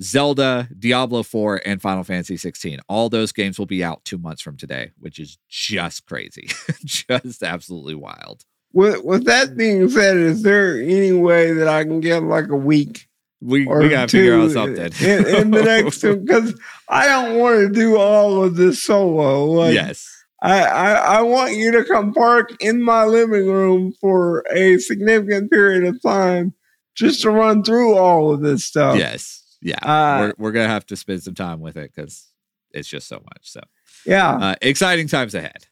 Zelda, 0.01 0.69
Diablo 0.79 1.23
4, 1.23 1.61
and 1.67 1.81
Final 1.81 2.03
Fantasy 2.03 2.37
16. 2.37 2.81
All 2.89 3.09
those 3.09 3.31
games 3.31 3.59
will 3.59 3.67
be 3.67 3.85
out 3.85 4.05
two 4.05 4.19
months 4.19 4.41
from 4.43 4.57
today, 4.57 4.91
which 4.99 5.19
is 5.19 5.39
just 5.49 6.07
crazy. 6.07 6.49
just 6.85 7.43
absolutely 7.43 7.95
wild. 7.95 8.45
With, 8.73 9.05
with 9.05 9.25
that 9.27 9.55
being 9.57 9.89
said, 9.91 10.17
is 10.17 10.43
there 10.43 10.81
any 10.81 11.13
way 11.13 11.53
that 11.53 11.69
I 11.69 11.85
can 11.85 12.01
get 12.01 12.23
like 12.23 12.49
a 12.49 12.57
week 12.57 13.07
We, 13.45 13.67
we 13.67 13.89
gotta 13.89 14.09
figure 14.09 14.39
out 14.39 14.53
something. 14.53 14.93
in, 15.07 15.27
in 15.27 15.51
the 15.51 15.63
next 15.65 16.01
two? 16.01 16.17
Because 16.19 16.59
I 16.89 17.07
don't 17.07 17.39
want 17.39 17.59
to 17.61 17.69
do 17.69 17.97
all 17.99 18.45
of 18.45 18.55
this 18.57 18.83
solo. 18.83 19.45
Like, 19.47 19.75
yes. 19.75 20.09
I, 20.41 20.63
I, 20.65 20.93
I 20.93 21.21
want 21.23 21.57
you 21.57 21.73
to 21.73 21.85
come 21.85 22.15
park 22.15 22.53
in 22.63 22.83
my 22.83 23.05
living 23.05 23.47
room 23.49 23.95
for 24.01 24.45
a 24.53 24.79
significant 24.79 25.51
period 25.51 25.85
of 25.85 26.01
time 26.03 26.55
just 26.95 27.23
to 27.23 27.31
run 27.31 27.63
through 27.65 27.97
all 27.97 28.33
of 28.33 28.43
this 28.43 28.65
stuff. 28.65 28.97
Yes. 28.99 29.43
Yeah. 29.61 29.79
Uh, 29.83 30.19
we're, 30.21 30.35
we're 30.47 30.53
gonna 30.53 30.69
have 30.69 30.87
to 30.87 30.97
spend 30.97 31.23
some 31.23 31.35
time 31.35 31.61
with 31.61 31.77
it 31.77 31.93
because 31.95 32.29
it's 32.73 32.89
just 32.89 33.09
so 33.09 33.17
much. 33.17 33.51
So 33.51 33.61
Yeah. 34.07 34.35
uh, 34.37 34.55
exciting 34.63 35.09
times 35.09 35.35
ahead. 35.35 35.67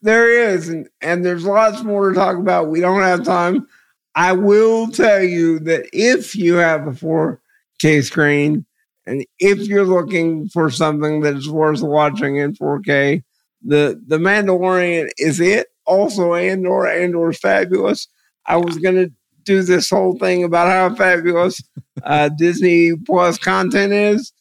There 0.00 0.48
is, 0.50 0.68
and, 0.68 0.88
and 1.00 1.24
there's 1.24 1.44
lots 1.44 1.82
more 1.84 2.08
to 2.08 2.14
talk 2.14 2.36
about. 2.36 2.68
We 2.68 2.80
don't 2.80 3.02
have 3.02 3.24
time. 3.24 3.66
I 4.14 4.32
will 4.32 4.88
tell 4.88 5.22
you 5.22 5.58
that 5.60 5.86
if 5.92 6.34
you 6.34 6.54
have 6.54 6.86
a 6.86 6.92
4K 6.92 8.02
screen 8.04 8.66
and 9.06 9.24
if 9.38 9.60
you're 9.66 9.86
looking 9.86 10.48
for 10.48 10.70
something 10.70 11.20
that 11.20 11.34
is 11.34 11.48
worth 11.48 11.82
watching 11.82 12.36
in 12.36 12.54
4K, 12.54 13.22
the 13.62 14.00
the 14.06 14.18
Mandalorian 14.18 15.10
is 15.18 15.40
it. 15.40 15.68
Also, 15.86 16.34
Andor. 16.34 16.86
Andor's 16.86 17.38
fabulous. 17.38 18.08
I 18.46 18.56
was 18.56 18.78
gonna 18.78 19.08
do 19.44 19.62
this 19.62 19.90
whole 19.90 20.18
thing 20.18 20.44
about 20.44 20.68
how 20.68 20.94
fabulous 20.94 21.60
uh, 22.04 22.28
Disney 22.38 22.92
Plus 23.06 23.38
content 23.38 23.92
is. 23.92 24.32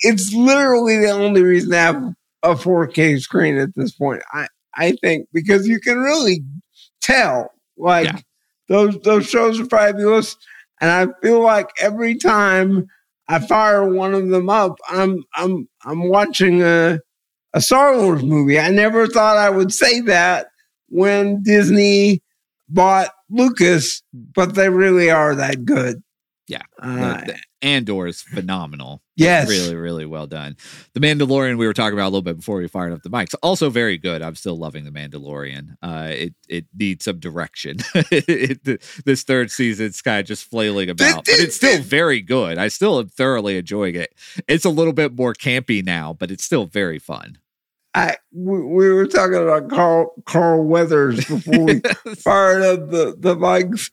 It's 0.00 0.32
literally 0.32 0.98
the 0.98 1.10
only 1.10 1.42
reason 1.42 1.70
to 1.70 1.76
have 1.78 2.14
a 2.42 2.54
4K 2.54 3.20
screen 3.20 3.56
at 3.58 3.74
this 3.74 3.92
point. 3.92 4.22
I 4.32 4.48
I 4.74 4.92
think 5.02 5.28
because 5.32 5.66
you 5.66 5.80
can 5.80 5.98
really 5.98 6.42
tell 7.00 7.50
like 7.78 8.06
Yeah. 8.06 8.20
Those 8.68 8.98
those 9.00 9.28
shows 9.28 9.60
are 9.60 9.66
fabulous, 9.66 10.36
and 10.80 10.90
I 10.90 11.12
feel 11.22 11.40
like 11.40 11.70
every 11.80 12.16
time 12.16 12.86
I 13.28 13.38
fire 13.40 13.88
one 13.88 14.14
of 14.14 14.28
them 14.28 14.48
up, 14.48 14.76
I'm 14.88 15.24
I'm 15.34 15.68
I'm 15.84 16.08
watching 16.08 16.62
a 16.62 17.00
a 17.54 17.60
Star 17.60 17.96
Wars 17.96 18.22
movie. 18.22 18.58
I 18.58 18.70
never 18.70 19.06
thought 19.06 19.36
I 19.36 19.50
would 19.50 19.72
say 19.72 20.00
that 20.02 20.48
when 20.88 21.42
Disney 21.42 22.22
bought 22.68 23.10
Lucas, 23.30 24.02
but 24.12 24.54
they 24.54 24.68
really 24.68 25.10
are 25.10 25.34
that 25.34 25.64
good. 25.64 26.02
Yeah. 26.48 26.62
Uh, 26.80 27.20
The- 27.20 27.24
the 27.26 27.38
Andor 27.62 28.06
is 28.06 28.20
phenomenal. 28.22 29.02
Yes. 29.16 29.48
Really, 29.48 29.74
really 29.74 30.04
well 30.06 30.26
done. 30.26 30.56
The 30.92 31.00
Mandalorian 31.00 31.56
we 31.58 31.66
were 31.66 31.72
talking 31.72 31.94
about 31.98 32.04
a 32.04 32.12
little 32.12 32.22
bit 32.22 32.36
before 32.36 32.58
we 32.58 32.68
fired 32.68 32.92
up 32.92 33.02
the 33.02 33.08
mics. 33.10 33.34
Also 33.42 33.70
very 33.70 33.96
good. 33.98 34.22
I'm 34.22 34.34
still 34.36 34.56
loving 34.56 34.84
the 34.84 34.90
Mandalorian. 34.92 35.76
Uh, 35.82 36.08
it 36.12 36.34
it 36.48 36.66
needs 36.78 37.04
some 37.06 37.18
direction. 37.18 37.78
it, 37.94 38.82
this 39.04 39.22
third 39.22 39.50
season's 39.50 40.00
kind 40.02 40.20
of 40.20 40.26
just 40.26 40.48
flailing 40.48 40.90
about, 40.90 41.24
but 41.24 41.34
it's 41.40 41.56
still 41.56 41.80
very 41.82 42.20
good. 42.20 42.58
I 42.58 42.68
still 42.68 42.98
am 43.00 43.08
thoroughly 43.08 43.56
enjoying 43.56 43.94
it. 43.96 44.14
It's 44.46 44.64
a 44.66 44.70
little 44.70 44.92
bit 44.92 45.16
more 45.16 45.34
campy 45.34 45.84
now, 45.84 46.12
but 46.12 46.30
it's 46.30 46.44
still 46.44 46.66
very 46.66 46.98
fun. 46.98 47.38
I 47.96 48.16
we, 48.30 48.62
we 48.62 48.92
were 48.92 49.06
talking 49.06 49.36
about 49.36 49.70
Carl 49.70 50.12
Carl 50.26 50.62
Weathers 50.64 51.24
before 51.24 51.64
we 51.64 51.80
fired 52.16 52.62
up 52.62 52.90
the 52.90 53.16
the 53.18 53.34
mics. 53.34 53.90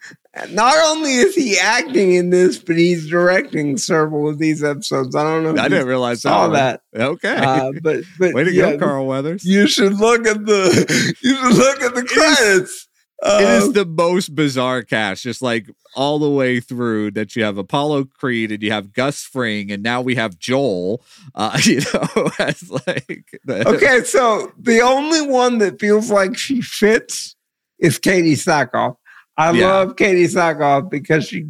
Not 0.49 0.76
only 0.88 1.14
is 1.14 1.36
he 1.36 1.58
acting 1.58 2.14
in 2.16 2.30
this, 2.32 2.58
but 2.58 2.76
he's 2.76 3.08
directing 3.08 3.78
several 3.78 4.28
of 4.28 4.39
these 4.39 4.64
episodes. 4.64 5.16
I 5.16 5.24
don't 5.24 5.43
know. 5.43 5.51
if 5.51 5.60
I 5.60 5.70
didn't 5.70 5.88
realize 5.88 6.24
saw 6.24 6.49
that. 6.49 6.82
that. 6.91 7.01
Okay. 7.01 7.36
Uh, 7.36 7.72
but 7.82 8.04
but 8.20 8.34
Way 8.34 8.43
to 8.43 8.51
yeah, 8.51 8.72
go, 8.72 8.80
Carl 8.80 9.06
Weathers. 9.06 9.45
You 9.45 9.68
should 9.68 9.93
look 9.93 10.28
at 10.28 10.45
the 10.45 11.16
you 11.22 11.36
should 11.36 11.54
look 11.54 11.82
at 11.82 11.95
the 11.95 12.04
credits. 12.04 12.89
It 13.26 13.63
is 13.63 13.74
the 13.74 13.86
most 13.86 14.36
bizarre 14.36 14.84
cast, 14.84 15.24
just 15.24 15.41
like 15.41 15.67
all 15.95 16.19
the 16.19 16.30
way 16.30 16.59
through 16.59 17.11
that 17.11 17.36
you 17.36 17.43
have 17.43 17.57
Apollo 17.57 18.05
Creed 18.17 18.51
and 18.51 18.61
you 18.61 18.71
have 18.71 18.91
Gus 18.93 19.21
Fring, 19.24 19.71
and 19.71 19.82
now 19.84 20.01
we 20.01 20.15
have 20.15 20.38
Joel, 20.39 21.03
uh, 21.36 21.57
you 21.63 21.82
know, 21.93 22.30
as 22.39 22.69
like 22.69 23.39
the, 23.45 23.67
okay, 23.67 24.03
so 24.03 24.51
the 24.59 24.82
only 24.82 25.21
one 25.21 25.59
that 25.59 25.80
feels 25.80 26.09
like 26.11 26.38
she 26.38 26.61
fits 26.61 27.36
is 27.80 27.99
Katee 27.99 28.34
Sackhoff. 28.34 28.95
I 29.38 29.51
Yeah. 29.51 29.67
love 29.67 29.95
Katee 29.95 30.26
Sackhoff 30.26 30.89
because 30.89 31.28
she 31.28 31.45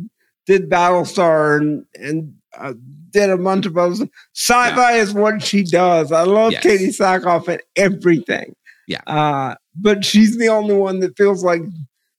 did 0.45 0.69
Battlestar 0.69 1.57
and 1.57 1.85
and 1.95 2.33
uh, 2.57 2.73
did 3.09 3.29
a 3.29 3.37
bunch 3.37 3.65
of 3.65 3.77
other. 3.77 4.07
Sci-fi 4.35 4.93
is 4.97 5.13
what 5.13 5.41
she 5.41 5.63
does. 5.63 6.11
I 6.11 6.23
love 6.23 6.51
Yes. 6.51 6.63
Katee 6.65 6.89
Sackhoff 6.89 7.47
at 7.49 7.63
everything. 7.75 8.55
Yeah. 8.87 9.01
uh, 9.07 9.55
but 9.75 10.05
she's 10.05 10.37
the 10.37 10.47
only 10.47 10.75
one 10.75 10.99
that 10.99 11.17
feels 11.17 11.43
like 11.43 11.61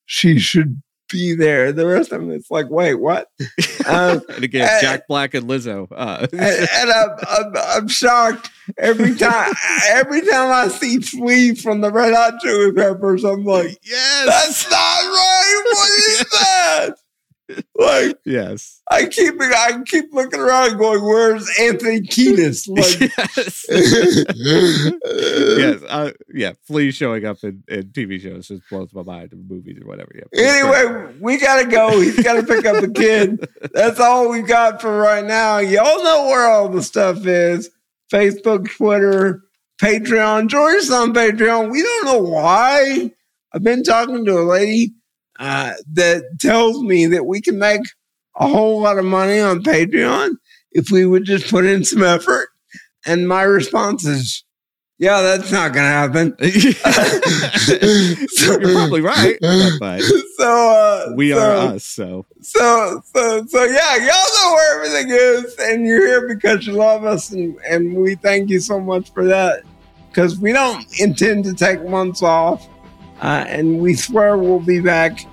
she 0.07 0.39
should 0.39 0.83
be 1.11 1.35
there. 1.35 1.73
The 1.73 1.87
rest 1.87 2.13
of 2.13 2.21
them, 2.21 2.31
it's 2.31 2.51
like, 2.51 2.71
wait, 2.71 2.95
what? 2.95 3.29
And 3.87 4.23
again, 4.43 4.69
uh, 4.69 4.81
Jack 4.81 5.07
Black 5.07 5.35
and 5.35 5.47
Lizzo. 5.47 5.87
Uh, 5.91 6.27
and, 6.33 6.41
and 6.41 6.91
I'm, 6.91 7.11
I'm, 7.29 7.53
I'm 7.57 7.89
shocked 7.89 8.51
every 8.79 9.15
time. 9.15 9.53
every 9.91 10.23
time 10.23 10.51
I 10.51 10.69
see 10.69 11.01
Flea 11.01 11.55
from 11.55 11.83
the 11.83 11.93
Red 11.93 12.15
Hot 12.15 12.41
Chili 12.41 12.73
Peppers, 12.73 13.25
I'm 13.25 13.45
like, 13.45 13.79
yes, 13.83 14.27
that's 14.27 14.71
not 14.71 14.77
right. 14.77 15.63
What 15.67 15.89
is 15.91 16.19
that? 16.31 16.95
Like 17.77 18.19
yes, 18.25 18.81
I 18.91 19.07
keep 19.07 19.35
I 19.41 19.83
keep 19.87 20.13
looking 20.13 20.41
around, 20.41 20.79
going, 20.79 21.03
"Where's 21.03 21.49
Anthony 21.61 22.01
Kiedis?" 22.01 22.69
Like, 22.75 23.01
yes. 23.01 23.67
yes, 25.59 25.83
uh, 25.89 26.13
yeah. 26.33 26.53
Flea 26.63 26.91
showing 26.93 27.25
up 27.25 27.39
in, 27.43 27.65
in 27.69 27.85
TV 27.91 28.21
shows 28.21 28.49
just 28.49 28.63
blows 28.71 28.93
my 28.95 29.03
mind, 29.03 29.33
in 29.33 29.47
movies 29.49 29.79
or 29.83 29.87
whatever. 29.87 30.13
Yeah, 30.15 30.25
anyway, 30.33 31.15
we 31.21 31.39
gotta 31.39 31.69
go. 31.69 32.01
He's 32.01 32.23
gotta 32.23 32.43
pick 32.43 32.65
up 32.65 32.81
the 32.81 32.91
kid. 32.91 33.47
That's 33.75 34.01
all 34.01 34.31
we 34.31 34.43
got 34.43 34.81
for 34.81 34.97
right 34.97 35.25
now. 35.25 35.59
Y'all 35.59 36.03
know 36.05 36.27
where 36.27 36.49
all 36.49 36.69
the 36.69 36.83
stuff 36.83 37.27
is: 37.27 37.71
Facebook, 38.13 38.71
Twitter, 38.71 39.43
Patreon. 39.81 40.49
Join 40.49 40.77
us 40.77 40.91
on 40.91 41.13
Patreon. 41.13 41.71
We 41.71 41.83
don't 41.83 42.05
know 42.07 42.23
why. 42.23 43.11
I've 43.53 43.63
been 43.63 43.85
talking 43.85 44.25
to 44.25 44.39
a 44.39 44.43
lady 44.43 44.95
uh, 45.39 45.73
that 45.93 46.25
tells 46.41 46.83
me 46.83 47.07
that 47.07 47.27
we 47.27 47.41
can 47.41 47.59
make 47.59 47.83
a 48.37 48.47
whole 48.47 48.81
lot 48.81 48.99
of 48.99 49.05
money 49.05 49.41
on 49.41 49.63
Patreon 49.63 50.33
if 50.73 50.91
we 50.91 51.07
would 51.07 51.25
just 51.25 51.49
put 51.51 51.65
in 51.65 51.85
some 51.85 52.03
effort. 52.03 52.49
And 53.07 53.29
my 53.29 53.43
response 53.43 54.05
is, 54.07 54.45
"Yeah, 54.99 55.21
that's 55.21 55.53
not 55.53 55.73
gonna 55.73 55.89
happen." 55.89 56.35
so, 57.59 57.75
You're 58.61 58.73
probably 58.73 59.01
right, 59.03 59.37
but 59.79 60.01
so 60.37 60.71
uh, 60.71 61.13
we 61.17 61.33
so- 61.33 61.39
are 61.39 61.75
us. 61.75 61.85
So 61.85 62.27
So, 62.41 63.03
so, 63.15 63.47
so, 63.47 63.65
yeah, 63.65 63.97
y'all 63.97 64.07
know 64.07 64.53
where 64.55 64.77
everything 64.77 65.11
is, 65.11 65.55
and 65.61 65.87
you're 65.87 66.07
here 66.07 66.29
because 66.29 66.67
you 66.67 66.73
love 66.75 67.05
us, 67.05 67.31
and, 67.33 67.57
and 67.69 67.95
we 67.95 68.15
thank 68.17 68.51
you 68.51 68.61
so 68.61 68.81
much 68.81 69.13
for 69.13 69.25
that. 69.27 69.63
Because 70.09 70.39
we 70.39 70.53
don't 70.53 70.85
intend 71.01 71.45
to 71.45 71.55
take 71.55 71.85
months 71.89 72.23
off, 72.23 72.69
uh, 73.21 73.45
and 73.49 73.81
we 73.81 73.95
swear 73.95 74.39
we'll 74.39 74.61
be 74.61 74.81
back 74.81 75.25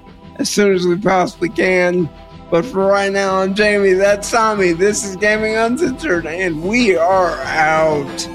as 0.41 0.49
soon 0.49 0.73
as 0.73 0.85
we 0.87 0.97
possibly 0.97 1.49
can. 1.49 2.09
But 2.49 2.65
for 2.65 2.87
right 2.87 3.11
now, 3.11 3.37
I'm 3.37 3.53
Jamie. 3.53 3.93
That's 3.93 4.29
Tommy. 4.29 4.73
This 4.73 5.05
is 5.05 5.15
Gaming 5.15 5.55
Uncensored, 5.55 6.25
and 6.25 6.63
we 6.63 6.97
are 6.97 7.37
out. 7.41 8.27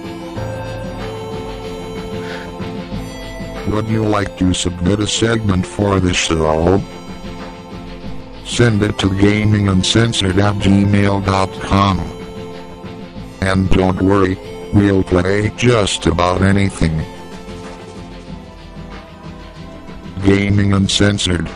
Would 3.69 3.89
you 3.89 4.05
like 4.05 4.39
to 4.39 4.55
submit 4.55 5.01
a 5.01 5.07
segment 5.07 5.67
for 5.67 5.99
the 5.99 6.15
show? 6.15 6.81
Send 8.45 8.83
it 8.83 8.97
to 9.01 9.09
gaminguncensored 9.09 10.39
at 10.39 10.55
gmail.com. 10.63 11.99
And 13.43 13.69
don't 13.71 14.01
worry, 14.01 14.39
we'll 14.73 15.03
play 15.03 15.51
just 15.57 16.07
about 16.07 16.43
anything. 16.43 17.05
Gaming 20.25 20.73
Uncensored. 20.73 21.51